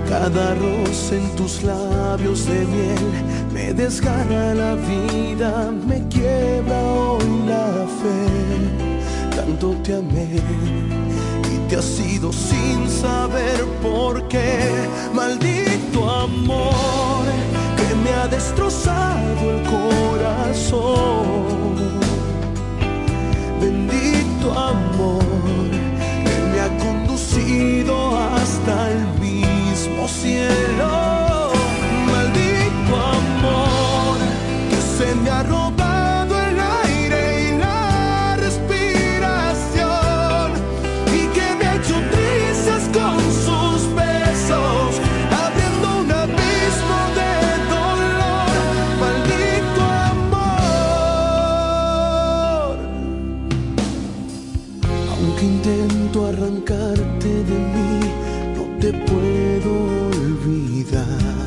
Cada 0.07 0.55
roce 0.55 1.17
en 1.17 1.37
tus 1.37 1.63
labios 1.63 2.47
de 2.47 2.61
miel 2.67 3.07
me 3.55 3.73
desgana 3.73 4.55
la 4.55 4.75
vida, 4.75 5.73
me 5.89 6.07
quiebra 6.09 6.79
hoy 6.83 7.31
la 7.49 7.87
fe. 8.01 9.35
Tanto 9.35 9.71
te 9.83 9.95
amé 9.95 10.29
y 11.53 11.69
te 11.69 11.77
has 11.77 11.87
sido 11.87 12.33
sin 12.33 12.87
saber 12.89 13.65
por 13.83 14.29
qué. 14.29 14.69
Maldito 15.15 16.09
amor 16.09 17.25
ha 18.13 18.27
destrozado 18.29 19.51
el 19.51 19.63
corazón. 19.65 20.81
Bendito 23.61 24.47
amor 24.59 25.23
que 26.25 26.37
me 26.53 26.61
ha 26.61 26.71
conducido 26.79 28.17
hasta 28.17 28.91
el 28.91 29.03
mismo 29.19 30.09
cielo. 30.09 31.51
Maldito 32.07 32.97
amor 32.97 34.19
que 34.71 34.77
se 34.97 35.15
me 35.15 35.31
ha 35.31 35.43
robado. 35.43 35.90
de 57.45 57.59
mí, 57.75 58.01
no 58.57 58.65
te 58.81 58.93
puedo 58.93 59.73
olvidar. 60.09 61.41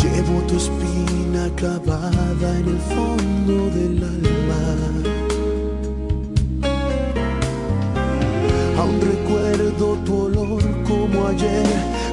Llevo 0.00 0.40
tu 0.48 0.56
espina 0.56 1.48
clavada 1.56 2.58
en 2.58 2.68
el 2.68 2.78
fondo 2.94 3.70
del 3.76 4.02
alma. 4.02 4.62
Aún 8.78 9.00
recuerdo 9.00 9.96
tu 10.06 10.22
olor 10.26 10.62
como 10.84 11.26
ayer, 11.28 11.66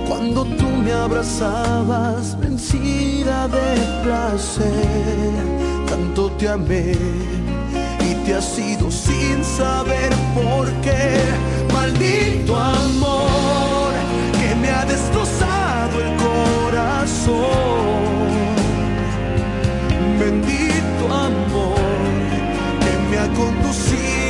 cuando 0.07 0.43
tú 0.43 0.67
me 0.83 0.91
abrazabas 0.93 2.37
vencida 2.39 3.47
de 3.47 4.03
placer. 4.03 5.31
Tanto 5.87 6.31
te 6.31 6.49
amé 6.49 6.91
y 8.01 8.13
te 8.25 8.35
has 8.35 8.59
ido 8.59 8.91
sin 8.91 9.43
saber 9.43 10.11
por 10.35 10.67
qué 10.81 11.21
maldito 11.97 12.55
amor 12.55 13.93
que 14.39 14.55
me 14.55 14.69
ha 14.69 14.85
destrozado 14.85 15.99
el 15.99 16.15
corazón. 16.17 17.37
Bendito 20.19 21.13
amor 21.13 21.77
que 22.81 23.09
me 23.09 23.17
ha 23.17 23.27
conducido. 23.33 24.26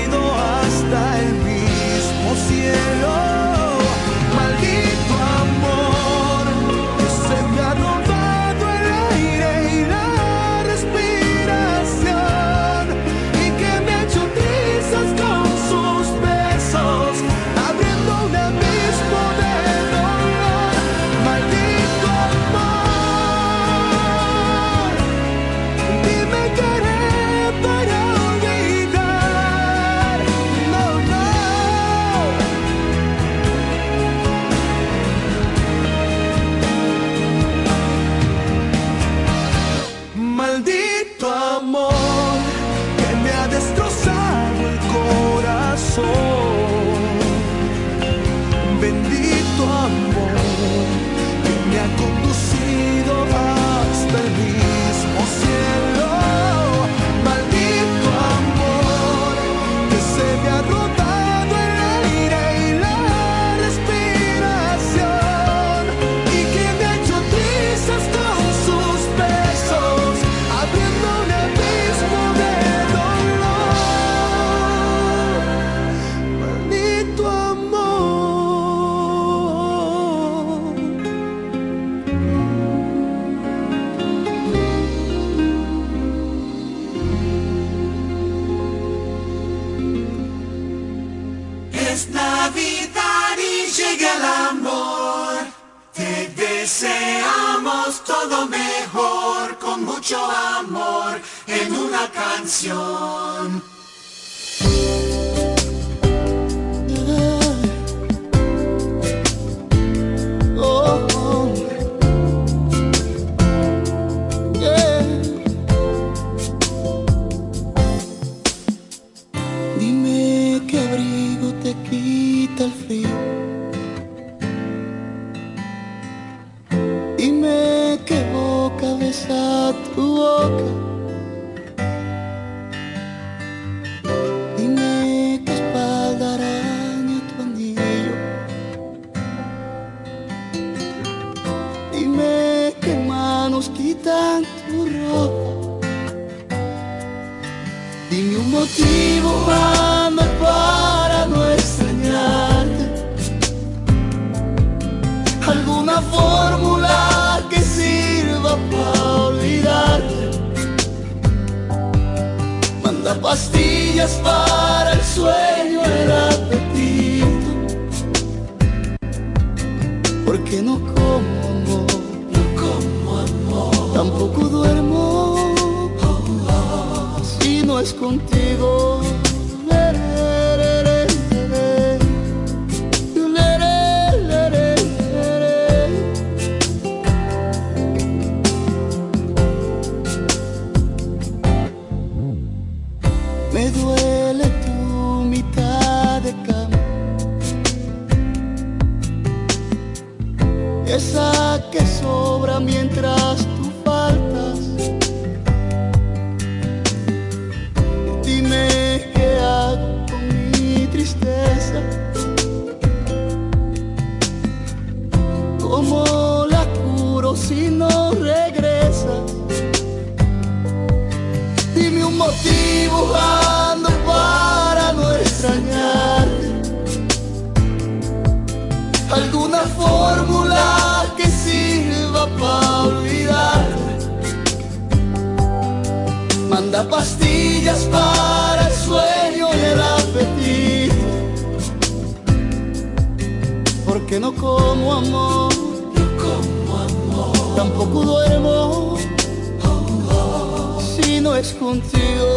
contigo. 251.54 252.37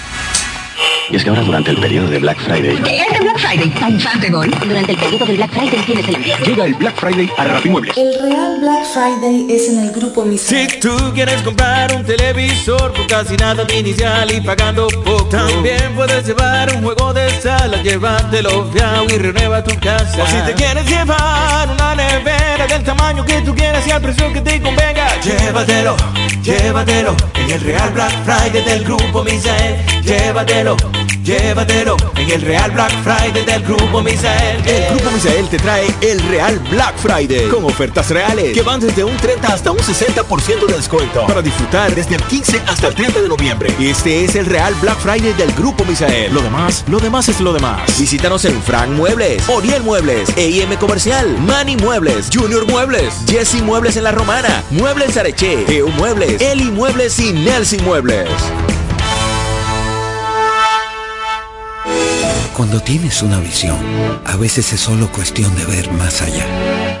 Y 1.11 1.17
es 1.17 1.23
que 1.25 1.29
ahora 1.29 1.41
durante 1.41 1.71
el 1.71 1.77
periodo 1.77 2.07
de 2.07 2.19
Black 2.19 2.39
Friday... 2.39 2.71
Este 2.71 3.19
Black 3.19 3.37
Friday, 3.37 3.73
Infante 3.89 4.29
Gol. 4.29 4.49
Durante 4.65 4.93
el 4.93 4.97
periodo 4.97 5.25
del 5.25 5.35
Black 5.35 5.51
Friday 5.51 5.85
tienes 5.85 6.07
el 6.07 6.15
envío. 6.15 6.37
Llega 6.45 6.65
el 6.65 6.73
Black 6.75 6.95
Friday 6.95 7.29
a 7.37 7.43
Rapimuebles. 7.43 7.97
El 7.97 8.13
real 8.21 8.59
Black 8.61 8.85
Friday 8.93 9.45
es 9.49 9.69
en 9.69 9.79
el 9.79 9.91
grupo 9.91 10.23
Misael. 10.23 10.69
Si 10.71 10.79
tú 10.79 10.95
quieres 11.13 11.41
comprar 11.41 11.93
un 11.93 12.05
televisor 12.05 12.93
por 12.93 13.07
casi 13.07 13.35
nada 13.35 13.65
de 13.65 13.79
inicial 13.79 14.31
y 14.31 14.39
pagando 14.39 14.87
poco, 14.87 15.25
también 15.25 15.93
puedes 15.97 16.25
llevar 16.25 16.73
un 16.73 16.81
juego 16.81 17.13
de 17.13 17.29
sala, 17.41 17.81
llévatelo 17.83 18.71
fiao 18.71 19.05
y 19.09 19.17
renueva 19.17 19.61
tu 19.61 19.77
casa. 19.81 20.23
O 20.23 20.27
si 20.27 20.37
te 20.45 20.53
quieres 20.53 20.85
llevar 20.87 21.69
una 21.69 21.93
nevera 21.93 22.67
del 22.67 22.83
tamaño 22.85 23.25
que 23.25 23.41
tú 23.41 23.53
quieras 23.53 23.85
y 23.85 23.91
al 23.91 24.01
precio 24.01 24.31
que 24.31 24.39
te 24.39 24.61
convenga, 24.61 25.19
llévatelo, 25.19 25.97
llévatelo 26.41 27.17
en 27.35 27.51
el 27.51 27.59
real 27.59 27.89
Black 27.91 28.13
Friday 28.23 28.63
del 28.63 28.85
grupo 28.85 29.25
Misael. 29.25 29.75
Llévatelo, 30.03 30.77
llévatelo 31.23 31.97
en 32.15 32.29
el 32.29 32.41
real 32.41 32.71
Black 32.71 32.91
Friday 33.03 33.45
del 33.45 33.63
grupo 33.63 34.01
Misael. 34.01 34.57
El 34.67 34.95
Grupo 34.95 35.11
Misael 35.11 35.47
te 35.49 35.57
trae 35.57 35.87
el 36.01 36.19
Real 36.29 36.59
Black 36.69 36.97
Friday 36.97 37.47
con 37.49 37.65
ofertas 37.65 38.09
reales 38.09 38.53
que 38.53 38.61
van 38.61 38.79
desde 38.79 39.03
un 39.03 39.15
30 39.17 39.47
hasta 39.47 39.71
un 39.71 39.79
60% 39.79 40.67
de 40.67 40.73
descuento 40.73 41.25
para 41.27 41.41
disfrutar 41.41 41.93
desde 41.93 42.15
el 42.15 42.23
15 42.23 42.61
hasta 42.67 42.87
el 42.87 42.95
30 42.95 43.21
de 43.21 43.27
noviembre. 43.27 43.73
Este 43.79 44.23
es 44.23 44.35
el 44.35 44.45
Real 44.45 44.73
Black 44.81 44.97
Friday 44.99 45.33
del 45.33 45.51
Grupo 45.53 45.85
Misael. 45.85 46.33
Lo 46.33 46.41
demás, 46.41 46.83
lo 46.87 46.99
demás 46.99 47.29
es 47.29 47.39
lo 47.39 47.53
demás. 47.53 47.99
Visítanos 47.99 48.45
en 48.45 48.61
Frank 48.61 48.89
Muebles, 48.89 49.47
Oriel 49.49 49.83
Muebles, 49.83 50.29
EIM 50.37 50.75
Comercial, 50.77 51.37
Manny 51.39 51.77
Muebles, 51.77 52.29
Junior 52.33 52.65
Muebles, 52.67 53.13
Jesse 53.27 53.61
Muebles 53.61 53.97
en 53.97 54.03
La 54.03 54.11
Romana, 54.11 54.63
Muebles 54.71 55.17
Areche, 55.17 55.65
Geo 55.67 55.87
Muebles, 55.89 56.41
Eli 56.41 56.71
Muebles 56.71 57.19
y 57.19 57.33
Nelson 57.33 57.83
Muebles. 57.83 58.29
Cuando 62.61 62.79
tienes 62.79 63.23
una 63.23 63.39
visión, 63.39 63.79
a 64.23 64.35
veces 64.35 64.71
es 64.71 64.81
solo 64.81 65.11
cuestión 65.11 65.51
de 65.55 65.65
ver 65.65 65.91
más 65.93 66.21
allá, 66.21 66.45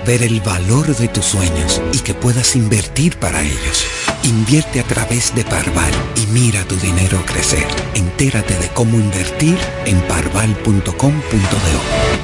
ver 0.07 0.23
el 0.23 0.41
valor 0.41 0.87
de 0.95 1.07
tus 1.07 1.23
sueños 1.23 1.79
y 1.93 1.99
que 1.99 2.15
puedas 2.15 2.55
invertir 2.55 3.19
para 3.19 3.43
ellos. 3.43 3.85
Invierte 4.23 4.79
a 4.79 4.83
través 4.83 5.35
de 5.35 5.43
Parval 5.43 5.93
y 6.15 6.25
mira 6.31 6.63
tu 6.63 6.75
dinero 6.77 7.23
crecer. 7.27 7.67
Entérate 7.93 8.55
de 8.55 8.69
cómo 8.69 8.97
invertir 8.97 9.55
en 9.85 10.01
parval.com.do. 10.07 10.89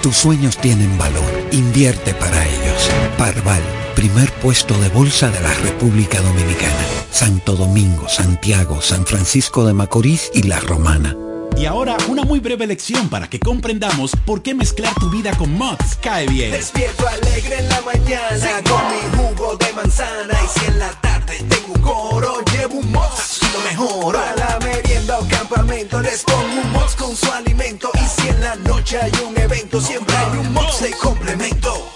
Tus 0.01 0.17
sueños 0.17 0.57
tienen 0.57 0.97
valor. 0.97 1.31
Invierte 1.51 2.15
para 2.15 2.43
ellos. 2.43 2.89
Parval, 3.19 3.61
primer 3.95 4.31
puesto 4.31 4.75
de 4.79 4.89
bolsa 4.89 5.29
de 5.29 5.41
la 5.41 5.53
República 5.53 6.21
Dominicana. 6.21 6.87
Santo 7.11 7.55
Domingo, 7.55 8.09
Santiago, 8.09 8.81
San 8.81 9.05
Francisco 9.05 9.63
de 9.63 9.73
Macorís 9.73 10.31
y 10.33 10.41
La 10.41 10.59
Romana. 10.59 11.15
Y 11.57 11.65
ahora 11.65 11.97
una 12.07 12.23
muy 12.23 12.39
breve 12.39 12.67
lección 12.67 13.09
para 13.09 13.27
que 13.27 13.39
comprendamos 13.39 14.11
por 14.25 14.43
qué 14.43 14.53
mezclar 14.53 14.93
tu 14.95 15.09
vida 15.09 15.35
con 15.37 15.51
Mods 15.57 15.97
cae 16.01 16.27
bien. 16.27 16.51
Despierto 16.51 17.07
alegre 17.07 17.57
en 17.57 17.69
la 17.69 17.81
mañana 17.81 18.61
con 18.69 18.81
mi 18.91 19.17
jugo 19.17 19.57
de 19.57 19.73
manzana 19.73 20.37
y 20.43 20.59
si 20.59 20.65
en 20.67 20.77
la 20.77 20.91
tarde 21.01 21.43
tengo 21.49 21.73
un 21.73 21.81
coro 21.81 22.43
llevo 22.53 22.75
un 22.75 22.91
Mods 22.91 23.39
y 23.41 23.53
lo 23.53 23.59
mejoro. 23.61 24.19
Para 24.19 24.35
la 24.35 24.59
merienda 24.59 25.17
o 25.17 25.27
campamento 25.27 25.99
les 25.99 26.23
pongo 26.23 26.61
un 26.61 26.71
Mods 26.73 26.95
con 26.95 27.15
su 27.15 27.31
alimento 27.31 27.89
y 27.95 28.21
si 28.21 28.27
en 28.27 28.39
la 28.41 28.55
noche 28.57 28.99
hay 29.01 29.11
un 29.27 29.35
evento 29.39 29.81
siempre 29.81 30.15
hay 30.15 30.37
un 30.37 30.53
Mods 30.53 30.81
de 30.81 30.91
complemento. 30.91 31.91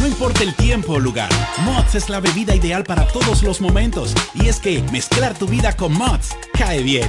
No 0.00 0.08
importa 0.08 0.42
el 0.42 0.54
tiempo 0.56 0.94
o 0.94 0.98
lugar, 0.98 1.30
Mods 1.64 1.94
es 1.94 2.08
la 2.08 2.18
bebida 2.18 2.54
ideal 2.54 2.82
para 2.82 3.06
todos 3.06 3.44
los 3.44 3.60
momentos. 3.60 4.12
Y 4.34 4.48
es 4.48 4.58
que 4.58 4.82
mezclar 4.90 5.38
tu 5.38 5.46
vida 5.46 5.76
con 5.76 5.92
Mods 5.92 6.36
cae 6.52 6.82
bien. 6.82 7.08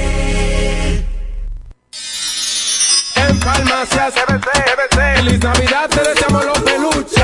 En 3.31 3.39
CBC, 3.39 4.93
Feliz 4.93 5.39
Navidad, 5.39 5.89
te 5.89 6.01
deseamos 6.01 6.45
los 6.45 6.59
peluches. 6.59 7.23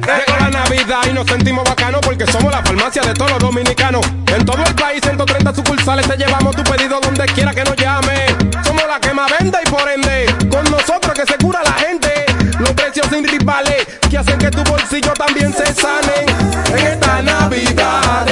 Llegó 0.00 0.38
la 0.40 0.50
Navidad 0.50 1.02
y 1.08 1.12
nos 1.12 1.24
sentimos 1.28 1.62
bacanos 1.62 2.00
porque 2.00 2.26
somos 2.26 2.52
la 2.52 2.60
farmacia 2.62 3.02
de 3.02 3.14
todos 3.14 3.30
los 3.30 3.38
dominicanos. 3.38 4.04
En 4.26 4.44
todo 4.44 4.60
el 4.64 4.74
país, 4.74 5.00
130 5.04 5.54
sucursales, 5.54 6.08
te 6.08 6.16
llevamos 6.16 6.56
tu 6.56 6.64
pedido 6.64 6.98
donde 7.00 7.26
quiera 7.26 7.54
que 7.54 7.62
nos 7.62 7.76
llame. 7.76 8.26
Somos 8.64 8.82
la 8.88 8.98
que 8.98 9.14
más 9.14 9.30
vende 9.38 9.58
y 9.64 9.70
por 9.70 9.88
ende, 9.88 10.26
con 10.50 10.64
nosotros 10.64 11.14
que 11.14 11.24
se 11.24 11.38
cura 11.38 11.60
la 11.64 11.74
gente. 11.74 12.26
Los 12.58 12.72
precios 12.72 13.06
sin 13.08 13.24
que 14.10 14.18
hacen 14.18 14.38
que 14.38 14.50
tu 14.50 14.62
bolsillo 14.64 15.12
también 15.14 15.52
se 15.54 15.72
sane. 15.72 16.26
En 16.76 16.86
esta 16.86 17.22
Navidad, 17.22 18.31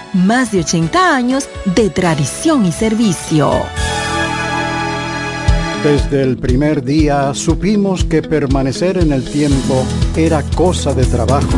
más 0.13 0.51
de 0.51 0.59
80 0.59 1.15
años 1.15 1.49
de 1.75 1.89
tradición 1.89 2.65
y 2.65 2.71
servicio. 2.71 3.51
Desde 5.83 6.21
el 6.21 6.37
primer 6.37 6.83
día 6.83 7.33
supimos 7.33 8.03
que 8.03 8.21
permanecer 8.21 8.97
en 8.97 9.11
el 9.11 9.23
tiempo 9.23 9.83
era 10.15 10.43
cosa 10.55 10.93
de 10.93 11.05
trabajo. 11.05 11.57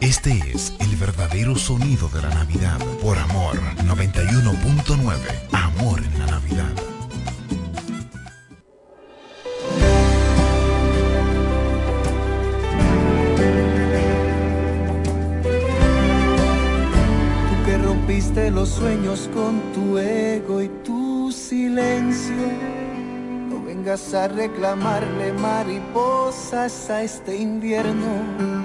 Este 0.00 0.30
es 0.54 0.72
el 0.78 0.94
verdadero 0.94 1.56
sonido 1.56 2.08
de 2.08 2.22
la 2.22 2.28
Navidad. 2.28 2.78
Por 3.02 3.18
Amor 3.18 3.56
91.9. 3.84 5.16
Amor 5.50 5.98
en 5.98 6.18
la 6.20 6.26
Navidad. 6.26 6.72
Tú 17.48 17.66
que 17.66 17.78
rompiste 17.78 18.52
los 18.52 18.68
sueños 18.68 19.28
con 19.34 19.60
tu 19.72 19.98
ego 19.98 20.62
y 20.62 20.68
tu 20.84 21.32
silencio 21.32 22.36
no 23.50 23.64
vengas 23.64 24.14
a 24.14 24.28
reclamarle 24.28 25.32
mariposas 25.32 26.88
a 26.88 27.02
este 27.02 27.36
invierno 27.36 28.57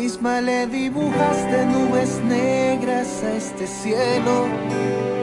Misma 0.00 0.40
le 0.40 0.66
dibujaste 0.66 1.66
nubes 1.66 2.22
negras 2.24 3.22
a 3.22 3.36
este 3.36 3.66
cielo. 3.66 4.46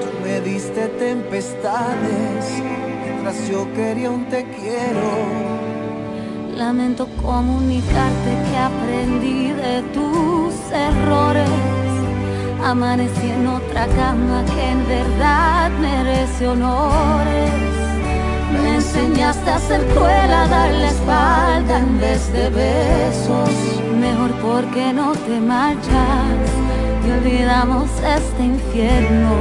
Tú 0.02 0.08
me 0.24 0.40
diste 0.42 0.88
tempestades 1.00 2.46
mientras 3.04 3.50
yo 3.50 3.68
quería 3.74 4.12
un 4.12 4.26
te 4.26 4.44
quiero. 4.44 5.10
Lamento 6.56 7.08
comunicarte 7.24 8.32
que 8.46 8.58
aprendí 8.70 9.52
de 9.52 9.82
tus 9.96 10.54
errores. 10.72 11.50
Amanecí 12.64 13.32
en 13.32 13.48
otra 13.48 13.88
cama 13.88 14.46
que 14.46 14.64
en 14.74 14.88
verdad 14.88 15.72
merece 15.72 16.48
honores. 16.50 17.87
Enseñaste 18.98 19.50
a 19.52 19.60
ser 19.60 19.86
cruel, 19.94 20.32
a 20.34 20.48
dar 20.48 20.72
la 20.72 20.90
espalda 20.90 21.80
en 21.80 22.00
vez 22.00 22.34
de 22.34 22.50
besos. 22.50 23.50
Mejor 24.00 24.32
porque 24.42 24.92
no 24.92 25.12
te 25.12 25.40
marchas 25.40 26.48
y 27.06 27.12
olvidamos 27.12 27.90
este 28.02 28.44
infierno. 28.44 29.36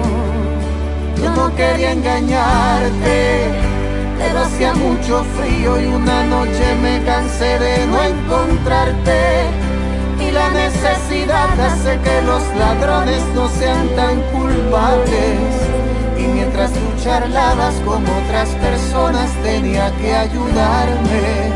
Yo 1.22 1.30
no 1.34 1.54
quería 1.56 1.92
engañarte, 1.92 3.48
pero 4.18 4.40
hacía 4.40 4.74
mucho 4.74 5.24
frío 5.38 5.80
y 5.80 5.86
una 5.86 6.24
noche 6.24 6.76
me 6.82 7.02
cansé 7.04 7.58
de 7.58 7.86
no 7.86 8.02
encontrarte. 8.02 9.46
Y 10.20 10.32
la 10.32 10.50
necesidad 10.50 11.58
hace 11.58 11.98
que 12.00 12.22
los 12.22 12.42
ladrones 12.56 13.22
no 13.34 13.48
sean 13.48 13.88
tan 13.96 14.20
culpables. 14.32 15.55
Mientras 16.66 16.84
tú 16.84 17.04
charlabas 17.04 17.74
con 17.84 18.02
otras 18.02 18.48
personas 18.56 19.30
tenía 19.44 19.92
que 20.00 20.14
ayudarme. 20.14 21.52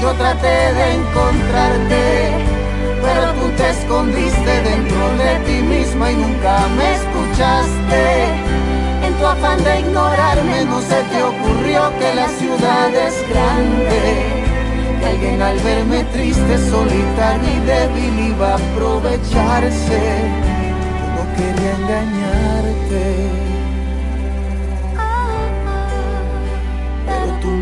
Yo 0.00 0.12
traté 0.14 0.74
de 0.74 0.94
encontrarte, 0.94 2.32
pero 3.00 3.32
tú 3.34 3.48
te 3.56 3.70
escondiste 3.70 4.62
dentro 4.62 5.08
de 5.18 5.36
ti 5.46 5.62
misma 5.62 6.10
y 6.10 6.16
nunca 6.16 6.66
me 6.76 6.94
escuchaste. 6.94 8.24
En 9.06 9.14
tu 9.14 9.26
afán 9.26 9.62
de 9.62 9.80
ignorarme 9.80 10.64
no 10.64 10.80
se 10.80 11.00
te 11.10 11.22
ocurrió 11.22 11.92
que 11.98 12.14
la 12.14 12.28
ciudad 12.28 12.92
es 12.92 13.14
grande. 13.28 14.42
Que 14.98 15.06
alguien 15.06 15.42
al 15.42 15.58
verme 15.60 16.02
triste, 16.12 16.58
solitario 16.70 17.50
y 17.50 17.60
débil 17.66 18.18
iba 18.30 18.52
a 18.52 18.56
aprovecharse. 18.56 20.00
Yo 20.98 21.06
no 21.14 21.36
quería 21.36 21.72
engañarte. 21.76 23.49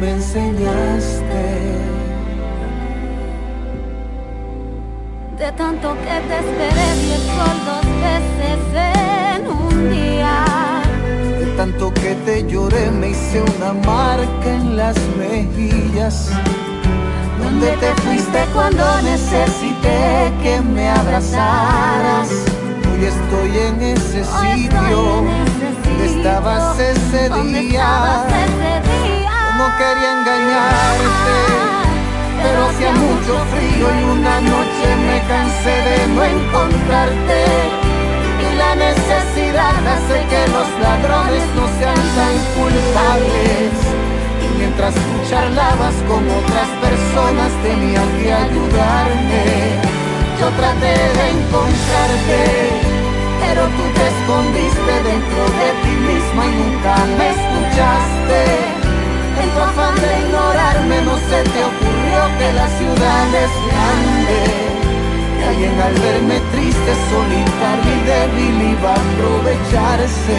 Me 0.01 0.13
enseñaste. 0.13 1.45
De 5.39 5.53
tanto 5.53 5.95
que 5.95 6.17
te 6.29 6.37
esperé 6.45 6.89
sol 7.35 7.59
dos 7.67 7.87
veces 8.07 8.61
en 9.35 9.47
un 9.47 9.91
día. 9.91 10.45
De 11.39 11.47
tanto 11.57 11.93
que 11.95 12.15
te 12.27 12.47
lloré 12.47 12.91
me 12.91 13.11
hice 13.11 13.43
una 13.43 13.73
marca 13.73 14.49
en 14.49 14.77
las 14.77 14.97
mejillas. 15.17 16.31
¿Dónde 17.43 17.71
te 17.79 17.95
fuiste 18.03 18.45
cuando 18.55 18.85
necesité 19.03 20.33
que 20.43 20.61
me 20.61 20.89
abrazaras? 20.89 22.29
Hoy 22.93 23.05
estoy 23.05 23.59
en 23.69 23.83
ese 23.83 24.25
sitio 24.25 25.25
donde 25.85 26.07
estabas 26.07 26.79
ese 26.79 27.29
¿Dónde 27.29 27.61
día. 27.61 28.78
No 29.59 29.77
quería 29.77 30.13
engañarte, 30.13 31.37
pero 32.43 32.67
hacía 32.67 32.93
mucho 32.93 33.35
frío 33.51 33.87
y 33.99 34.03
una 34.17 34.41
noche 34.41 34.87
me 35.09 35.19
cansé 35.27 35.75
de 35.89 35.99
no 36.15 36.23
encontrarte. 36.23 37.41
Y 38.39 38.49
la 38.55 38.73
necesidad 38.77 39.75
hace 39.95 40.17
que 40.31 40.43
los 40.55 40.69
ladrones 40.85 41.45
no 41.59 41.65
sean 41.79 42.03
tan 42.19 42.35
culpables. 42.55 43.75
Y 44.45 44.59
mientras 44.59 44.95
tú 44.95 45.13
charlabas 45.29 45.97
con 46.07 46.23
otras 46.41 46.71
personas 46.87 47.51
tenía 47.67 48.03
que 48.19 48.33
ayudarme. 48.33 49.43
Yo 50.39 50.49
traté 50.61 50.95
de 51.19 51.25
encontrarte, 51.35 52.43
pero 53.43 53.63
tú 53.75 53.85
te 53.97 54.05
escondiste 54.15 54.93
dentro 55.11 55.43
de 55.61 55.69
ti 55.83 55.95
misma 56.07 56.43
y 56.47 56.53
nunca 56.63 56.95
me 57.19 57.27
escuchaste. 57.35 58.78
En 59.43 59.51
tu 59.55 59.61
afán 59.61 59.95
de 59.95 60.11
ignorarme 60.25 61.03
no 61.03 61.17
se 61.17 61.39
te 61.53 61.61
ocurrió 61.71 62.19
que 62.39 62.53
la 62.53 62.69
ciudad 62.79 63.27
es 63.45 63.53
grande. 63.69 64.39
Que 65.37 65.45
alguien 65.45 65.81
al 65.81 65.95
verme 65.95 66.41
triste, 66.53 66.91
solitario 67.11 67.93
y 67.97 68.03
débil 68.11 68.57
iba 68.73 68.91
a 68.91 69.01
aprovecharse. 69.07 70.39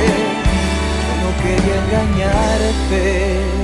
Yo 1.06 1.14
no 1.24 1.30
quería 1.42 1.76
engañarte. 1.84 3.59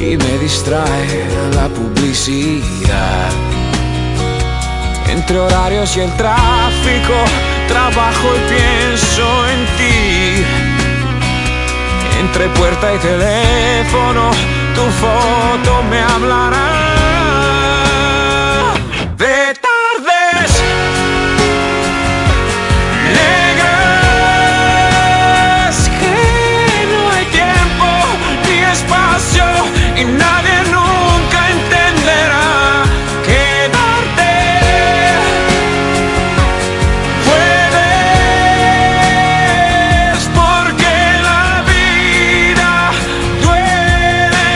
Y 0.00 0.16
me 0.16 0.38
distrae 0.38 1.28
la 1.54 1.68
publicidad. 1.68 3.30
Entre 5.06 5.38
horarios 5.38 5.94
y 5.96 6.00
el 6.00 6.10
tráfico, 6.16 7.14
trabajo 7.68 8.28
y 8.34 8.40
pienso 8.48 9.48
en 9.48 9.66
ti. 9.76 10.44
Entre 12.18 12.48
puerta 12.48 12.94
y 12.94 12.98
teléfono, 12.98 14.30
tu 14.74 14.82
foto 15.02 15.82
me 15.90 16.00
hablará. 16.00 16.89
Y 30.00 30.04
nadie 30.04 30.56
nunca 30.76 31.38
entenderá 31.56 32.48
quedarte. 33.28 34.32
Puedes 39.00 40.22
porque 40.38 40.94
la 41.28 41.46
vida 41.72 42.72
duele 43.44 44.48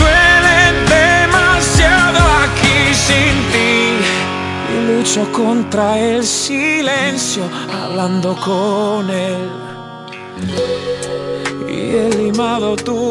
duele 0.00 0.58
demasiado 0.96 2.20
aquí 2.44 2.78
sin 3.06 3.34
ti. 3.52 3.74
Y 4.74 4.74
lucho 4.88 5.22
contra 5.32 5.86
el 5.98 6.20
silencio 6.24 7.44
hablando 7.82 8.28
con 8.36 9.10
él. 9.10 9.42
Y 11.68 11.70
he 11.96 12.08
limado 12.16 12.68
tu 12.76 13.07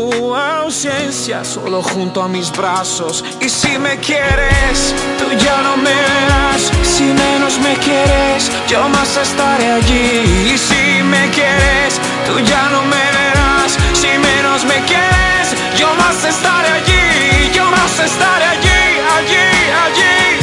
solo 1.43 1.81
junto 1.81 2.21
a 2.21 2.27
mis 2.27 2.51
brazos. 2.51 3.23
Y 3.41 3.49
si 3.49 3.79
me 3.79 3.97
quieres 3.97 4.93
tú 5.17 5.25
ya 5.43 5.61
no 5.63 5.75
me 5.77 5.89
verás 5.89 6.71
si 6.83 7.03
menos 7.03 7.57
me 7.59 7.73
quieres 7.77 8.51
yo 8.67 8.87
más 8.89 9.17
estaré 9.17 9.71
allí. 9.71 10.51
Y 10.53 10.57
si 10.57 11.01
me 11.03 11.29
quieres 11.31 11.99
tú 12.27 12.39
ya 12.41 12.69
no 12.69 12.83
me 12.83 13.03
verás. 13.17 13.75
Si 13.93 14.07
menos 14.19 14.65
me 14.65 14.79
quieres 14.85 15.55
yo 15.79 15.95
más 15.95 16.23
estaré 16.23 16.69
allí. 16.69 17.51
Yo 17.55 17.65
más 17.71 17.99
estaré 17.99 18.45
allí 18.45 18.79
allí 19.17 19.45
allí 19.85 20.36